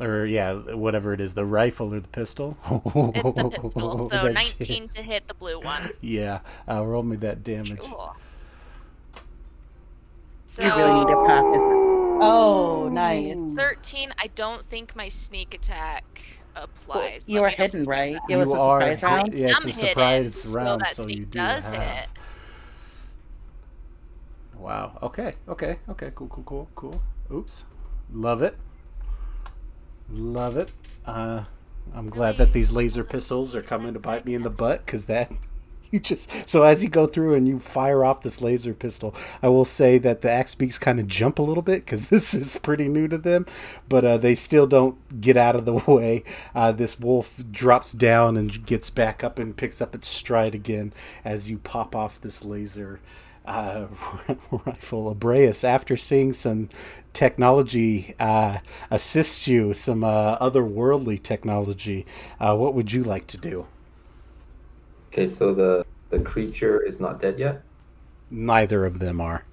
[0.00, 2.56] or yeah, whatever it is, the rifle or the pistol?
[2.70, 3.98] It's the pistol.
[3.98, 4.60] So That shit.
[4.60, 5.90] 19 to hit the blue one.
[6.00, 7.80] Yeah, uh, roll me that damage.
[7.80, 8.14] Cool.
[10.46, 11.62] So you really need to practice
[12.24, 16.04] oh nice 13, I don't think my sneak attack
[16.54, 17.28] applies.
[17.28, 18.22] you Let are hidden right that.
[18.34, 19.88] it was you a are surprise hit- round Yeah, it's I'm a hidden,
[20.30, 21.82] surprise so round, that so you sneak do does have.
[21.82, 22.08] hit.
[24.58, 24.98] Wow.
[25.02, 25.34] Okay.
[25.48, 25.78] Okay.
[25.88, 26.12] Okay.
[26.14, 26.28] Cool.
[26.28, 26.44] Cool.
[26.44, 26.68] Cool.
[26.76, 27.02] Cool.
[27.32, 27.64] Oops.
[28.12, 28.56] Love it.
[30.08, 30.70] Love it.
[31.04, 31.44] Uh,
[31.94, 35.06] I'm glad that these laser pistols are coming to bite me in the butt because
[35.06, 35.32] that
[35.96, 39.48] you just so as you go through and you fire off this laser pistol, I
[39.48, 42.56] will say that the axe beaks kind of jump a little bit because this is
[42.56, 43.46] pretty new to them,
[43.88, 46.24] but uh, they still don't get out of the way.
[46.54, 50.92] Uh, this wolf drops down and gets back up and picks up its stride again
[51.24, 53.00] as you pop off this laser
[53.44, 53.86] uh,
[54.50, 55.10] rifle.
[55.10, 56.70] Abreus, after seeing some
[57.12, 58.58] technology uh,
[58.90, 62.06] assist you, some uh, otherworldly technology,
[62.40, 63.66] uh, what would you like to do?
[65.12, 67.62] Okay, so the the creature is not dead yet.
[68.30, 69.44] Neither of them are.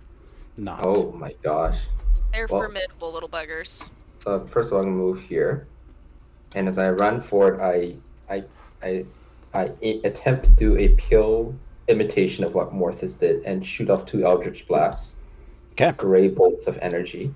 [0.56, 0.80] Not.
[0.84, 1.86] Oh my gosh.
[2.31, 3.90] They're Well- formidable little buggers.
[4.19, 5.68] So first of all, I'm gonna move here,
[6.56, 7.98] and as I run forward, I
[9.81, 11.53] attempt to do a pure
[11.88, 15.18] imitation of what Morthus did and shoot off two Eldritch blasts,
[15.73, 15.91] Okay.
[15.98, 17.34] gray bolts of energy.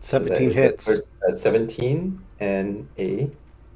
[0.00, 0.96] 17 is a hits.
[0.96, 3.30] thir- a 17 and a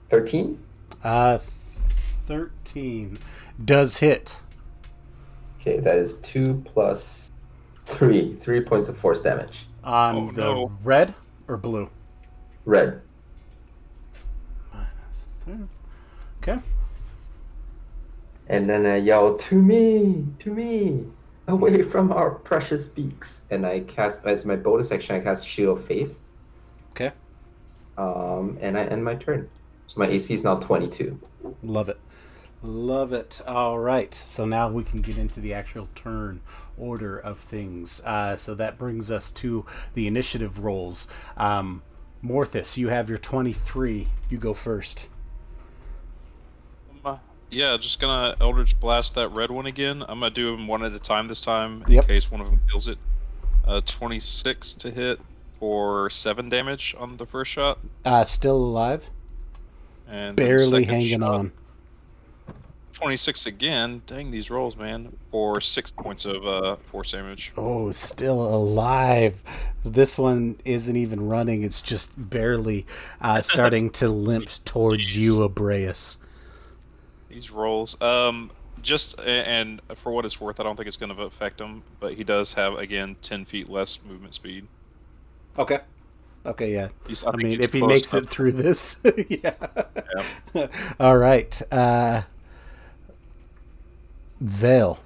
[0.09, 0.59] 13.
[1.05, 1.39] Uh,
[2.33, 3.19] 13
[3.65, 4.41] does hit.
[5.61, 7.31] Okay, that is two plus
[7.85, 9.67] three, three points of force damage.
[9.85, 10.73] On Oh, the no.
[10.83, 11.15] red
[11.47, 11.89] or blue?
[12.65, 13.03] Red.
[14.73, 15.55] Minus three.
[16.43, 16.59] Okay.
[18.49, 21.05] And then I yell, "To me, to me,
[21.49, 25.17] away from our precious beaks!" And I cast as my bonus action.
[25.17, 26.19] I cast Shield of Faith.
[26.93, 27.13] Okay.
[27.99, 29.49] Um, and I end my turn.
[29.87, 31.19] So my AC is now twenty-two.
[31.63, 31.99] Love it.
[32.63, 33.41] Love it.
[33.47, 34.15] All right.
[34.15, 36.41] So now we can get into the actual turn
[36.79, 38.01] order of things.
[38.05, 41.09] Uh, so that brings us to the initiative rolls.
[41.37, 41.83] Um,
[42.25, 44.07] Morthus, you have your 23.
[44.31, 45.09] You go first.
[47.05, 47.17] Uh,
[47.51, 50.03] yeah, just gonna Eldritch Blast that red one again.
[50.03, 52.07] I'm gonna do them one at a time this time, in Yep.
[52.07, 52.99] case one of them kills it.
[53.67, 55.21] Uh, 26 to hit
[55.59, 57.79] for 7 damage on the first shot.
[58.05, 59.11] Uh, still alive.
[60.09, 61.53] And Barely hanging shot, on.
[63.03, 64.01] 26 again.
[64.07, 65.17] Dang these rolls, man.
[65.33, 67.53] For 6 points of uh, force damage.
[67.57, 69.43] Oh, still alive.
[69.85, 71.65] This one isn't even running.
[71.65, 72.87] It's just barely
[73.21, 75.17] uh, starting to limp towards Jeez.
[75.17, 76.19] you, Abreus.
[77.29, 78.01] These rolls.
[78.01, 78.53] Um,
[78.83, 82.15] just and for what it's worth, I don't think it's going to affect him, but
[82.15, 84.67] he does have again 10 feet less movement speed.
[85.59, 85.81] Okay.
[86.45, 86.89] Okay, yeah.
[87.07, 89.55] He's, I, mean, if he makes enough- it through this, yeah.
[90.99, 91.63] All right.
[91.73, 92.23] Uh,
[94.43, 94.99] Vale.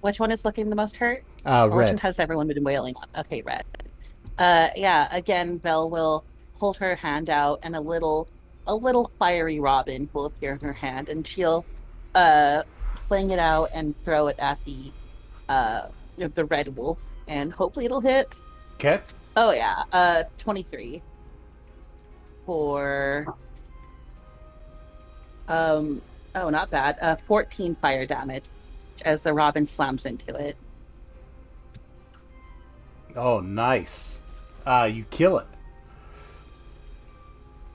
[0.00, 1.24] Which one is looking the most hurt?
[1.44, 2.00] Uh, Or Which one red.
[2.00, 3.08] has everyone been wailing on?
[3.18, 3.64] Okay, red.
[4.38, 5.08] Uh, yeah.
[5.10, 8.28] Again, Belle will hold her hand out, and a little,
[8.66, 11.64] a little fiery robin will appear in her hand, and she'll,
[12.14, 12.62] uh,
[13.04, 14.92] fling it out and throw it at the,
[15.48, 16.98] uh, the red wolf,
[17.28, 18.32] and hopefully it'll hit.
[18.74, 19.00] Okay.
[19.36, 21.02] Oh yeah, uh, twenty-three.
[22.46, 23.26] For,
[25.48, 26.02] um,
[26.34, 26.96] oh, not bad.
[27.00, 28.44] Uh, fourteen fire damage,
[29.04, 30.56] as the robin slams into it.
[33.16, 34.20] Oh, nice.
[34.66, 35.46] Uh, you kill it.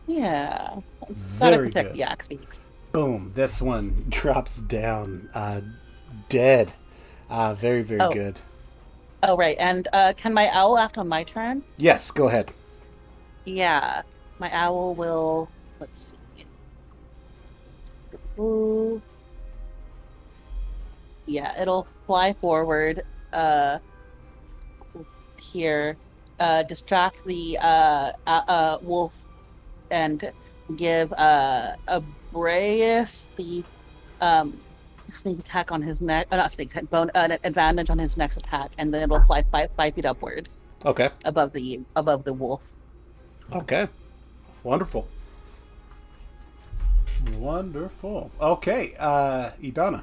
[0.07, 0.79] Yeah.
[1.01, 1.97] Gotta Very protect good.
[1.97, 2.59] the axe beaks.
[2.91, 3.31] Boom.
[3.35, 5.61] This one drops down, uh,
[6.29, 6.73] dead.
[7.29, 8.11] Uh, very, very Oh.
[8.11, 8.39] good.
[9.23, 11.63] Oh right, and uh, can my owl act on my turn?
[11.77, 12.51] Yes, go ahead.
[13.45, 14.03] Yeah,
[14.37, 15.49] my owl will.
[15.79, 16.14] Let's see.
[18.39, 19.01] Ooh.
[21.25, 23.03] Yeah, it'll fly forward.
[23.33, 23.79] Uh,
[25.39, 25.97] here,
[26.39, 29.13] uh, distract the uh, uh, uh wolf,
[29.91, 30.31] and
[30.77, 33.63] give uh Abreus the
[34.21, 34.59] um
[35.13, 36.27] sneak attack on his neck.
[36.31, 39.23] Uh, not sneak attack, bone uh, an advantage on his next attack, and then it'll
[39.23, 40.49] fly five five feet upward
[40.85, 41.09] Okay.
[41.23, 42.61] above the above the wolf.
[43.51, 43.87] Okay.
[44.63, 45.07] Wonderful.
[47.33, 48.31] Wonderful.
[48.39, 50.01] Okay, uh, Idana.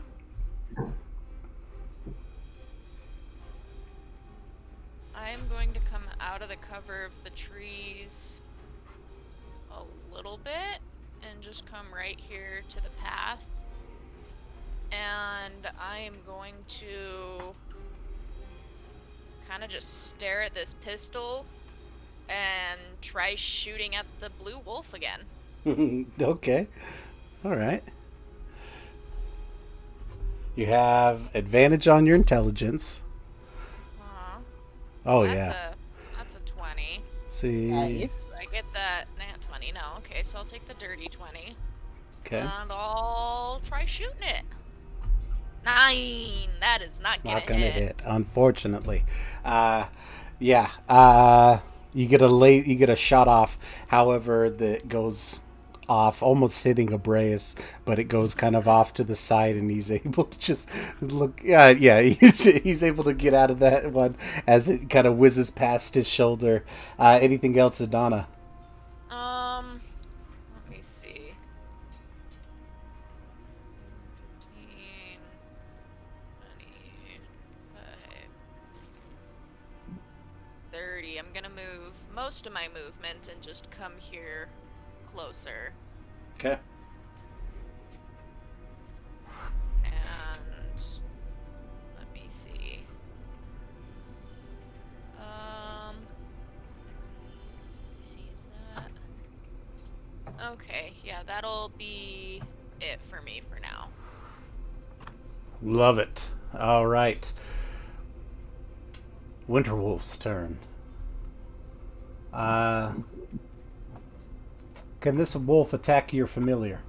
[5.14, 8.42] I'm going to come out of the cover of the trees
[9.70, 10.80] a little bit
[11.22, 13.48] and just come right here to the path.
[14.90, 17.54] And I am going to
[19.48, 21.46] kind of just stare at this pistol
[22.28, 25.20] and try shooting at the blue wolf again.
[26.20, 26.66] okay.
[27.44, 27.82] All right.
[30.54, 33.02] You have advantage on your intelligence.
[34.00, 34.38] Aw,
[35.06, 35.70] Oh that's yeah.
[35.72, 37.02] a that's a 20.
[37.26, 37.66] See.
[37.70, 38.20] Nice.
[38.38, 41.56] I get that nat 20 No, Okay, so I'll take the dirty 20.
[42.24, 42.40] Okay.
[42.40, 44.44] And I'll try shooting it.
[45.64, 46.50] Nine.
[46.60, 47.72] That is not gonna, Not gonna hit.
[47.72, 49.04] hit, unfortunately.
[49.44, 49.86] Uh,
[50.38, 50.70] yeah.
[50.88, 51.58] Uh,
[51.94, 52.66] you get a late.
[52.66, 53.58] You get a shot off.
[53.88, 55.40] However, that goes
[55.88, 57.54] off, almost hitting Abreus,
[57.84, 60.68] but it goes kind of off to the side, and he's able to just
[61.00, 61.40] look.
[61.42, 65.50] Uh, yeah, he's, able to get out of that one as it kind of whizzes
[65.50, 66.64] past his shoulder.
[66.98, 68.28] Uh, anything else, Adana?
[69.10, 69.80] Um,
[70.54, 71.34] let me see.
[74.54, 75.18] 15,
[76.40, 77.80] 25,
[80.72, 81.18] 30.
[81.18, 84.48] I'm gonna move most of my movement and just come here
[85.14, 85.72] closer.
[86.38, 86.58] Okay.
[89.84, 90.82] And
[91.98, 92.80] let me see.
[95.18, 95.96] Um,
[97.96, 98.90] let see, is that
[100.52, 100.92] okay?
[101.04, 102.42] Yeah, that'll be
[102.80, 103.88] it for me for now.
[105.62, 106.28] Love it.
[106.58, 107.32] All right.
[109.48, 110.58] Winterwolf's turn.
[112.32, 112.92] Uh,
[115.02, 116.80] can this wolf attack your familiar?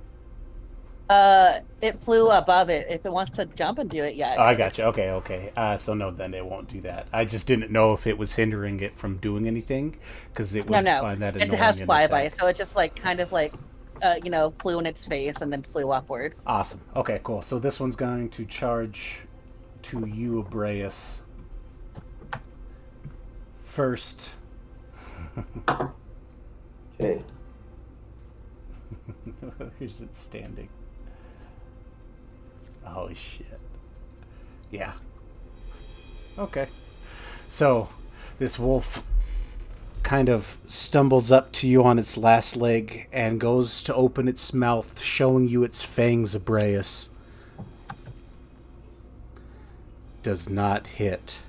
[1.09, 2.87] Uh, it flew above it.
[2.89, 4.33] If it wants to jump and do it, yeah.
[4.33, 4.85] it Oh, I got you.
[4.85, 5.51] Okay, okay.
[5.57, 7.07] Uh, so no, then it won't do that.
[7.11, 9.97] I just didn't know if it was hindering it from doing anything
[10.29, 11.01] because it would No, no.
[11.01, 13.53] find that It has and flyby, so it just like kind of like,
[14.01, 16.35] uh, you know, flew in its face and then flew upward.
[16.47, 16.81] Awesome.
[16.95, 17.41] Okay, cool.
[17.41, 19.19] So this one's going to charge
[19.83, 21.23] to you, Abreus.
[23.63, 24.31] First.
[26.99, 27.19] Okay.
[29.79, 30.69] Here's it standing.
[32.85, 33.59] Oh shit.
[34.71, 34.93] Yeah.
[36.37, 36.67] Okay.
[37.49, 37.89] So,
[38.39, 39.03] this wolf
[40.01, 44.53] kind of stumbles up to you on its last leg and goes to open its
[44.53, 47.09] mouth, showing you its fangs, Abraeus.
[50.23, 51.39] Does not hit.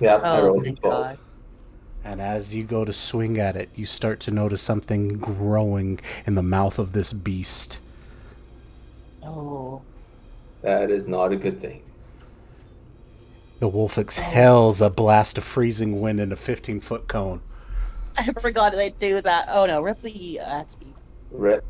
[0.00, 1.08] Yeah, I Oh rolled my a 12.
[1.08, 1.18] god.
[2.04, 6.34] And as you go to swing at it, you start to notice something growing in
[6.34, 7.80] the mouth of this beast.
[9.22, 9.82] Oh.
[10.62, 11.82] That is not a good thing.
[13.60, 17.40] The wolf exhales a blast of freezing wind in a 15 foot cone.
[18.16, 19.46] I forgot they do that.
[19.48, 20.76] Oh no, Ripley the uh, axe.
[21.30, 21.64] Rip.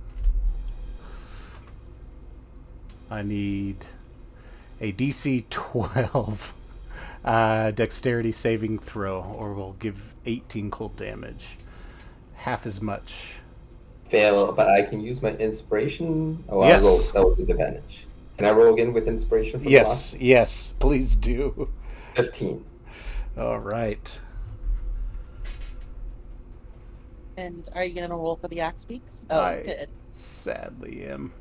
[3.10, 3.84] I need
[4.80, 6.54] a DC 12
[7.24, 11.56] uh, dexterity saving throw, or we'll give 18 cold damage.
[12.34, 13.34] Half as much.
[14.08, 16.42] Fail, but I can use my inspiration.
[16.48, 16.82] Oh, Yes.
[17.14, 17.26] I rolled.
[17.26, 18.06] That was an advantage.
[18.36, 19.58] Can I roll again with inspiration?
[19.58, 21.68] For the Yes, yes, please do.
[22.14, 22.64] 15.
[23.38, 24.18] All right.
[27.36, 29.24] And are you gonna roll for the axe beaks?
[29.30, 29.88] Oh, I- good.
[30.10, 31.32] Sadly am.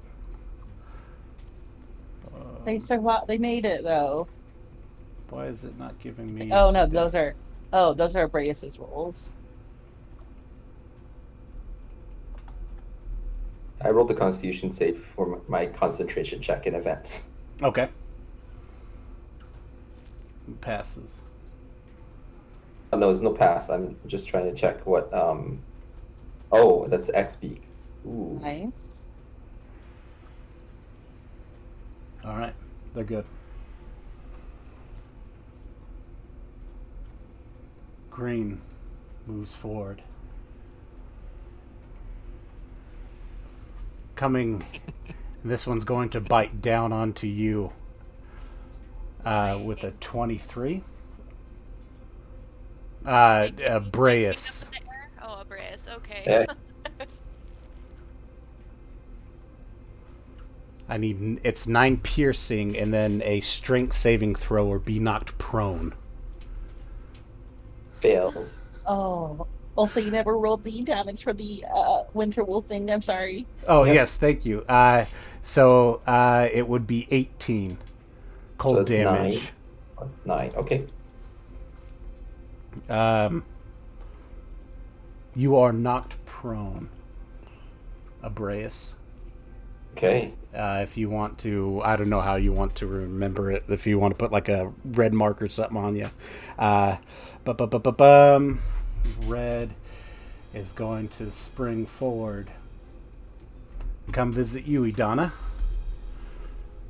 [2.34, 3.28] Uh, They survived.
[3.28, 4.28] They made it though.
[5.32, 6.52] Why is it not giving me?
[6.52, 7.34] Oh no, those are.
[7.74, 9.32] Oh, those are Brace's rolls.
[13.80, 17.30] I rolled the Constitution save for my- my concentration check in events.
[17.64, 17.90] Okay.
[20.60, 21.22] Passes.
[22.94, 23.70] Oh, no, there's no pass.
[23.70, 25.12] I'm just trying to check what.
[25.14, 25.64] um
[26.52, 27.64] Oh, that's axe beak.
[28.06, 28.38] Ooh.
[28.42, 29.04] Nice.
[32.26, 32.54] All right,
[32.94, 33.26] they're good.
[38.12, 38.62] Green
[39.26, 40.04] moves forward.
[44.16, 44.64] Coming,
[45.44, 47.72] this one's going to bite down onto you
[49.26, 50.84] uh, with a 23.
[53.04, 54.68] Uh, uh, Braeus.
[54.68, 55.10] Up in the air?
[55.24, 55.88] Oh, a Braeus.
[55.88, 56.24] Okay.
[56.28, 56.46] Yeah.
[60.90, 65.94] I need it's nine piercing and then a strength saving throw or be knocked prone.
[68.02, 68.62] Fails.
[68.86, 69.48] Oh.
[69.78, 72.92] Also, you never rolled the damage for the uh, winter wolf thing.
[72.92, 73.48] I'm sorry.
[73.68, 73.96] Oh Yep.
[73.96, 74.64] yes, thank you.
[74.68, 75.06] Uh,
[75.44, 77.78] so uh, it would be eighteen
[78.58, 79.36] cold it's damage.
[79.36, 79.52] nine.
[80.00, 80.52] That's nine.
[80.58, 80.86] Okay.
[82.90, 83.46] Um,
[85.36, 86.90] you are knocked prone,
[88.22, 88.96] Abraeus.
[89.96, 90.34] Okay.
[90.54, 93.64] Uh, if you want to, I don't know how you want to remember it.
[93.70, 96.12] If you want to put like a red mark or something on you,
[96.60, 96.98] uh,
[97.46, 98.60] but but but but bum,
[99.26, 99.74] red
[100.54, 102.52] is going to spring forward.
[104.12, 105.32] Come visit you, Idana.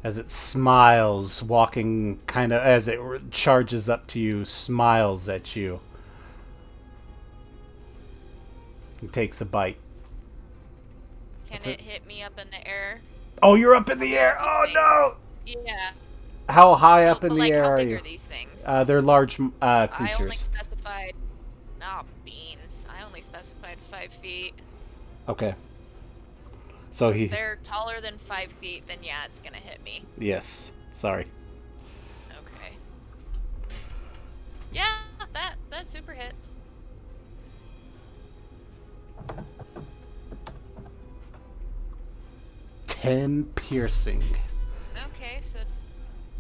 [0.04, 5.82] As it smiles, walking kind of as it charges up to you, smiles at you.
[9.04, 9.78] It takes a bite.
[11.46, 11.74] Can That's it.
[11.74, 13.02] it hit me up in the air?
[13.44, 14.38] Oh, you're up in the air!
[14.40, 15.16] Oh no!
[15.66, 15.92] Yeah.
[16.50, 17.98] How high up in the like, air how are big you?
[17.98, 18.64] are these things?
[18.68, 20.40] Uh, they're large uh, I only creatures.
[20.40, 21.14] specified.
[21.80, 22.86] Nah, beans.
[22.90, 24.54] I only specified five feet.
[25.28, 25.56] Okay.
[26.92, 27.26] So If he.
[27.28, 30.04] they're taller than five feet, then yeah, it's gonna hit me.
[30.18, 30.74] Yes.
[30.92, 31.26] Sorry.
[32.32, 32.74] Okay.
[34.74, 34.96] Yeah,
[35.34, 36.58] that that super hits.
[43.02, 44.22] Ten piercing.
[45.08, 45.58] Okay, so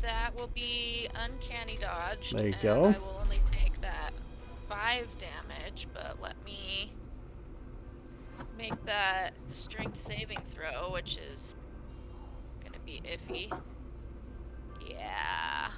[0.02, 2.30] that will be uncanny dodge.
[2.30, 2.84] There you go.
[2.86, 4.12] I will only take that
[4.70, 6.92] five damage, but let me
[8.60, 11.56] make that strength saving throw, which is
[12.64, 13.52] gonna be iffy.
[14.88, 15.72] Yeah.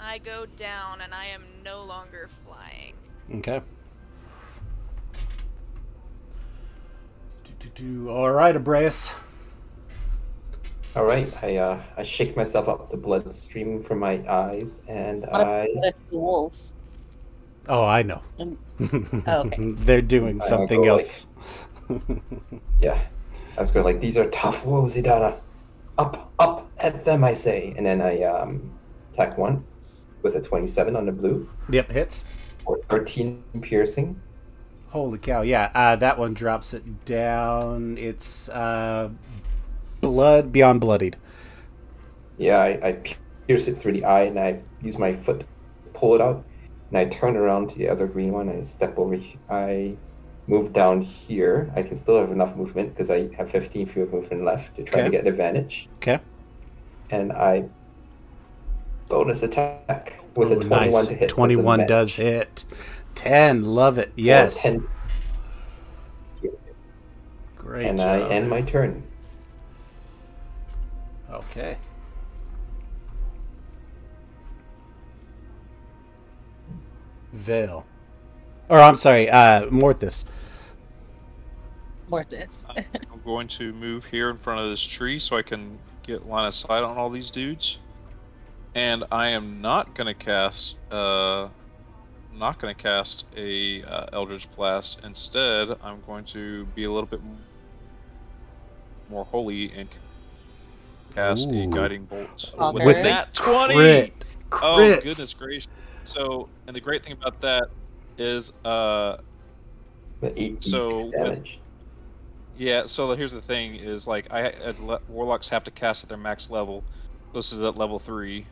[0.00, 2.94] I go down and I am no longer flying.
[3.40, 3.60] Okay.
[8.08, 9.12] All right, Abraeus.
[10.94, 11.30] All right.
[11.42, 12.90] I uh I shake myself up.
[12.90, 16.74] The blood streaming from my eyes, and I the wolves?
[17.68, 18.22] Oh, I know.
[18.38, 18.58] Um,
[19.26, 19.72] Oh, okay.
[19.72, 21.26] They're doing I something go like- else.
[22.80, 23.00] yeah.
[23.56, 25.40] I was going like these are tough wolves, Idana.
[25.98, 28.70] Up, up at them, I say, and then I um
[29.12, 32.24] attack once with a twenty-seven on the blue Yep, hits.
[32.66, 34.20] or thirteen piercing.
[34.90, 35.42] Holy cow!
[35.42, 37.98] Yeah, uh, that one drops it down.
[37.98, 39.10] It's uh,
[40.00, 41.16] blood beyond bloodied.
[42.38, 43.02] Yeah, I, I
[43.46, 45.46] pierce it through the eye, and I use my foot to
[45.92, 46.44] pull it out,
[46.90, 48.48] and I turn around to the other green one.
[48.48, 49.18] I step over.
[49.50, 49.96] I
[50.46, 51.70] move down here.
[51.74, 54.84] I can still have enough movement because I have 15 feet of movement left to
[54.84, 55.08] try Okay.
[55.08, 55.88] to get an advantage.
[55.96, 56.20] Okay.
[57.10, 57.64] and I
[59.08, 61.06] bonus attack with Ooh, a 21 nice.
[61.08, 61.20] to hit.
[61.22, 62.64] with 21 does hit.
[63.16, 64.08] 10, love it.
[64.08, 64.62] Or Yes.
[64.62, 64.86] 10.
[67.56, 68.08] Great And job.
[68.08, 69.02] I end my turn.
[71.30, 71.76] Okay.
[77.32, 77.84] Vale.
[78.68, 80.26] Or I'm sorry, uh Morthus.
[82.08, 82.64] Mortis.
[82.76, 86.46] I'm going to move here in front of this tree so I can get line
[86.46, 87.78] of sight on all these dudes.
[88.74, 91.48] And I am not gonna cast uh
[92.38, 95.00] not gonna cast a uh, Eldritch Blast.
[95.04, 97.20] Instead, I'm going to be a little bit
[99.10, 99.88] more holy and
[101.14, 102.74] cast a guiding bolt Okay.
[102.84, 103.74] with, With that 20.
[103.74, 104.12] Crit.
[104.52, 105.68] Oh goodness gracious!
[106.04, 107.64] So, and the great thing about that
[108.16, 109.16] is, uh,
[110.22, 111.58] 8 So, with- damage.
[112.56, 112.86] yeah.
[112.86, 116.48] So here's the thing: is like I le- warlocks have to cast at their max
[116.50, 116.84] level.
[117.34, 118.46] This is at level three.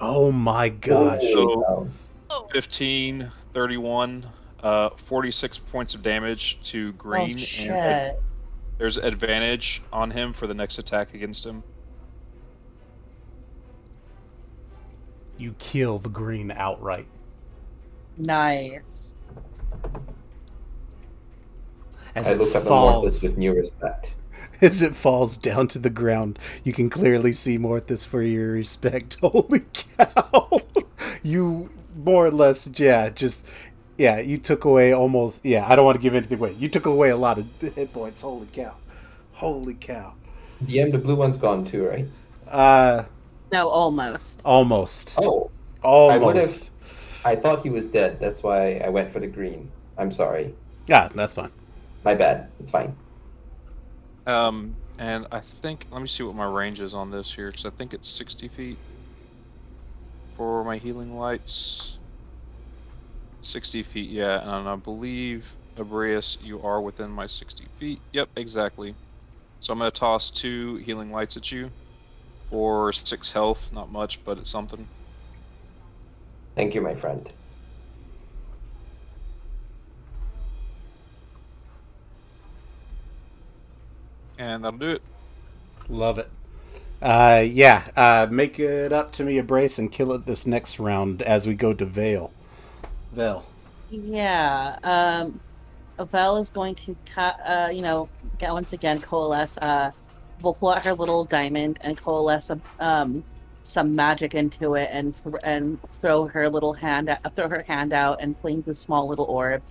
[0.00, 1.20] Oh my gosh.
[1.22, 1.64] Holy So- cow.
[1.68, 1.88] Oh,
[2.56, 4.26] 15, 31,
[4.62, 8.22] uh, 46 points of damage to green, oh, and shit.
[8.78, 11.62] there's advantage on him for the next attack against him.
[15.36, 17.06] You kill the green outright.
[18.16, 19.14] Nice.
[22.14, 24.14] As I it look up at falls, Morthus with new respect.
[24.62, 29.18] as it falls down to the ground, you can clearly see Morthus for your respect.
[29.20, 30.62] Holy cow!
[31.22, 33.46] you more or less, yeah, just
[33.98, 35.44] yeah, you took away almost.
[35.44, 36.52] Yeah, I don't want to give anything away.
[36.58, 38.22] You took away a lot of hit points.
[38.22, 38.74] Holy cow!
[39.32, 40.14] Holy cow!
[40.64, 42.06] DM, the blue one's gone too, right?
[42.48, 43.04] Uh,
[43.52, 44.42] No, almost.
[44.44, 45.50] almost, Oh,
[45.82, 46.14] almost.
[46.14, 46.70] I would've- almost.
[47.24, 48.20] I thought he was dead.
[48.20, 49.70] That's why I went for the green.
[49.98, 50.54] I'm sorry.
[50.86, 51.50] Yeah, that's fine.
[52.04, 52.48] My bad.
[52.60, 52.94] It's fine.
[54.26, 57.66] Um, and I think let me see what my range is on this here, because
[57.66, 58.78] I think it's 60 feet
[60.36, 61.98] for my healing lights.
[63.40, 68.00] 60 feet, yeah, and I believe Abrius, you are within my 60 feet.
[68.12, 68.94] Yep, exactly.
[69.60, 71.70] So I'm gonna toss two healing lights at you
[72.50, 73.72] for six health.
[73.72, 74.88] Not much, but it's something.
[76.54, 77.32] Thank you, my friend.
[84.38, 85.02] And that'll do it.
[85.88, 86.30] Love it.
[87.02, 90.78] Uh, yeah, uh, make it up to me a brace and kill it this next
[90.78, 92.32] round as we go to Vale.
[93.12, 93.46] Vale.
[93.90, 94.78] Yeah.
[94.82, 95.40] Um,
[95.98, 98.08] Vel is going to, ca- uh, you know,
[98.38, 99.56] get once again coalesce.
[99.58, 99.90] Uh,
[100.42, 103.24] we'll pull out her little diamond and coalesce a, um,
[103.62, 107.92] some magic into it, and th- and throw her little hand, out, throw her hand
[107.92, 109.62] out, and fling the small little orb.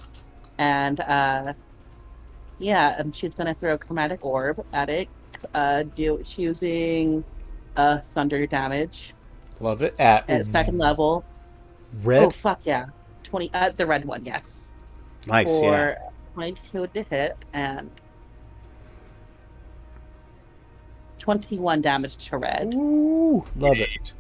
[0.58, 1.54] And uh,
[2.60, 5.08] yeah, um, she's gonna throw a chromatic orb at it.
[5.54, 7.24] Uh, do she's using
[7.78, 9.14] uh thunder damage
[9.60, 9.96] Love it.
[10.00, 11.24] At at second level.
[12.04, 12.24] red.
[12.24, 12.88] Oh fuck yeah,
[13.24, 13.50] twenty.
[13.54, 14.72] Uh, the red one, yes.
[15.28, 15.96] nice, yeah.
[15.96, 17.90] for 22 to hit and
[21.20, 22.74] 21 damage to red.
[22.76, 24.14] Ooh, love it.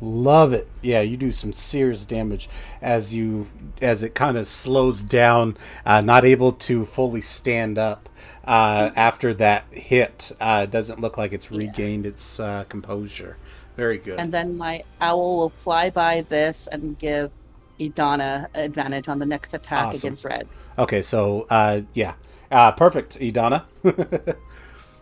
[0.00, 0.68] Love it.
[0.80, 2.48] Yeah, you do some serious damage
[2.80, 3.48] as you
[3.82, 8.08] as it kind of slows down, uh, not able to fully stand up
[8.46, 10.32] uh, after that hit.
[10.40, 11.58] Uh, doesn't look like it's Yeah.
[11.58, 13.36] regained its uh, composure.
[13.76, 14.18] Very good.
[14.18, 17.30] And then my owl will fly by this and give
[17.78, 20.08] Idana advantage on the next attack Awesome.
[20.08, 20.48] against red.
[20.78, 22.14] okay, so uh, yeah,
[22.50, 23.64] uh, perfect, Idana.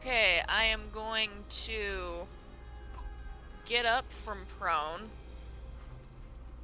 [0.01, 2.27] Okay, I am going to
[3.65, 5.09] get up from prone.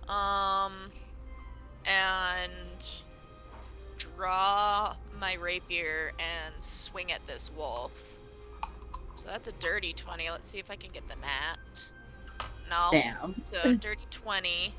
[0.06, 0.90] Um
[1.86, 3.00] and
[4.16, 8.16] draw my rapier and swing at this wolf.
[9.16, 10.30] So that's a dirty 20.
[10.30, 11.88] Let's see if I can get the nat.
[12.70, 12.88] No.
[12.92, 13.42] Damn.
[13.44, 14.74] So dirty 20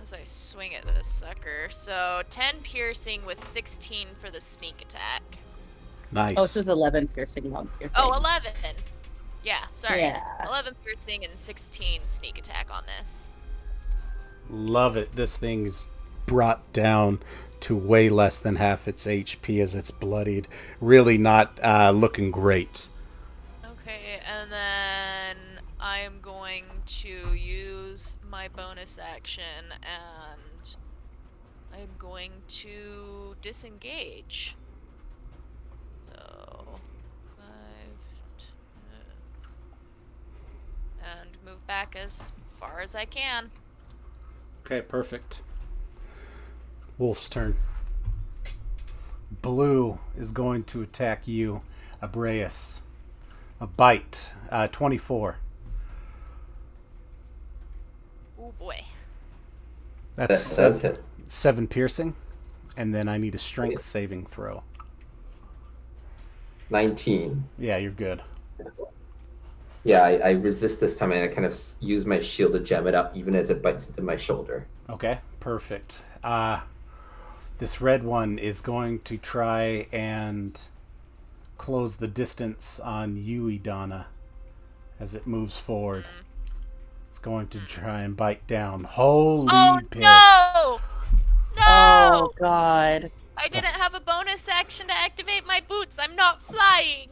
[0.00, 1.68] as I swing at this sucker.
[1.68, 5.22] So 10 piercing with 16 for the sneak attack.
[6.10, 6.36] nice.
[6.38, 8.52] Oh, this is 11 piercing on your Oh, 11.
[9.44, 10.00] Yeah, sorry.
[10.00, 10.20] Yeah.
[10.46, 13.28] 11 piercing and 16 sneak attack on this.
[14.50, 15.14] Love it.
[15.14, 15.86] This thing's
[16.26, 17.18] brought down
[17.62, 20.48] to way less than half its HP as it's bloodied.
[20.80, 22.88] Really not uh, looking great.
[23.64, 25.36] Okay, and then
[25.80, 30.76] I am going to use my bonus action and
[31.72, 34.56] I'm going to disengage.
[36.12, 36.64] So,
[37.36, 39.06] five, ten,
[41.20, 43.50] and move back as far as I can.
[44.64, 45.40] Okay, perfect.
[46.98, 47.56] Wolf's turn.
[49.40, 51.62] Blue is going to attack you,
[52.00, 52.82] Abraeus.
[53.60, 54.30] A bite.
[54.50, 55.36] Uh, 24.
[58.38, 58.84] Oh boy.
[60.16, 61.02] That That's does hit.
[61.26, 62.14] seven piercing.
[62.76, 64.62] And then I need a strength saving throw.
[66.70, 67.44] 19.
[67.58, 68.22] Yeah, you're good.
[69.84, 72.86] Yeah, I, I resist this time and I kind of use my shield to jam
[72.86, 74.66] it up even as it bites into my shoulder.
[74.88, 76.02] Okay, perfect.
[76.22, 76.60] Uh,
[77.62, 80.62] this red one is going to try and
[81.58, 84.06] close the distance on you, Idana,
[84.98, 86.02] as it moves forward.
[86.02, 86.24] Hmm.
[87.08, 88.82] It's going to try and bite down.
[88.82, 90.02] Holy Oh piss.
[90.02, 90.80] no!
[91.54, 91.62] No!
[91.62, 93.12] Oh God.
[93.38, 96.00] I didn't have a bonus action to activate my boots.
[96.00, 97.10] I'm not flying.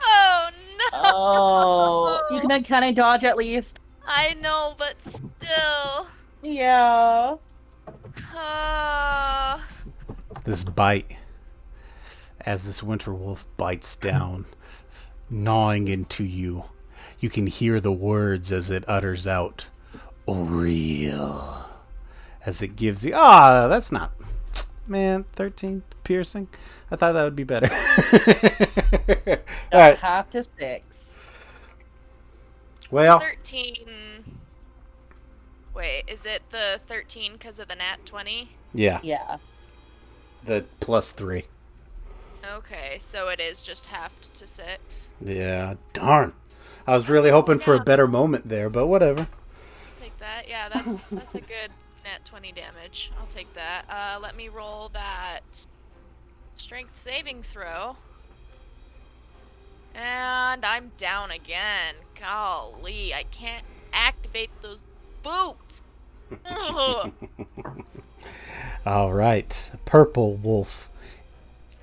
[0.00, 0.48] Oh
[0.78, 1.00] no!
[1.04, 3.78] Oh, you can kind of dodge at least.
[4.06, 6.06] I know, but still.
[6.42, 7.36] Yeah.
[8.36, 9.58] Uh,
[10.44, 11.16] This bite,
[12.40, 14.44] as this winter wolf bites down,
[15.30, 16.64] gnawing into you,
[17.18, 19.66] you can hear the words as it utters out,
[20.28, 21.64] Auril.
[22.44, 24.12] As it gives you, ah, that's not,
[24.86, 26.46] man, 13 piercing.
[26.90, 27.68] I thought that would be better.
[29.72, 31.16] All right, Half to six.
[32.90, 34.15] well, 13.
[35.76, 38.48] Wait, is it the 13 because of the nat 20?
[38.72, 39.36] yeah, Yeah.
[40.44, 41.44] the plus three.
[42.56, 45.10] Okay, so it is just halved to 6.
[45.20, 46.32] Yeah, darn.
[46.86, 49.26] I was really hoping for a better moment there, but whatever.
[50.00, 50.48] Take that.
[50.48, 51.70] Yeah, that's that's a good
[52.04, 53.12] nat 20 damage.
[53.20, 53.84] I'll take that.
[53.90, 55.66] Uh, let me roll that
[56.54, 57.96] strength saving throw.
[59.94, 61.96] And I'm down again.
[62.18, 64.80] Golly, I can't activate those
[65.26, 65.82] boots.
[68.86, 69.70] All right.
[69.84, 70.90] Purple Wolf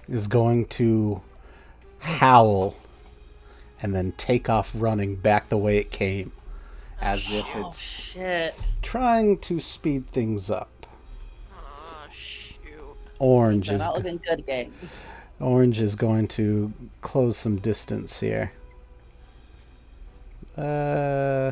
[0.08, 1.22] is going to
[2.00, 2.76] howl
[3.82, 6.32] and then take off running back the way it came
[7.02, 8.56] as if Oh it's shit.
[8.82, 10.70] trying to speed things up.
[11.54, 12.58] oh shoot.
[13.20, 14.74] Orange is that would good game.
[15.40, 16.72] Orange is going to
[17.02, 18.52] close some distance here.
[20.58, 21.52] Uh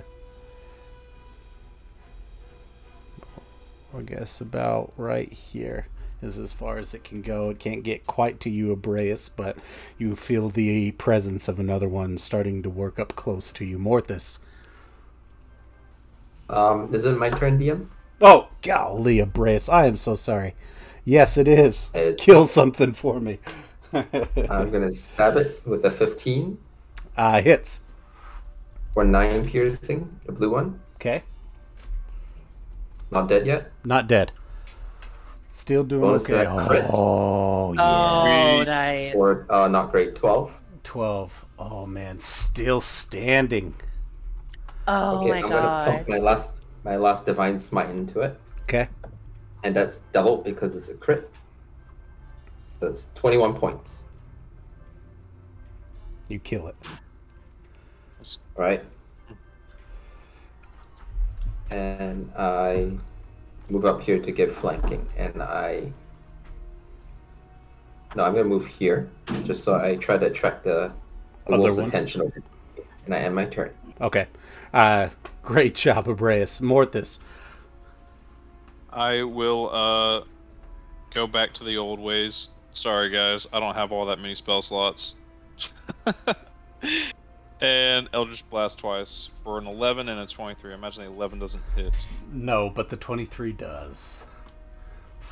[3.96, 5.88] I guess about right here
[6.22, 7.50] is as far as it can go.
[7.50, 9.58] It can't get quite to you, Abreus, but
[9.98, 13.78] you feel the presence of another one starting to work up close to you.
[13.78, 14.40] Morthus.
[16.50, 17.88] Um, is it my turn, DM?
[18.22, 19.68] Oh, golly, Abreus.
[19.68, 20.54] I am so sorry.
[21.04, 21.94] Yes, it is.
[21.96, 23.40] Uh, Kill something for me.
[23.94, 26.58] I'm gonna stab it with a 15
[27.18, 27.86] uh, hits.
[28.94, 30.80] for 9 piercing, the blue one.
[30.96, 31.24] Okay.
[33.12, 33.72] Not dead yet.
[33.84, 34.32] Not dead.
[35.50, 36.46] Still doing Bonus okay.
[36.46, 36.86] that crit.
[36.94, 37.82] Oh, yeah.
[37.84, 39.14] Oh, nice.
[39.16, 40.60] Or uh, not great, 12.
[40.84, 41.46] 12.
[41.60, 42.18] Oh, man.
[42.20, 43.76] Still standing.
[44.88, 46.52] oh Okay, my I'm gonna pump my last
[46.84, 48.88] my last divine smite into it, Okay.
[49.64, 51.30] and that's double because it's a crit.
[52.74, 54.08] So it's 21 points.
[56.28, 56.76] You kill it.
[58.58, 58.84] All right.
[61.72, 62.92] And I
[63.70, 65.92] move up here to give flanking, and I.
[68.16, 69.10] No, I'm gonna move here,
[69.46, 70.92] just so I try to attract the,
[71.48, 71.88] the Other wolf's one?
[71.88, 72.44] attention, over
[73.06, 73.72] and I end my turn.
[74.02, 74.28] Okay.
[74.74, 75.10] Uh,
[75.42, 76.60] great job, Abreus.
[76.60, 77.20] Morthus.
[78.92, 80.24] I will uh
[81.14, 82.50] go back to the old ways.
[82.74, 85.16] Sorry guys, I don't have all that many spell slots.
[87.62, 90.72] and Eldritch Blast twice for an 11 and a 23.
[90.72, 91.96] I imagine the 11 doesn't hit.
[92.32, 94.24] No, but the 23 does.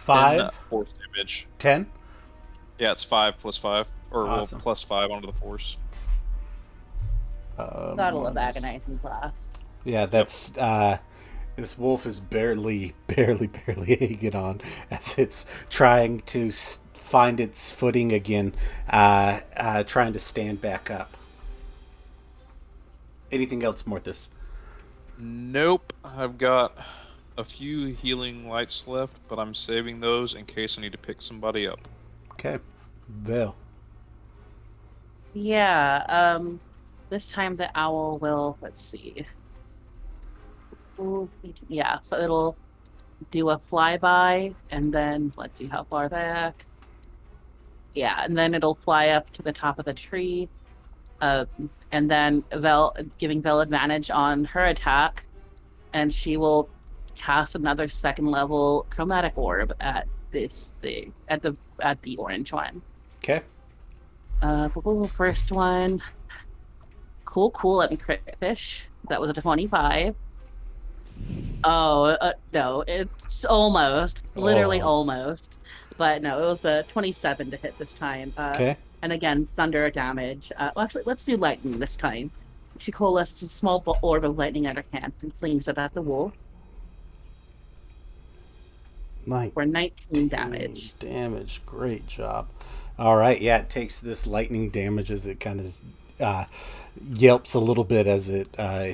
[0.08, 0.54] And, uh, 5?
[0.70, 1.48] force damage.
[1.58, 1.88] 10?
[2.78, 3.88] Yeah, it's 5 plus 5.
[4.12, 4.58] Or Awesome.
[4.58, 5.78] well, plus 5 onto the force.
[7.58, 9.60] Um, That'll have agonizing blast.
[9.84, 11.00] Yeah, that's uh
[11.58, 18.14] this wolf is barely barely barely hanging on as it's trying to find its footing
[18.14, 18.54] again
[18.90, 21.18] uh uh trying to stand back up.
[23.32, 24.30] Anything else, Morthus?
[25.18, 25.94] Nope.
[26.04, 26.78] I've got
[27.38, 31.22] a few healing lights left, but I'm saving those in case I need to pick
[31.22, 31.88] somebody up.
[32.34, 32.60] Okay.
[33.08, 33.56] Vel.
[35.34, 36.60] Yeah, um
[37.10, 39.26] this time the owl will let's see.
[41.68, 42.58] Yeah, so it'll
[43.32, 46.66] do a flyby and then let's see how far back.
[47.94, 50.50] Yeah, and then it'll fly up to the top of the tree.
[51.22, 51.46] Uh,
[51.92, 55.24] and then Vel giving Vel advantage on her attack,
[55.94, 56.70] and she will
[57.16, 62.82] cast another second level chromatic orb at this thing at the at the orange one.
[63.24, 63.42] Okay.
[64.42, 64.70] Uh,
[65.08, 66.02] first one.
[67.26, 67.78] cool, cool.
[67.78, 68.84] Let me crit fish.
[69.10, 70.16] That was a 25.
[71.64, 74.24] Oh, uh, no, it's almost.
[74.36, 74.88] Literally Oh.
[74.88, 75.54] almost.
[75.98, 78.32] But no, it was a 27 to hit this time.
[78.38, 78.78] Uh, Okay.
[79.02, 80.52] And again, thunder damage.
[80.58, 82.32] Uh, well, actually, let's do lightning this time.
[82.80, 86.02] She coalesces a small orb of lightning at her hand and flings it at the
[86.02, 86.34] wolf
[89.26, 89.52] Nice.
[89.54, 90.98] for 19 damage.
[91.00, 91.62] Damage.
[91.66, 92.48] Great job.
[92.98, 93.40] All right.
[93.40, 95.80] Yeah, it takes this lightning damage as it kind of
[96.20, 96.46] uh,
[97.14, 98.88] yelps a little bit as it uh,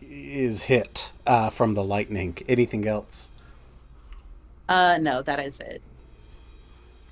[0.00, 2.36] is hit uh, from the lightning.
[2.48, 3.30] Anything else?
[4.68, 5.82] Uh, no, that is it.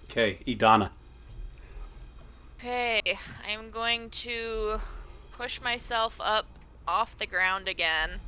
[0.05, 0.91] Okay, Idana.
[2.65, 3.19] Okay,
[3.51, 4.79] I'm going to
[5.33, 6.47] push myself up
[6.87, 8.21] off the ground again,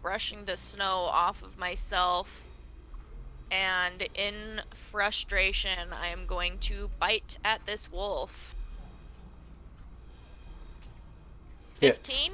[0.00, 2.48] brushing the snow off of myself.
[3.50, 8.56] And in frustration, I am going to bite at this wolf.
[11.74, 12.32] 15?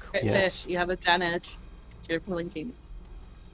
[0.00, 0.66] Crit Yes.
[0.66, 1.50] you have advantage.
[2.08, 2.72] You're blinking.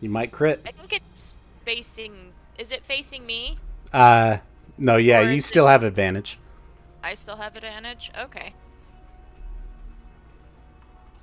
[0.01, 0.63] You might crit.
[0.67, 1.35] I think it's
[1.67, 2.33] facing.
[2.57, 3.59] Is it facing me?
[3.93, 4.39] Uh,
[4.79, 6.39] no, yeah, Or you still it- have advantage.
[7.03, 8.11] I still have advantage?
[8.19, 8.55] Okay.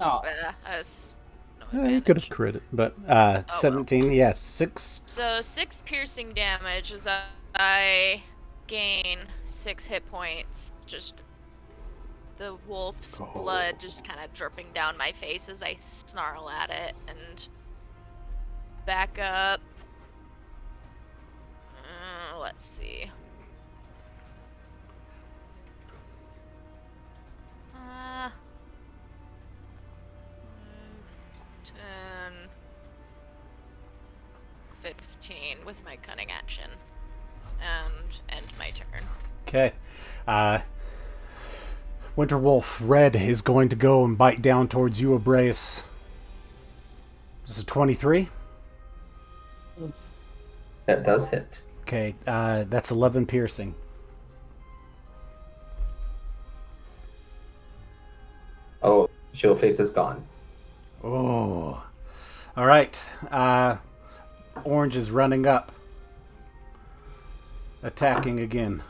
[0.02, 1.14] Oh, Uh, that's
[1.74, 3.58] no Uh, you could have crit it, but uh, Oh, well.
[3.58, 5.02] 17, yes, six.
[5.06, 7.24] So six piercing damage as I-
[7.56, 8.24] I
[8.68, 10.72] gain six hit points.
[10.86, 11.24] Just
[12.38, 13.26] the wolf's Oh.
[13.34, 17.50] blood just kind of dripping down my face as I snarl at it and
[18.86, 19.60] back up.
[22.34, 23.12] Uh, let's see.
[27.80, 28.30] Uh,
[31.64, 31.74] mm, 10,
[34.82, 36.70] 15 with my cunning action.
[37.62, 39.04] And end my turn.
[39.48, 39.74] Okay.
[40.28, 40.60] Uh,
[42.16, 45.84] Winter Wolf Red is going to go and bite down towards you, Abraeus.
[47.48, 48.30] This is 23.
[50.86, 51.62] That does hit.
[51.82, 53.76] Okay, uh, that's 11 piercing.
[58.82, 60.24] Oh, show face is gone.
[61.04, 61.82] Oh.
[62.58, 63.10] All right.
[63.32, 63.78] Uh,
[64.64, 65.72] Orange is running up.
[67.84, 68.84] Attacking again.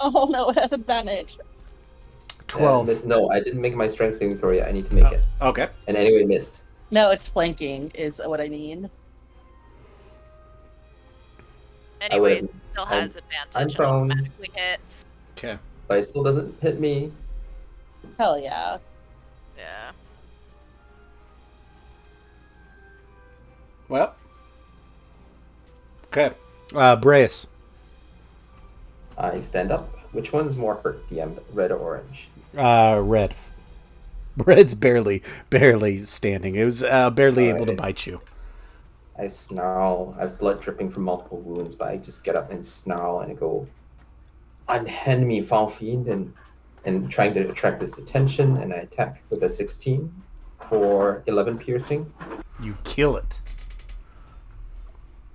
[0.00, 1.36] oh no, it has advantage.
[1.40, 2.86] Uh, 12.
[2.86, 4.66] miss, no, I didn't make my strength saving throw yet.
[4.68, 5.26] I need to make it.
[5.40, 5.68] Okay.
[5.86, 6.64] And anyway, missed.
[6.90, 8.90] No, it's flanking, is what I mean.
[12.00, 14.10] Anyways, it still I'm- has advantage I'm and prone.
[14.10, 15.04] automatically hits.
[15.36, 15.58] Okay.
[15.86, 17.12] But it still doesn't hit me.
[18.18, 18.78] Hell yeah.
[19.60, 19.92] Yeah.
[23.88, 24.14] Well.
[26.06, 26.34] Okay.
[26.74, 27.46] Uh, Braeus.
[29.18, 29.96] I stand up.
[30.12, 32.28] Which one's more hurt, the um, red or orange?
[32.56, 33.34] Uh, Red.
[34.36, 36.54] Red's barely, barely standing.
[36.56, 37.78] It was uh, barely All able to right.
[37.78, 38.20] bite you.
[39.18, 40.14] I snarl.
[40.18, 43.38] I have blood dripping from multiple wounds, but I just get up and snarl and
[43.38, 43.66] go,
[44.68, 46.32] "Unhand me, foul fiend!" and
[46.84, 50.12] and trying to attract its attention, and I attack with a 16
[50.68, 52.12] for 11 piercing.
[52.62, 53.40] You kill it.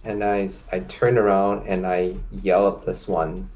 [0.04, 3.50] And I, I turn around and I yell at this one.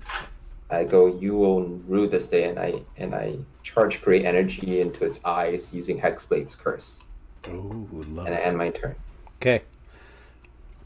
[0.72, 5.06] I go, "You will rue this day!" And I and I charge great energy into
[5.06, 7.04] its eyes using Hexblade's curse,
[7.48, 8.96] Ooh, love and I end my turn.
[9.38, 9.64] Okay.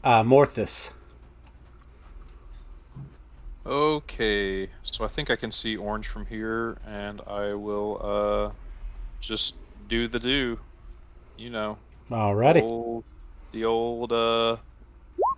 [0.02, 0.90] Uh, Morthus.
[3.66, 8.50] Okay, so I think I can see orange from here, and I will uh
[9.20, 9.54] just
[9.88, 10.58] do the do.
[11.38, 11.78] You know,
[12.10, 12.60] Alrighty.
[12.62, 13.04] old,
[13.52, 14.58] the old uh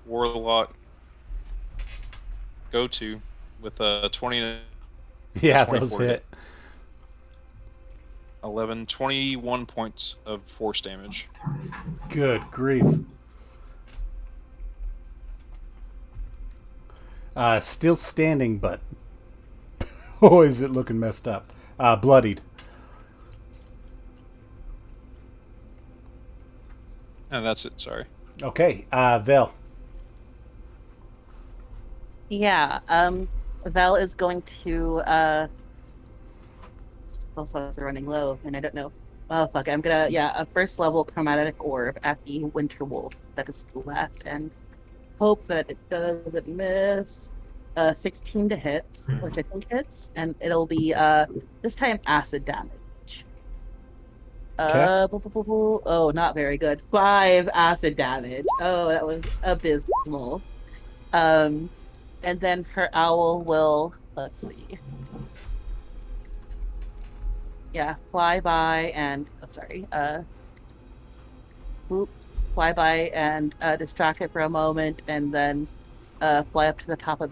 [0.05, 0.75] warlock
[2.73, 3.21] go to
[3.61, 4.59] with uh 20
[5.41, 6.25] Yeah, 24 those hit.
[8.43, 11.29] 11 21 points of force damage.
[12.09, 12.85] Good grief.
[17.37, 18.81] Uh, still standing, but
[20.23, 21.53] oh, is it looking messed up?
[21.79, 22.41] Uh, bloodied.
[27.31, 28.07] And that's it, sorry.
[28.43, 29.53] Okay, uh, Vel.
[32.31, 33.29] Yeah, um,
[33.67, 35.49] Vel is going to, uh,
[37.07, 38.91] spell slots are running low, and I don't know.
[39.29, 43.49] Oh, fuck, I'm gonna, yeah, a first level chromatic orb at the Winter Wolf that
[43.49, 44.51] is still left, and
[45.19, 47.31] hope that it doesn't miss.
[47.77, 48.87] Uh, 16 to hit,
[49.21, 51.27] which I think hits, and it'll be, uh,
[51.61, 53.25] this time acid damage.
[54.59, 56.81] Uh, oh, not very good.
[56.91, 58.47] Five acid damage.
[58.63, 60.41] Oh, that was abysmal.
[61.13, 61.69] Um,
[62.23, 64.79] and then her owl will let's see
[67.77, 70.23] yeah, fly by and oh, sorry, uh,
[71.91, 72.09] whoop,
[72.57, 75.69] fly by and uh, distract it for a moment, and then
[76.23, 77.31] uh, fly up to the top of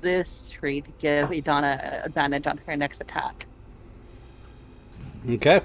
[0.00, 3.46] this tree to give Idana advantage on her next attack.
[5.30, 5.60] Okay.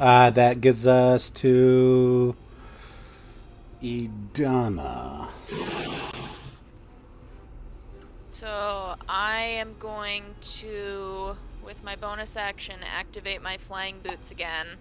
[0.00, 2.34] Uh, that gives us to
[3.82, 5.28] Idana.
[8.32, 14.78] So I am going to, with my bonus action, activate my flying boots again.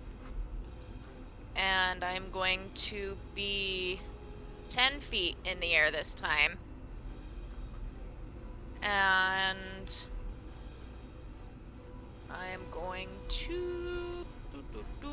[1.55, 3.99] And I'm going to be
[4.69, 6.57] 10 feet in the air this time.
[8.81, 10.05] And
[12.29, 15.07] I am going to do, do, do,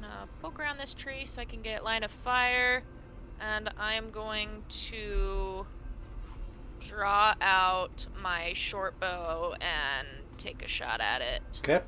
[0.00, 2.82] gonna poke around this tree so I can get line of fire,
[3.40, 5.66] and I am going to
[6.80, 10.06] draw out my short bow and
[10.36, 11.60] take a shot at it.
[11.62, 11.84] Okay.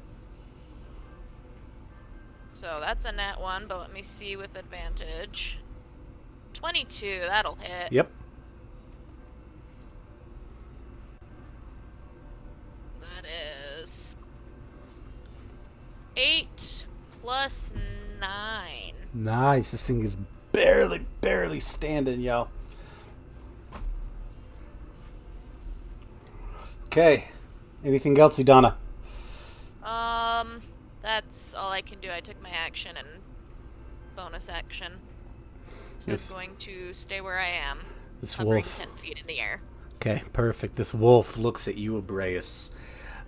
[2.60, 5.60] So that's a net one, but let me see with advantage.
[6.54, 7.92] 22, that'll hit.
[7.92, 8.10] Yep.
[13.00, 13.24] That
[13.80, 14.16] is
[16.16, 16.86] 8
[17.22, 17.74] plus
[18.20, 18.28] 9.
[19.14, 19.70] Nice.
[19.70, 20.18] This thing is
[20.50, 22.48] barely, barely standing, y'all.
[26.86, 27.26] Okay.
[27.84, 28.74] Anything else, Idana?
[29.84, 30.60] Um,
[31.08, 32.10] that's all I can do.
[32.12, 33.08] I took my action and
[34.14, 35.00] bonus action.
[35.96, 36.30] So Yes.
[36.30, 37.80] I'm going to stay where I am,
[38.20, 38.74] This hovering wolf.
[38.74, 39.62] 10 feet in the air.
[39.94, 40.76] Okay, perfect.
[40.76, 42.72] This wolf looks at you, Abraeus.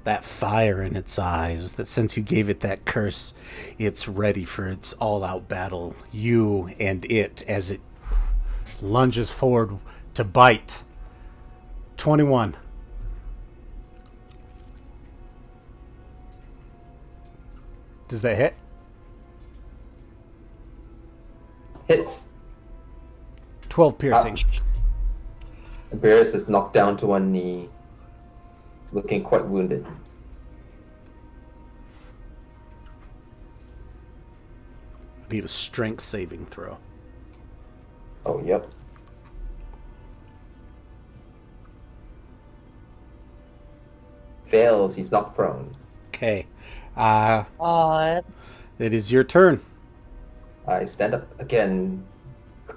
[0.05, 3.32] That fire in its eyes, that since you gave it that curse,
[3.78, 5.97] it's ready for its all out battle.
[6.12, 7.81] You and it as it
[8.82, 9.78] lunges forward
[10.15, 10.82] to bite.
[11.97, 12.57] 21.
[18.10, 18.56] Does that hit?
[21.86, 22.32] Hits.
[23.68, 24.32] 12 piercing.
[24.32, 24.60] Ouch.
[25.92, 27.68] Barris is knocked down to one knee.
[28.80, 29.86] He's looking quite wounded.
[35.30, 36.78] Need a strength saving throw.
[38.26, 38.66] Oh, yep.
[44.48, 44.96] Fails.
[44.96, 45.70] He's not prone.
[46.08, 46.48] Okay.
[47.01, 48.24] Uh, Odd.
[48.78, 49.62] it is your turn.
[50.68, 52.05] I stand up again,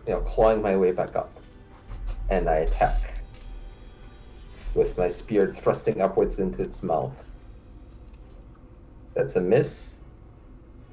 [0.08, 1.30] you know, clawing my way back up,
[2.30, 3.22] and I attack
[4.76, 7.30] with my spear thrusting upwards into its mouth.
[9.14, 10.00] That's a miss,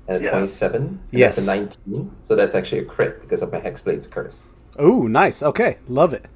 [0.09, 0.33] and a Yes.
[0.33, 0.83] twenty-seven.
[0.83, 1.37] and Yes.
[1.37, 2.11] that's a nineteen.
[2.23, 4.55] So that's actually a crit because of my hexblade's curse.
[4.77, 5.41] Oh, nice.
[5.45, 6.27] Okay, love it.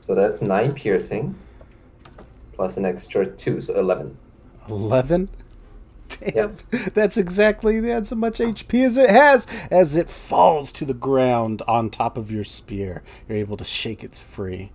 [0.00, 1.36] So that's nine piercing,
[2.54, 4.18] plus an extra two, so eleven.
[4.68, 5.30] 11
[6.08, 6.56] damn.
[6.94, 9.46] That's exactly that's as much hp as it has.
[9.70, 14.02] As it falls to the ground on top of your spear you're able to shake
[14.04, 14.72] its free.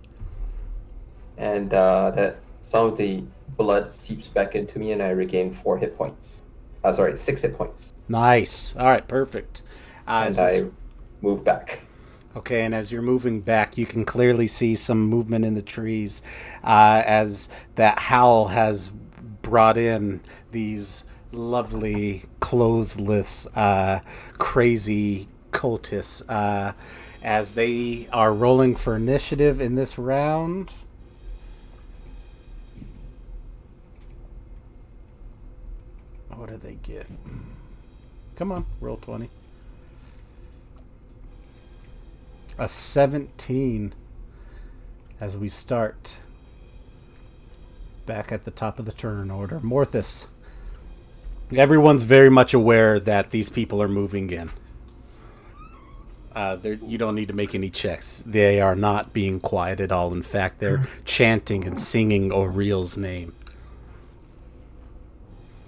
[1.36, 3.24] And uh, that some of the
[3.56, 6.42] blood seeps back into me, and I regain four hit points.
[6.82, 8.76] Uh, sorry, six hit points, nice.
[8.76, 9.62] All right perfect.
[10.06, 10.64] Uh, and I
[11.22, 11.80] move back.
[12.36, 16.20] Okay, and as you're moving back, you can clearly see some movement in the trees
[16.64, 18.88] uh, as that howl has
[19.40, 20.20] brought in
[20.50, 21.04] these
[21.34, 24.00] lovely, clothesless, uh,
[24.38, 26.72] crazy cultists uh,
[27.22, 30.72] as they are rolling for initiative in this round.
[36.30, 37.06] What do they get?
[38.36, 39.30] Come on, roll 20.
[42.58, 43.92] a 17
[45.20, 46.16] as we start
[48.06, 49.60] back at the top of the turn order.
[49.60, 50.28] Morthus.
[51.52, 54.50] Everyone's very much aware that these people are moving in.
[56.34, 58.24] Uh, you don't need to make any checks.
[58.26, 60.12] They are not being quiet at all.
[60.12, 63.34] In fact, they're chanting and singing Auril's name.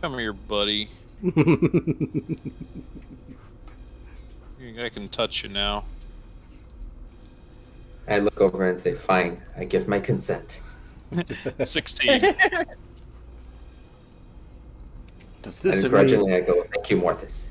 [0.01, 0.91] Come here, buddy.
[4.79, 5.85] I can touch you now.
[8.09, 10.61] I look over and say, "Fine, I give my consent."
[11.61, 12.35] 16.
[15.47, 17.51] Does And this mean I go, "Thank you, Morthus."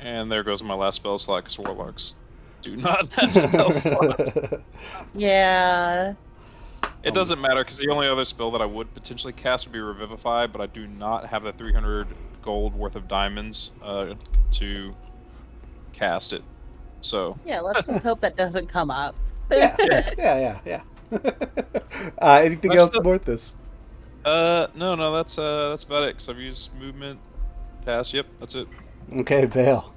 [0.00, 2.14] and there goes my last spell slot because warlocks
[2.62, 4.32] do not have spell slots.
[5.14, 6.14] Yeah.
[7.02, 9.80] It doesn't matter because the only other spell that I would potentially cast would be
[9.80, 12.06] Revivify, but I do not have the 300
[12.42, 14.14] gold worth of diamonds uh,
[14.52, 14.94] to
[15.92, 16.42] cast it.
[17.02, 19.14] So Yeah, let's just hope that doesn't come up.
[19.50, 20.82] yeah, yeah, yeah, yeah.
[22.22, 23.54] uh, anything That's else, the- Morthus?
[24.24, 26.14] Uh, no, no, that's uh, that's about it.
[26.14, 27.20] Cause I've used movement,
[27.84, 28.12] pass.
[28.12, 28.68] Yep, that's it.
[29.20, 29.92] Okay, Vale.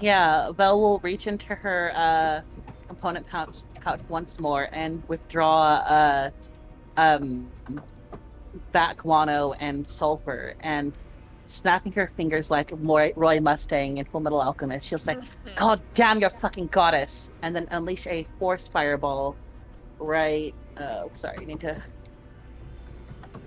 [0.00, 2.40] Yeah, Vel will reach into her uh,
[2.86, 6.30] component pouch, pouch once more and withdraw uh,
[6.96, 7.50] um,
[8.72, 10.54] bat guano and sulfur.
[10.60, 10.92] And
[11.46, 15.16] snapping her fingers like Roy, Roy Mustang in Fullmetal Alchemist, she'll say,
[15.56, 19.34] "God damn your fucking goddess!" and then unleash a force fireball.
[19.98, 20.54] Right.
[20.76, 21.82] Uh, sorry, I need to.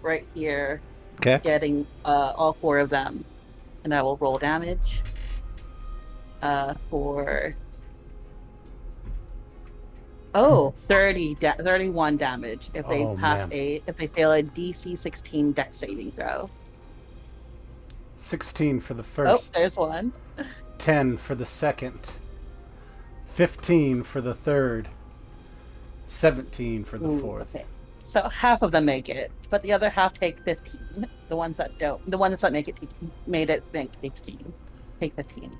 [0.01, 0.81] Right here,
[1.21, 1.39] Okay.
[1.43, 3.23] getting uh, all four of them,
[3.83, 5.01] and I will roll damage
[6.41, 7.53] uh, for
[10.33, 13.53] oh 30 da- 31 damage if they Oh, pass man.
[13.53, 16.49] a if they fail a DC 16 dex saving throw.
[18.15, 19.53] 16 for the first, Oh, first.
[19.53, 20.13] there's one.
[20.77, 22.11] 10 for the second.
[23.25, 24.89] 15 for the third.
[26.05, 27.55] 17 for the Ooh, fourth.
[27.55, 27.65] okay.
[28.11, 31.07] So half of them make it, but the other half take 15.
[31.29, 32.89] The ones that don't, the ones that make it take,
[33.25, 34.51] made it make 15.
[34.99, 35.57] Take 15.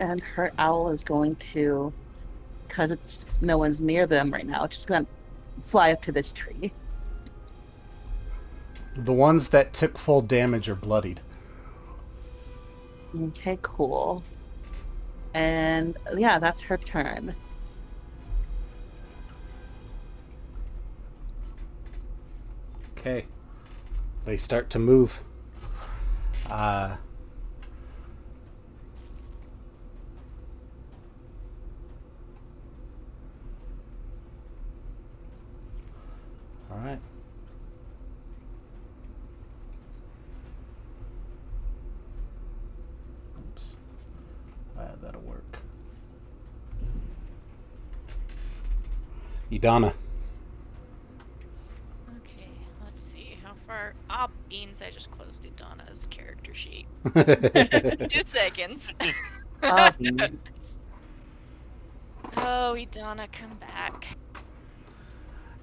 [0.00, 1.90] And her owl is going to,
[2.68, 5.06] because it's no one's near them right now, just gonna
[5.68, 6.70] fly up to this tree.
[8.96, 11.22] The ones that took full damage are bloodied.
[13.18, 14.22] Okay, cool.
[15.32, 17.34] And yeah, that's her turn.
[23.06, 23.24] Okay.
[24.24, 25.20] They start to move.
[26.50, 26.96] Uh,
[36.68, 36.98] all right.
[43.38, 43.76] Oops.
[44.76, 45.44] Uh, that'll work.
[49.52, 49.94] Idana.
[52.18, 52.48] Okay,
[52.84, 53.94] let's see how far.
[54.10, 54.82] Ah, beans!
[54.82, 56.86] I just closed Idana's character sheet.
[58.10, 58.92] Two seconds.
[59.62, 59.90] Ah,
[62.36, 64.06] Oh, Idana, come back.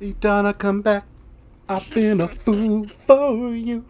[0.02, 1.06] Idana, come back.
[1.70, 3.86] I've been a fool for you.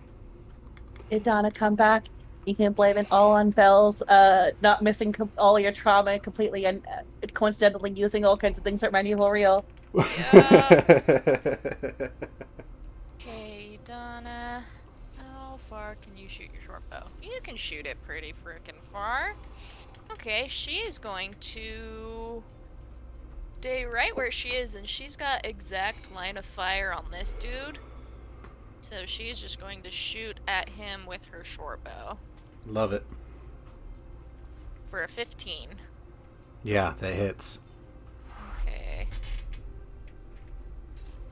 [1.10, 2.04] Idana, come back.
[2.46, 6.66] You can blame it all on Vel's uh, not missing com- all your trauma completely
[6.66, 9.64] and uh, coincidentally using all kinds of things that remind you of real.
[13.20, 14.66] Okay, Donna.
[15.74, 17.08] Far can you shoot your short bow?
[17.24, 19.34] You can shoot it pretty frickin' far.
[20.12, 22.44] Okay, she is going to
[23.54, 27.80] stay right where she is, and she's got exact line of fire on this dude.
[28.82, 32.20] So she is just going to shoot at him with her short bow
[32.68, 33.04] Love it.
[34.92, 35.70] for a 15.
[36.64, 37.62] Yeah, that hits.
[38.62, 39.08] Okay.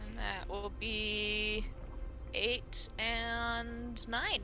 [0.07, 1.63] And that will be
[2.33, 4.41] 8 and 9.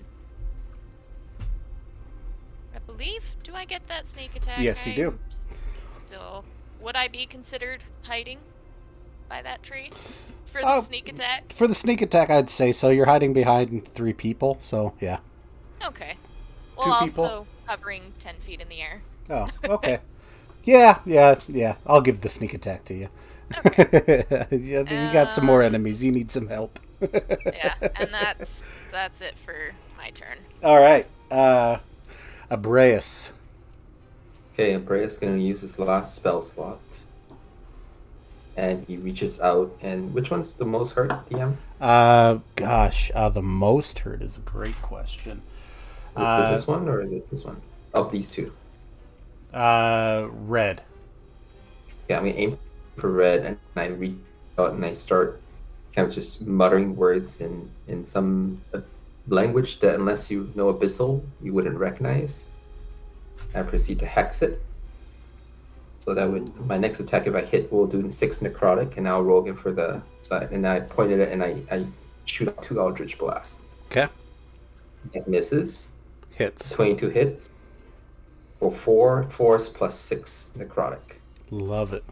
[2.76, 3.24] I believe.
[3.44, 4.60] Do I get that sneak attack?
[4.60, 5.20] Yes, you do.
[6.06, 6.46] Still,
[6.80, 8.40] would I be considered hiding
[9.28, 9.90] by that tree
[10.46, 10.80] for the Oh.
[10.80, 11.52] sneak attack?
[11.54, 12.90] For the sneak attack, I'd say so.
[12.90, 15.20] You're hiding behind three people, so yeah.
[15.86, 16.16] Okay.
[16.78, 17.48] Well, Two also people.
[17.66, 19.02] hovering 10 feet in the air.
[19.30, 20.00] Oh, okay.
[20.64, 21.76] yeah, yeah, yeah.
[21.86, 23.10] I'll give the sneak attack to you.
[23.78, 26.06] yeah, you got some more Um, enemies.
[26.06, 26.80] You need some help.
[27.02, 30.38] Yeah, and that's that's it for my turn.
[30.64, 31.06] All right.
[31.30, 31.78] Uh,
[32.50, 33.32] Abreus.
[34.54, 36.80] Okay, Abreus gonna use his last spell slot.
[38.56, 41.56] And he reaches out and which one's the most hurt, DM?
[41.80, 45.44] Uh, gosh, uh, the most hurt is a great question.
[46.16, 47.62] Is Uh, this one or is it this one?
[47.94, 48.52] Of these two.
[49.54, 50.82] Uh, red.
[52.10, 52.58] Yeah, I'm gonna aim
[52.96, 54.16] for red and I reach
[54.58, 55.40] out and I start
[55.98, 58.82] kind of just muttering words in in some uh,
[59.30, 62.48] language that unless you know abyssal you wouldn't recognize.
[63.56, 64.62] I proceed to hex it.
[65.98, 69.24] So that would my next attack if I hit will do six necrotic and I'll
[69.24, 71.88] roll again for the side and I pointed it and I, I
[72.26, 73.60] shoot out two Eldritch Blast.
[73.90, 74.08] Okay.
[75.14, 75.94] It misses.
[76.36, 76.70] Hits.
[76.70, 77.50] 22 hits.
[78.60, 81.18] For four force plus six necrotic.
[81.50, 82.04] Love it.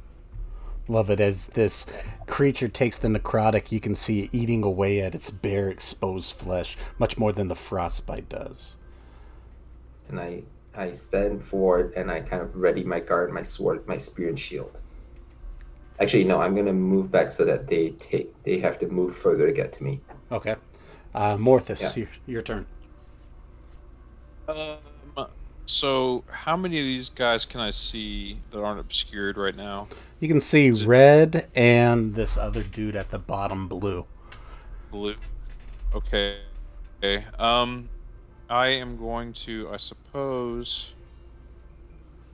[0.88, 1.20] Love it.
[1.20, 1.88] As this
[2.28, 6.78] creature takes the necrotic, you can see it eating away at its bare, exposed flesh,
[7.00, 8.76] much more than the frostbite does.
[10.10, 10.44] and I
[10.78, 14.38] I stand forward and I kind of ready my guard, my sword, my spear and
[14.40, 14.82] shield.
[16.02, 19.48] Actually, no, I'm gonna move back so that they take they have to move further
[19.48, 20.02] to get to me.
[20.32, 20.56] Okay.
[21.16, 22.02] Uh, Morthus, Yeah.
[22.04, 22.66] your, your turn.
[24.48, 24.78] Um,
[25.68, 29.88] So, how many of these guys can I see that aren't obscured right now?
[30.20, 34.06] You can see it- red and this other dude at the bottom, blue.
[34.92, 35.16] Blue.
[35.94, 36.38] Okay.
[37.04, 37.26] Okay.
[37.40, 37.90] Um,
[38.50, 40.94] I am going to, I suppose,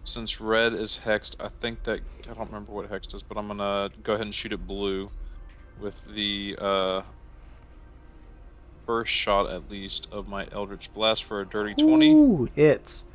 [0.03, 3.47] since red is hexed, I think that I don't remember what hexed is, but I'm
[3.47, 5.09] gonna go ahead and shoot at blue
[5.79, 7.01] with the uh,
[8.85, 12.11] first shot, at least, of my Eldritch Blast for a dirty twenty.
[12.11, 13.05] Ooh, hits.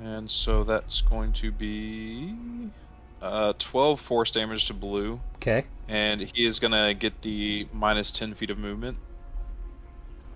[0.00, 2.34] And so that's going to be
[3.22, 5.20] uh, 12 force damage to blue.
[5.36, 5.64] Okay.
[5.88, 8.98] And he is going to get the minus 10 feet of movement.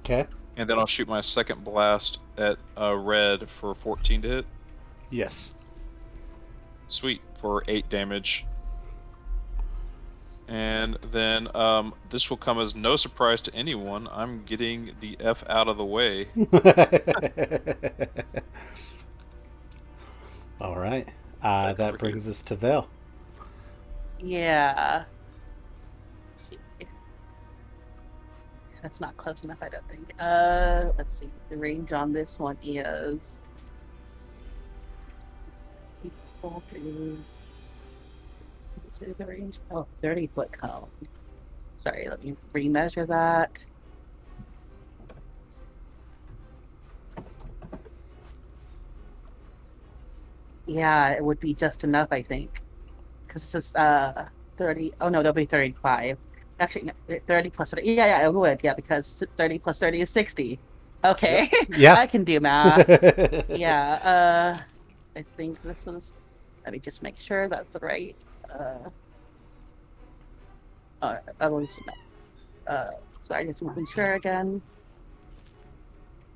[0.00, 0.26] Okay.
[0.56, 4.46] And then I'll shoot my second blast at uh, red for 14 to hit.
[5.10, 5.54] Yes.
[6.88, 7.20] Sweet.
[7.40, 8.46] For 8 damage.
[10.48, 14.08] And then um, this will come as no surprise to anyone.
[14.10, 16.28] I'm getting the F out of the way.
[20.60, 21.08] All right.
[21.42, 22.88] Uh, that brings us to Vel.
[24.18, 25.04] Yeah.
[26.30, 26.58] Let's see.
[28.82, 30.12] That's not close enough, I don't think.
[30.18, 31.30] Uh, let's see.
[31.48, 33.42] The range on this one is.
[35.86, 37.38] Let's see, small trees.
[38.84, 39.56] Let's see the range.
[39.70, 40.88] Oh, 30 foot cone.
[41.78, 43.64] Sorry, let me remeasure that.
[50.68, 52.62] Yeah, it would be just enough, I think.
[53.26, 54.26] Because it's just uh,
[54.58, 54.92] 30.
[55.00, 56.18] Oh, no, that'll be 35.
[56.60, 57.86] Actually, no, 30 plus 30.
[57.86, 58.60] Yeah, yeah, it would.
[58.62, 60.58] Yeah, because 30 plus 30 is 60.
[61.04, 61.50] Okay.
[61.76, 61.94] Yeah.
[61.94, 62.86] I can do math.
[63.48, 64.56] yeah.
[64.56, 64.60] Uh,
[65.16, 66.12] I think this is.
[66.64, 68.14] Let me just make sure that's right.
[68.52, 68.90] Uh,
[71.00, 71.80] uh, at least,
[72.66, 72.90] uh,
[73.22, 74.60] sorry, just making sure again.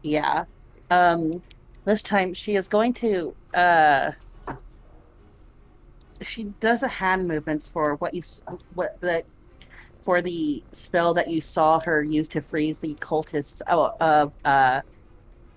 [0.03, 0.45] Yeah.
[0.91, 1.43] Um,
[1.85, 3.35] this time she is going to.
[3.55, 4.13] Uh,
[6.23, 8.23] she does a hand movements for what you
[8.75, 9.25] what the
[10.05, 14.81] for the spell that you saw her use to freeze the cultists oh, of uh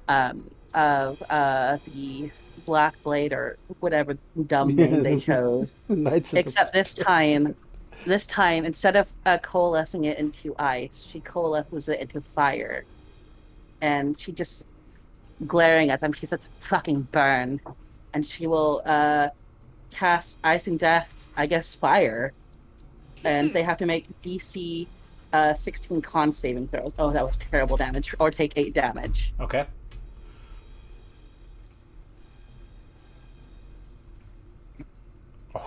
[0.08, 2.30] um of uh the
[2.66, 7.56] black blade or whatever dumb name they chose of the except this time
[8.06, 12.86] this time instead of uh, coalescing it into ice she coalesces it into fire
[13.82, 14.66] and she just
[15.48, 17.60] glaring at them she says fucking burn
[18.14, 19.28] and she will uh
[19.92, 22.32] cast icing deaths i guess fire
[23.24, 24.88] and they have to make dc
[25.34, 29.66] uh 16 con saving throws oh that was terrible damage or take 8 damage Okay.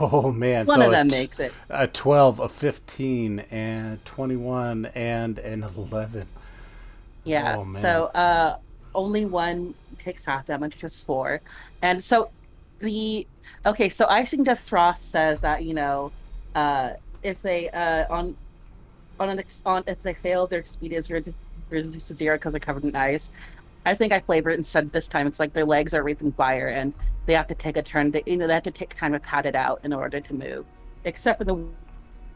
[0.00, 0.66] Oh man!
[0.66, 5.38] one so of them a t- makes it a twelve, a fifteen, and twenty-one, and
[5.38, 6.26] an eleven.
[7.24, 7.56] Yeah.
[7.58, 7.82] Oh, man.
[7.82, 8.58] so uh,
[8.98, 11.40] only one takes half damage, just four,
[11.82, 12.30] and so
[12.80, 13.26] the
[13.64, 13.88] okay.
[13.88, 16.10] So icing death frost says that you know
[16.54, 16.90] uh,
[17.22, 18.36] if they uh, on
[19.20, 21.38] on an ex- on if they fail, their speed is reduced
[21.70, 23.30] reduced to zero because they're covered in ice.
[23.86, 25.26] I think I flavor it instead this time.
[25.28, 26.92] It's like their legs are breathing fire, and
[27.26, 28.10] they have to take a turn.
[28.12, 30.34] To, you know, they have to take time to pat it out in order to
[30.34, 30.66] move.
[31.04, 31.64] Except for the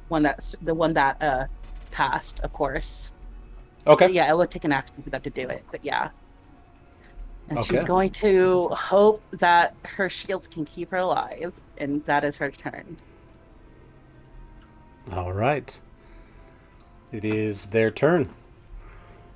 [0.09, 1.47] one that's the one that uh,
[1.91, 3.11] passed, of course.
[3.87, 4.11] Okay.
[4.11, 6.11] Yeah, it would take an action for them to do it, but yeah.
[7.49, 12.37] And she's going to hope that her shield can keep her alive, and that is
[12.37, 12.97] her turn.
[15.13, 15.79] All right.
[17.11, 18.31] It is their turn.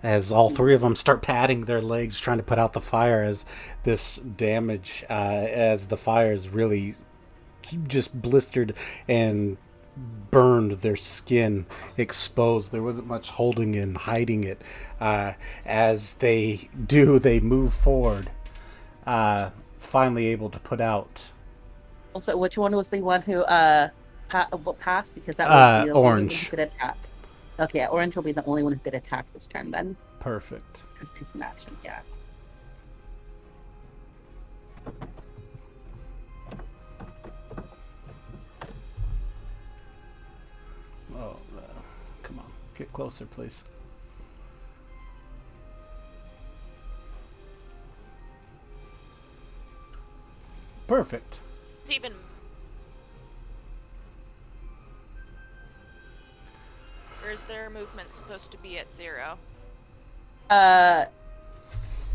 [0.03, 3.23] As all three of them start patting their legs, trying to put out the fire,
[3.23, 3.45] as
[3.83, 6.95] this damage, uh, as the fire is really
[7.89, 8.75] just blistered
[9.09, 9.57] and
[10.31, 11.67] burned their skin
[11.97, 12.73] exposed.
[12.73, 14.61] There wasn't much holding and hiding it.
[15.01, 15.33] Uh,
[15.65, 18.31] as they do, they move forward,
[19.07, 21.27] uh, finally able to put out
[22.15, 23.89] Also, which one was the one who uh
[24.29, 24.49] pa-
[24.81, 25.15] passed?
[25.15, 26.45] Because that was Uh, the orange.
[26.45, 26.97] who could attack.
[27.59, 30.83] Okay, yeah, orange will be the only one who could attack this turn then, perfect.
[30.93, 31.77] because it takes an action.
[31.85, 32.01] Yeah.
[42.77, 43.65] Get closer, please.
[50.87, 51.41] Perfect.
[51.81, 52.13] It's even.
[57.25, 59.39] Or is their movement supposed to be at zero?
[60.49, 61.07] Uh,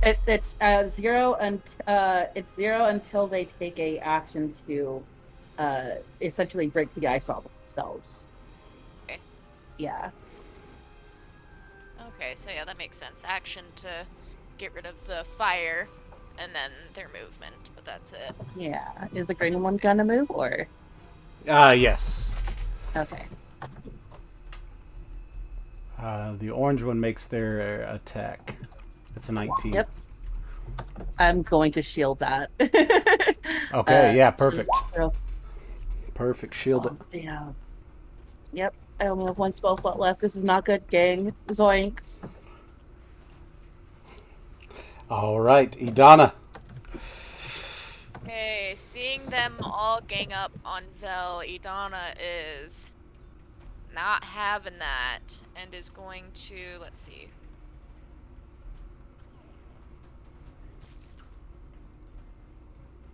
[0.04, 5.04] it, it's uh, zero and uh, it's zero until they take a action to
[5.58, 5.90] uh,
[6.22, 8.28] essentially break the ice off themselves.
[9.06, 9.20] Okay.
[9.78, 10.12] Yeah.
[12.22, 13.24] Okay, so yeah, that makes sense.
[13.26, 14.06] Action to
[14.60, 15.88] get rid of the fire,
[16.38, 18.36] and then their movement, but that's it.
[18.56, 19.08] Yeah.
[19.16, 20.68] Is the green one gonna move or?
[21.48, 22.32] Uh, yes.
[22.96, 23.26] Okay.
[26.00, 28.56] Uh, the orange one makes their attack.
[29.16, 29.74] It's a 19.
[29.74, 29.90] Yep.
[31.18, 32.52] I'm going to shield that.
[33.74, 34.70] Okay, Uh, yeah, perfect.
[36.14, 36.54] Perfect.
[36.54, 36.92] Shield it.
[36.94, 37.56] Oh, damn.
[38.52, 38.74] Yep.
[39.02, 40.20] I only have one spell slot left.
[40.20, 41.34] This is not good, gang.
[41.48, 42.22] Zoinks.
[45.10, 46.34] All right, Idana.
[48.18, 52.14] Okay, seeing them all gang up on Vel, Idana
[52.64, 52.92] is
[53.94, 57.28] not having that and is going to let's see.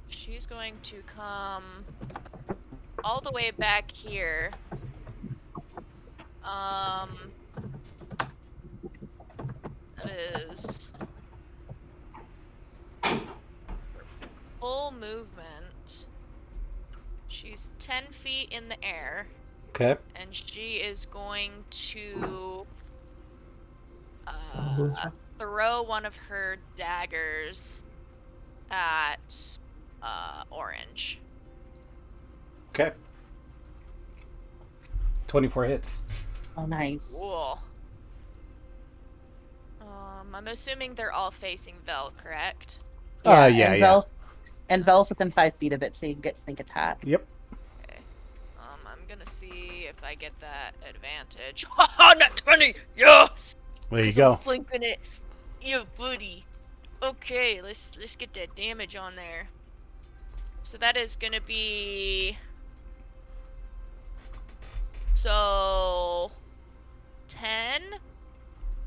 [0.10, 1.86] She's going to come
[3.06, 4.52] all the way back here.
[6.48, 7.10] Um
[10.04, 10.12] that
[10.50, 10.92] is
[14.60, 16.06] full movement.
[17.28, 19.28] She's 10 feet in the air,
[19.70, 19.98] Okay.
[20.16, 22.66] and she is going to
[24.26, 24.90] uh,
[25.38, 27.84] throw one of her daggers
[28.72, 29.60] at
[30.02, 31.20] uh, Orange.
[32.70, 32.92] Okay.
[35.28, 36.04] 24 hits.
[36.58, 37.16] Oh, nice.
[37.18, 37.60] Cool.
[39.82, 42.80] Um, I'm assuming they're all facing Vel, correct?
[43.26, 43.78] Uh, yeah, and yeah.
[43.80, 44.08] Vel's,
[44.70, 46.98] and Vel's within five feet of it, so you can get sneak attack.
[47.06, 47.26] Yep.
[47.84, 48.00] Okay.
[48.60, 51.66] Um, I'm gonna see if I get that advantage.
[51.70, 52.74] Haha, not 20!
[52.98, 53.56] Yes!
[53.92, 54.32] There you go.
[54.32, 55.00] I'm flanking it.
[55.62, 56.44] You buddy.
[57.02, 59.48] Okay, let's let's get that damage on there.
[60.64, 62.38] So that is gonna be
[65.14, 66.32] so
[67.28, 67.82] ten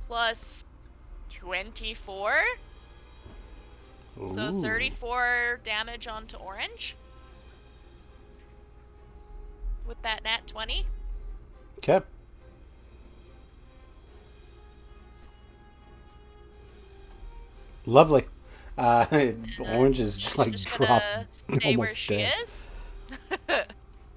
[0.06, 0.64] plus
[1.30, 2.32] twenty-four.
[4.26, 6.94] So 34 damage onto orange.
[9.86, 10.84] With that nat 20.
[11.78, 12.04] Okay.
[17.86, 18.26] Lovely.
[18.76, 19.06] Uh,
[19.60, 22.32] orange is like just dropped stay where almost she dead.
[22.42, 22.70] is.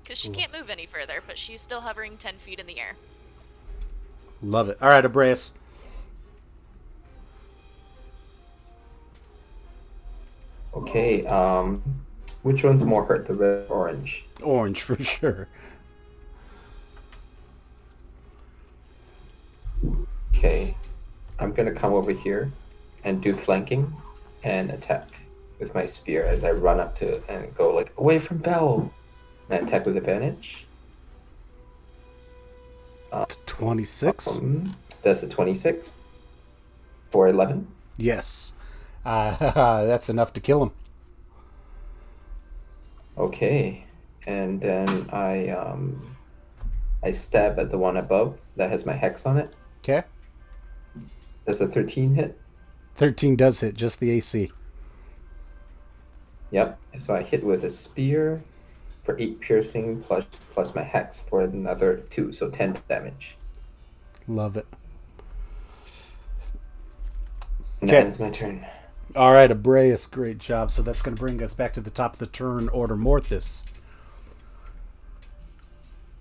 [0.03, 2.97] Because she can't move any further, but she's still hovering 10 feet in the air.
[4.43, 4.77] Love it.
[4.81, 5.53] All right, Abreus.
[10.75, 11.81] Okay, um,
[12.41, 14.25] which one's more hurt, the red or orange?
[14.41, 15.47] Orange for sure.
[20.35, 20.75] Okay,
[21.39, 22.51] I'm gonna come over here
[23.05, 23.93] and do flanking
[24.43, 25.09] and attack
[25.59, 28.91] with my spear as I run up to it and go like away from Vel.
[29.49, 30.67] And I attack with advantage.
[33.45, 34.39] 26.
[34.39, 35.97] Um, that's a 26
[37.09, 37.67] for 11.
[37.97, 38.53] Yes.
[39.05, 39.35] Uh,
[39.85, 40.71] that's enough to kill him.
[43.15, 43.85] Okay,
[44.25, 46.15] and then I um,
[47.03, 49.53] I stab at the one above that has my hex on it.
[49.83, 50.03] Okay.
[51.45, 52.39] That's a 13 hit.
[52.95, 54.51] 13 does hit, just the AC.
[56.51, 56.79] Yep.
[56.99, 58.41] So I hit with a spear
[59.03, 60.23] for eight piercing plus
[60.53, 63.35] plus my hex for another two, so 10 damage.
[64.27, 64.65] Love it.
[67.81, 67.99] And Okay.
[67.99, 68.65] that ends my turn.
[69.15, 70.71] All right, Abreus, great job.
[70.71, 72.95] So that's going to bring us back to the top of the turn order.
[72.95, 73.65] Morthus.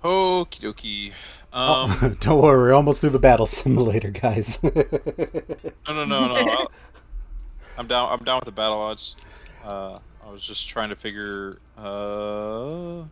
[0.03, 1.13] Okie dokie.
[1.53, 4.61] Um, Don't worry, we're almost through the battle simulator, guys.
[4.63, 4.71] no,
[5.89, 6.51] no, no, no.
[6.51, 6.73] I'll-
[7.79, 8.13] I'm down.
[8.13, 9.17] I'm down with the battle odds.
[9.65, 11.59] Uh, I was just trying to figure.
[11.77, 13.05] Uh,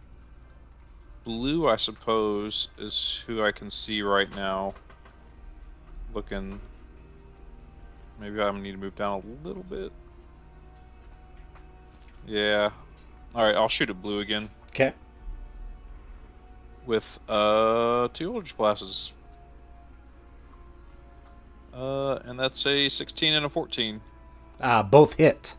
[1.25, 4.75] blue, I suppose, is who I can see right now.
[6.15, 6.61] Looking.
[8.21, 9.93] Maybe I need to move down a little bit.
[12.27, 12.71] Yeah.
[13.35, 13.55] All right.
[13.55, 14.93] I'll shoot at blue again okay.
[16.87, 19.15] with uh two Eldritch Blasts.
[21.73, 24.01] Uh, and that's a 16 and a 14.
[24.61, 25.55] Uh, both hit.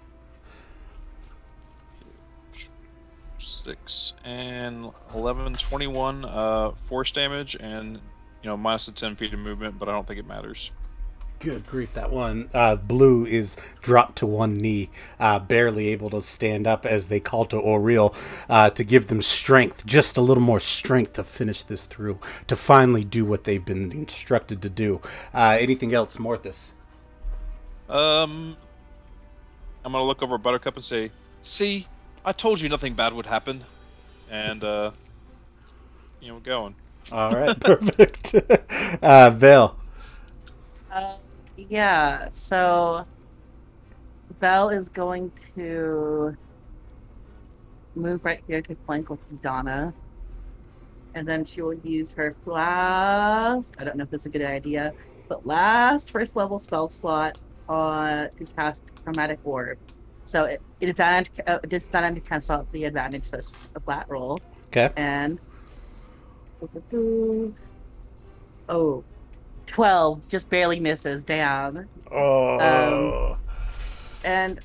[3.64, 7.96] Six and 11 21 uh force damage and
[8.42, 10.72] you know minus the 10 feet of movement but i don't think it matters
[11.40, 12.52] Good grief, that one.
[12.54, 17.20] Uh, blue is dropped to one knee, uh, barely able to stand up as they
[17.20, 18.14] call to Auril
[18.48, 22.56] uh, to give them strength, just a little more strength to finish this through, to
[22.56, 25.02] finally do what they've been instructed to do.
[25.34, 26.74] Uh, anything else, Morthus?
[27.90, 28.56] um
[29.84, 31.12] i'm gonna look over buttercup and say
[31.42, 31.86] see
[32.26, 33.64] i told you nothing bad would happen
[34.30, 34.91] and uh
[36.19, 36.76] you know we're going
[37.11, 38.35] All right, perfect.
[39.02, 39.76] uh, Vel.
[40.91, 41.15] Uh,
[41.57, 43.06] yeah, so
[44.39, 46.35] Vel is going to
[47.95, 49.93] move right here to flank with Donna.
[51.14, 53.76] And then she will use her last.
[53.77, 54.93] I don't know if this is a good idea,
[55.27, 57.38] but last first level spell slot
[57.68, 59.77] uh, to cast Chromatic Orb.
[60.26, 64.06] So it, it advantage, uh, disadvantage to cancel out the advantage, so it's a flat
[64.10, 64.39] roll.
[64.68, 64.91] Okay.
[64.95, 65.39] And.
[68.69, 69.03] Oh,
[69.68, 71.23] 12 just barely misses.
[71.23, 71.88] Damn.
[72.11, 73.38] Oh.
[74.23, 74.60] and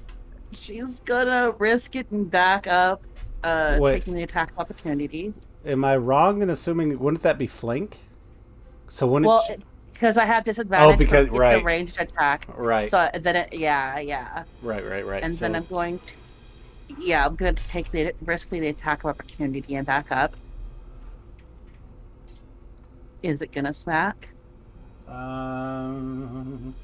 [0.52, 3.02] she's gonna risk it and back up,
[3.44, 3.94] uh, Wait.
[3.94, 5.32] taking the attack opportunity.
[5.64, 7.98] Am I wrong in assuming wouldn't that be flank?
[8.88, 9.62] So wouldn't Well, it,
[9.96, 10.94] because I have disadvantage.
[10.94, 11.64] Oh, because- from right.
[11.64, 12.46] ranged attack.
[12.54, 15.22] right, So then, it, yeah, yeah, right, right, right.
[15.22, 19.10] and so, then I'm going to, yeah, I'm gonna take the risk the attack of
[19.10, 20.34] opportunity and back up.
[23.22, 24.28] Is it gonna smack?
[25.08, 26.74] um,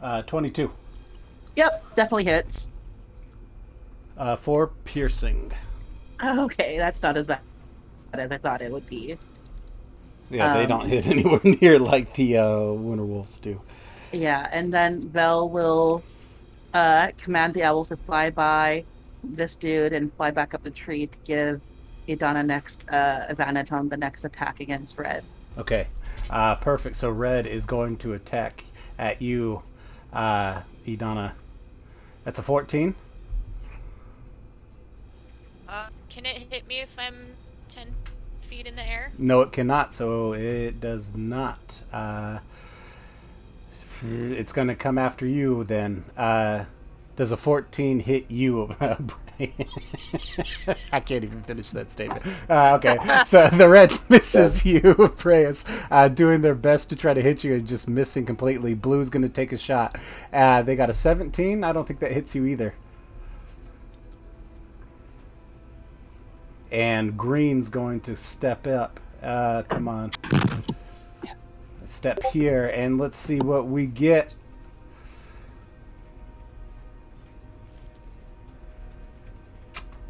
[0.00, 0.72] uh, twenty-two.
[1.56, 2.70] Yep, definitely hits.
[4.16, 5.52] Uh, for piercing.
[6.24, 7.40] Okay, that's not as bad
[8.14, 9.18] as I thought it would be.
[10.30, 13.60] Yeah, they Um, don't hit anywhere near like the uh, winter wolves do.
[14.12, 16.02] Yeah, and then Vel will
[16.74, 18.84] uh, command the owl to fly by
[19.22, 21.60] this dude and fly back up the tree to give
[22.08, 25.24] Idana next uh, advantage on the next attack against Red.
[25.58, 25.88] Okay,
[26.30, 26.96] uh, perfect.
[26.96, 28.64] So red is going to attack
[28.98, 29.62] at you,
[30.12, 31.32] uh, Idana.
[32.24, 32.94] That's a fourteen.
[35.68, 37.36] Uh, can it hit me if I'm
[37.68, 37.88] 10
[38.48, 39.12] feet in the air?
[39.18, 39.94] No, it cannot.
[39.94, 41.80] So it does not.
[41.92, 42.38] Uh,
[44.02, 46.04] it's going to come after you then.
[46.16, 46.64] Uh,
[47.16, 48.74] does a 14 hit you?
[50.92, 52.22] I can't even finish that statement.
[52.48, 52.96] Uh, okay,
[53.26, 57.54] so the red misses you, Preyas, uh, doing their best to try to hit you
[57.54, 58.74] and just missing completely.
[58.74, 59.96] Blue's going to take a shot.
[60.32, 61.62] Uh, they got a 17.
[61.62, 62.74] I don't think that hits you either.
[66.70, 69.00] And green's going to step up.
[69.22, 70.10] Uh, come on.
[71.84, 74.34] Step here, and let's see what we get.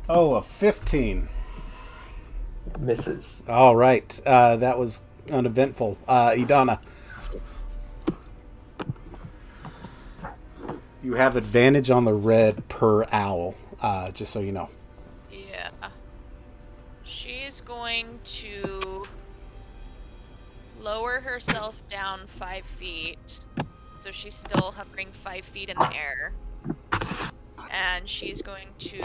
[0.08, 1.28] Oh, a 15.
[2.78, 3.42] Misses.
[3.48, 4.20] All right.
[4.24, 5.98] Uh, that was uneventful.
[6.08, 6.80] Uh, Idana.
[11.02, 14.68] You have advantage on the red per owl, uh, just so you know.
[17.48, 17.54] Yeah.
[17.54, 19.06] She's going to
[20.80, 23.46] lower herself down five feet.
[23.98, 26.32] So she's still hovering five feet in the air.
[27.70, 29.02] And she's going to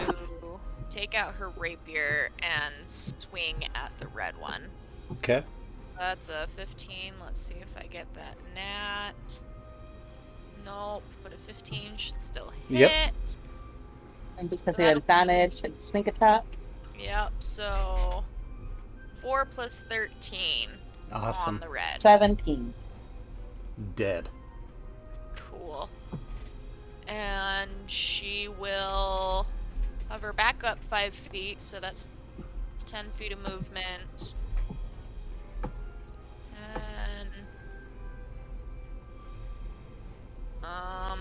[0.90, 4.68] take out her rapier and swing at the red one.
[5.14, 5.44] Okay.
[5.98, 7.14] That's a 15.
[7.24, 9.40] Let's see if I get that nat.
[10.66, 12.80] Nope, but a 15 should still hit.
[12.80, 13.14] Yep.
[14.38, 16.44] And because they had advantage and sneak attack.
[17.00, 18.24] Yep, so
[19.24, 20.70] 4 plus 13
[21.12, 21.56] Awesome.
[21.56, 22.02] on the red.
[22.02, 22.74] 17.
[23.96, 24.30] Dead.
[25.36, 25.90] Cool.
[27.08, 29.48] And she will
[30.10, 32.08] hover back up 5 feet, so that's
[32.86, 34.34] 10 feet of movement.
[36.76, 37.30] And.
[40.64, 41.20] Um.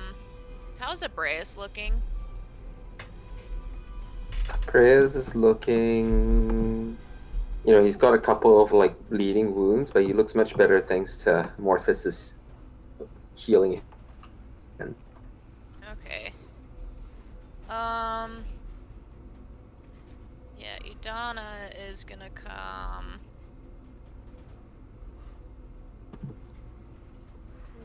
[0.79, 2.03] How's Abreus looking?
[4.67, 6.72] Preyas is looking.
[7.65, 10.81] You know, he's got a couple of like bleeding wounds, but he looks much better
[10.81, 12.35] thanks to Morthus's
[13.37, 13.81] healing.
[14.81, 16.33] Okay.
[17.69, 18.43] Um.
[20.59, 23.21] Yeah, Idana is gonna come.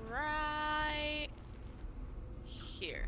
[0.10, 1.28] Right
[2.46, 3.08] here.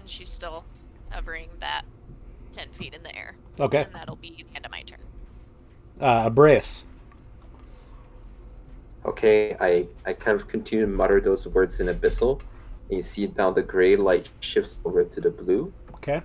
[0.00, 0.64] And she's still
[1.10, 1.84] hovering that
[2.52, 3.34] 10 feet in the air.
[3.60, 3.84] Okay.
[3.84, 4.98] And that'll be the end of my turn.
[6.00, 6.84] Uh, Abreus.
[9.04, 12.40] Okay, I, I kind of continue to mutter those words in Abyssal.
[12.88, 16.22] And you see now the gray light shifts over to the blue, Okay.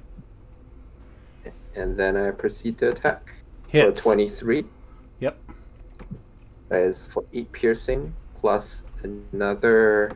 [1.75, 3.33] and then I proceed to attack.
[3.67, 4.01] Hits.
[4.03, 4.65] For 23.
[5.19, 5.37] Yep.
[6.69, 10.11] That is for 8 piercing, plus another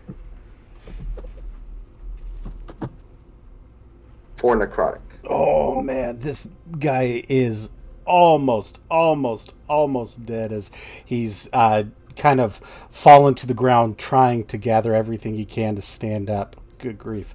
[4.37, 5.01] 4 necrotic.
[5.27, 6.47] Oh man, this
[6.79, 7.69] guy is
[8.05, 10.71] almost, almost, almost dead as
[11.03, 15.81] he's uh, kind of fallen to the ground trying to gather everything he can to
[15.81, 16.55] stand up.
[16.77, 17.33] Good grief.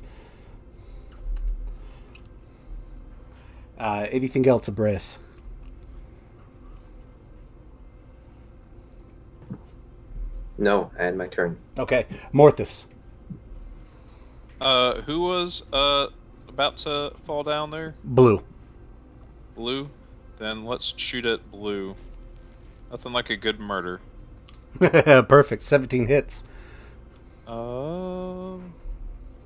[3.79, 5.19] Uh, anything else, Abreus?
[10.59, 11.57] No, and my turn.
[11.79, 12.05] Okay,
[12.35, 12.85] Morthus.
[14.61, 16.09] Uh, who was uh
[16.51, 17.95] about to fall down there?
[18.05, 18.43] Blue.
[19.55, 19.89] Blue.
[20.37, 21.95] Then let's shoot at blue.
[22.91, 24.01] Nothing like a good murder.
[24.79, 25.63] Perfect.
[25.63, 26.45] 17 hits.
[27.47, 28.75] Um,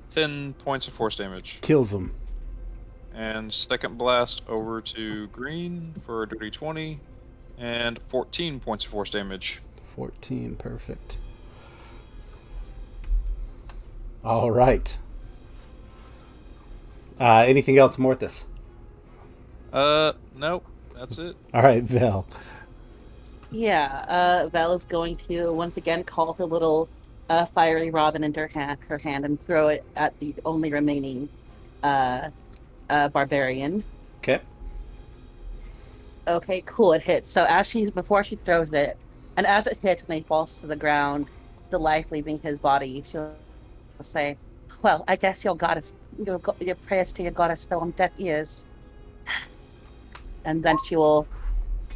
[0.09, 1.59] ten points of force damage.
[1.61, 2.13] Kills him.
[3.13, 6.99] And second blast over to green for a dirty 20.
[7.57, 9.61] And 14 points of force damage.
[9.95, 10.55] 14.
[10.57, 11.17] Perfect.
[14.23, 14.97] All right.
[17.19, 18.45] Uh, anything else, Morthus?
[19.71, 20.65] Uh, nope.
[20.95, 21.35] That's it.
[21.53, 22.25] All right, Val.
[23.51, 26.89] Yeah, uh, Val is going to once again call her little
[27.29, 31.29] uh, fiery robin into her hand, her hand and throw it at the only remaining
[31.83, 32.29] uh,
[32.89, 33.83] uh, barbarian.
[34.19, 34.41] Okay.
[36.27, 36.93] Okay, cool.
[36.93, 37.29] It hits.
[37.31, 38.97] So as she's before she throws it,
[39.37, 41.27] and as it hits and he falls to the ground,
[41.69, 43.35] the life leaving his body, she'll
[44.01, 44.37] say,
[44.81, 48.65] "Well, I guess your goddess, your, your prayers to your goddess fell on deaf ears."
[50.43, 51.27] And then she will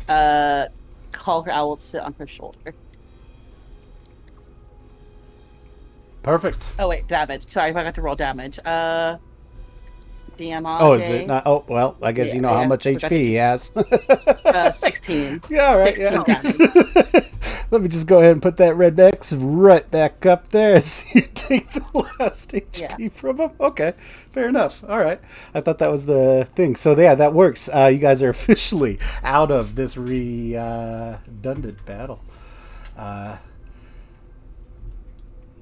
[0.08, 0.68] uh,
[1.12, 2.74] call her owl to sit on her shoulder.
[6.24, 6.72] Perfect.
[6.80, 7.52] Oh wait, damage.
[7.52, 8.60] Sorry, I forgot to roll damage.
[8.66, 9.18] Uh,
[10.40, 10.78] DMR.
[10.80, 11.44] Oh, is it not?
[11.46, 13.72] Oh, well, I guess you know how much HP he has.
[14.50, 15.42] Uh, Sixteen.
[15.50, 15.96] yeah, all right.
[15.96, 17.22] 16 Yeah.
[17.72, 21.04] Let me just go ahead and put that red X right back up there as
[21.14, 21.86] you take the
[22.20, 23.10] last HP Yeah.
[23.10, 23.52] from him.
[23.60, 23.94] Okay,
[24.32, 24.84] fair enough.
[24.90, 25.22] All right.
[25.54, 26.76] I thought that was the thing.
[26.76, 27.70] So, yeah, that works.
[27.72, 32.22] Uh, you guys are officially out of this redundant battle.
[32.98, 33.38] Uh,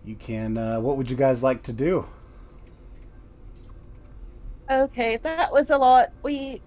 [0.05, 0.57] you can.
[0.57, 2.05] Uh, what would you guys like to do?
[4.69, 6.11] Okay, that was a lot.
[6.23, 6.61] We.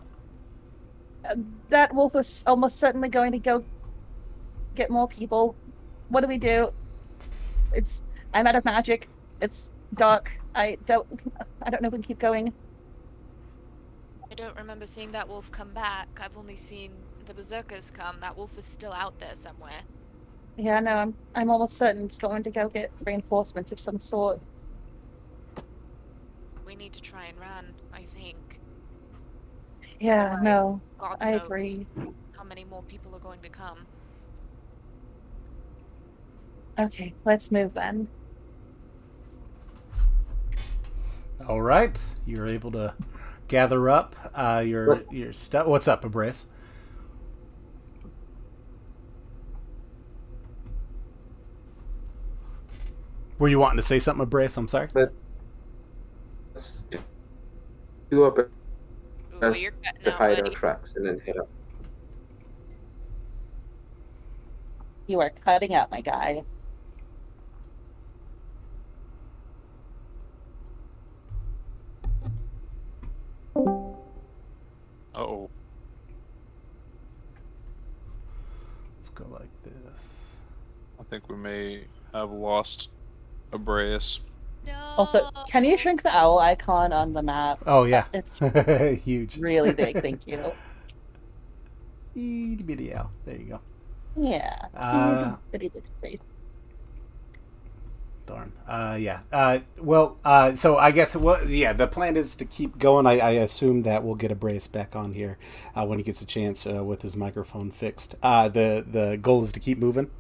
[1.29, 1.35] Uh,
[1.69, 3.63] that wolf was almost certainly going to go
[4.75, 5.55] get more people.
[6.09, 6.73] What do we do?
[7.73, 8.03] It's.
[8.33, 9.09] I'm out of magic.
[9.41, 10.31] It's dark.
[10.55, 11.07] I don't.
[11.63, 12.53] I don't know if we can keep going.
[14.31, 16.09] I don't remember seeing that wolf come back.
[16.23, 16.93] I've only seen
[17.27, 18.19] the berserkers come.
[18.21, 19.83] That wolf is still out there somewhere.
[20.57, 21.15] Yeah, no, I'm.
[21.35, 24.41] I'm almost certain it's going to go get reinforcements of some sort.
[26.71, 28.61] We need to try and run, I think.
[29.99, 31.85] Yeah, Otherwise, no, God I agree.
[32.31, 33.85] How many more people are going to come?
[36.79, 38.07] Okay, let's move then.
[41.49, 42.95] All right, you're able to
[43.49, 45.67] gather up uh, your your stuff.
[45.67, 46.47] What's up, Abreus?
[53.41, 54.57] Were you wanting to say something, Abreus?
[54.57, 54.89] I'm sorry.
[54.95, 55.13] Let's
[58.11, 58.51] do our Ooh,
[59.41, 61.49] best you're cutting to out, hide our tracks and then head up.
[65.07, 66.45] You are cutting out, my guy.
[73.57, 75.51] Uh-oh.
[78.97, 80.37] Let's go like this.
[81.01, 82.91] I think we may have lost
[83.53, 84.21] Abreus.
[84.67, 84.95] No.
[84.99, 87.61] Also, can you shrink the owl icon on the map?
[87.67, 88.39] Oh yeah, It's
[89.05, 89.37] huge.
[89.39, 90.01] really big.
[90.03, 90.53] Thank you.
[92.15, 93.11] Itty bitty owl.
[93.25, 93.61] There you go.
[94.17, 94.67] Yeah.
[94.77, 96.19] Uh, Pretty big space.
[98.27, 98.53] Darn.
[98.69, 99.21] Uh, yeah.
[99.33, 101.73] Uh, well, uh, so I guess well, yeah.
[101.73, 103.07] The plan is to keep going.
[103.07, 105.39] I, I assume that we'll get a brace back on here
[105.75, 108.15] uh, when he gets a chance uh, with his microphone fixed.
[108.23, 110.11] Uh, the the goal is to keep moving.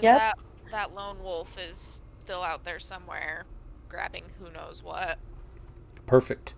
[0.00, 0.18] Yeah.
[0.18, 0.38] that,
[0.70, 3.46] that lone wolf is still out there somewhere,
[3.88, 5.16] grabbing who knows what.
[6.06, 6.54] Perfect.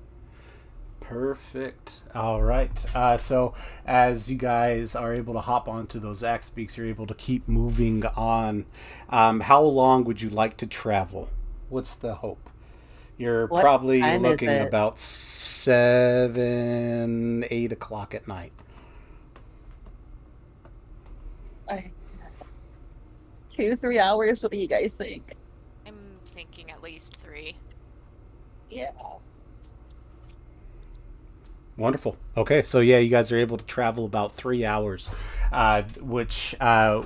[0.98, 2.00] Perfect.
[2.14, 2.96] All right.
[2.96, 3.52] Uh, so
[3.84, 7.46] as you guys are able to hop onto those axe beaks, you're able to keep
[7.46, 8.64] moving on.
[9.10, 11.28] Um, how long would you like to travel?
[11.68, 12.48] What's the hope?
[13.18, 16.34] You're What probably looking about seven,
[17.50, 18.52] eight o'clock at night.
[21.70, 21.90] I...
[23.50, 24.42] Two, three hours.
[24.42, 25.34] What do you guys think?
[26.38, 27.56] I'm thinking at least three.
[28.68, 28.92] Yeah.
[31.76, 32.16] Wonderful.
[32.36, 35.10] Okay, so yeah, you guys are able to travel about three hours,
[35.50, 37.02] uh, which uh,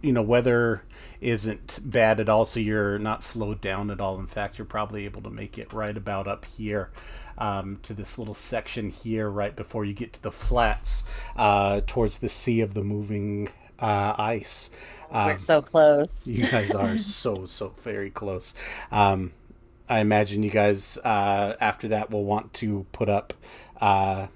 [0.00, 0.82] you know weather
[1.20, 2.44] isn't bad at all.
[2.44, 4.18] So you're not slowed down at all.
[4.20, 6.90] In fact, you're probably able to make it right about up here
[7.36, 11.02] um, to this little section here, right before you get to the flats,
[11.36, 13.48] uh, towards the sea of the moving
[13.80, 14.14] uh,
[15.10, 15.20] ice.
[15.24, 16.32] We're Um, so close.
[16.32, 18.54] you guys are so so very close.
[18.90, 19.32] Um,
[19.88, 23.34] I imagine you guys uh, after that will want to put up,
[23.80, 24.28] uh,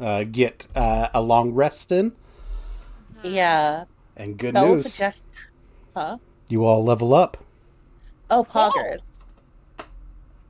[0.00, 2.12] uh, get uh, a long rest in.
[3.22, 3.86] Yeah.
[4.16, 4.88] And good Vel news.
[4.88, 5.26] suggest
[5.96, 6.18] Huh?
[6.48, 7.36] You all level up.
[8.28, 9.24] Oh, poggers.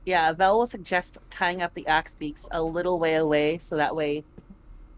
[0.05, 3.95] Yeah, Vel will suggest tying up the axe beaks a little way away so that
[3.95, 4.23] way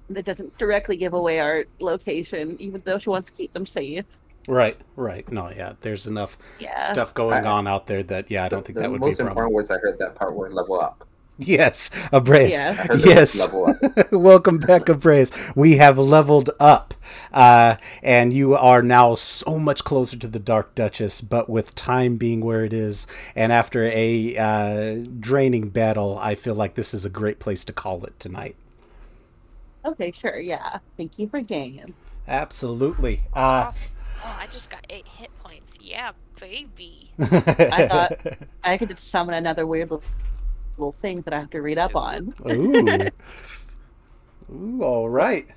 [0.10, 4.06] it doesn't directly give away our location, even though she wants to keep them safe.
[4.48, 5.30] Right, right.
[5.30, 6.77] No, yeah, there's enough Yeah.
[6.77, 9.16] stuff going I- on out there that yeah, I don't think that would be most
[9.19, 9.32] a problem.
[9.32, 11.03] important words I heard that part were level up.
[11.40, 12.64] Yes, Abreus.
[12.64, 12.72] Yeah.
[12.72, 13.40] I heard the Yes.
[13.40, 14.11] level up.
[14.11, 15.32] Welcome back, Abreus.
[15.56, 16.95] We have leveled up,
[17.32, 21.22] uh, and you are now so much closer to the Dark Duchess.
[21.22, 26.56] But with time being where it is, and after a uh, draining battle, I feel
[26.56, 28.56] like this is a great place to call it tonight.
[29.85, 30.80] Okay, sure, yeah.
[30.98, 31.93] Thank you for game.
[32.27, 33.22] Absolutely.
[33.35, 33.92] Uh, awesome.
[34.24, 35.78] Oh, I just got eight hit points.
[35.82, 37.12] Yeah, baby.
[37.20, 38.20] I thought
[38.64, 40.08] I could summon another weird little,
[40.78, 42.34] little thing that I have to read up on.
[42.50, 43.08] Ooh.
[44.54, 45.48] Ooh, all right.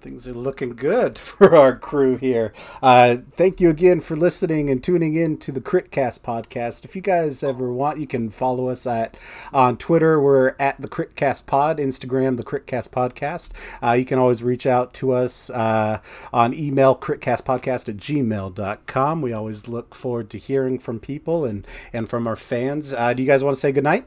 [0.00, 2.52] Things are looking good for our crew here.
[2.80, 6.84] Uh, thank you again for listening and tuning in to the Critcast podcast.
[6.84, 9.16] If you guys ever want, you can follow us at
[9.52, 10.20] on Twitter.
[10.20, 13.50] We're at the Critcast Pod, Instagram, the Critcast Podcast.
[13.82, 16.00] Uh, you can always reach out to us uh,
[16.32, 19.22] on email, critcastpodcast at gmail.com.
[19.22, 22.94] We always look forward to hearing from people and, and from our fans.
[22.94, 24.06] Uh, do you guys want to say goodnight?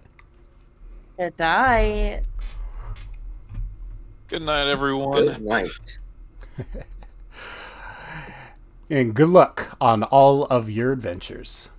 [1.17, 2.23] Good night.
[4.31, 5.25] Good night, everyone.
[5.25, 5.99] Good night.
[8.89, 11.69] And good luck on all of your adventures.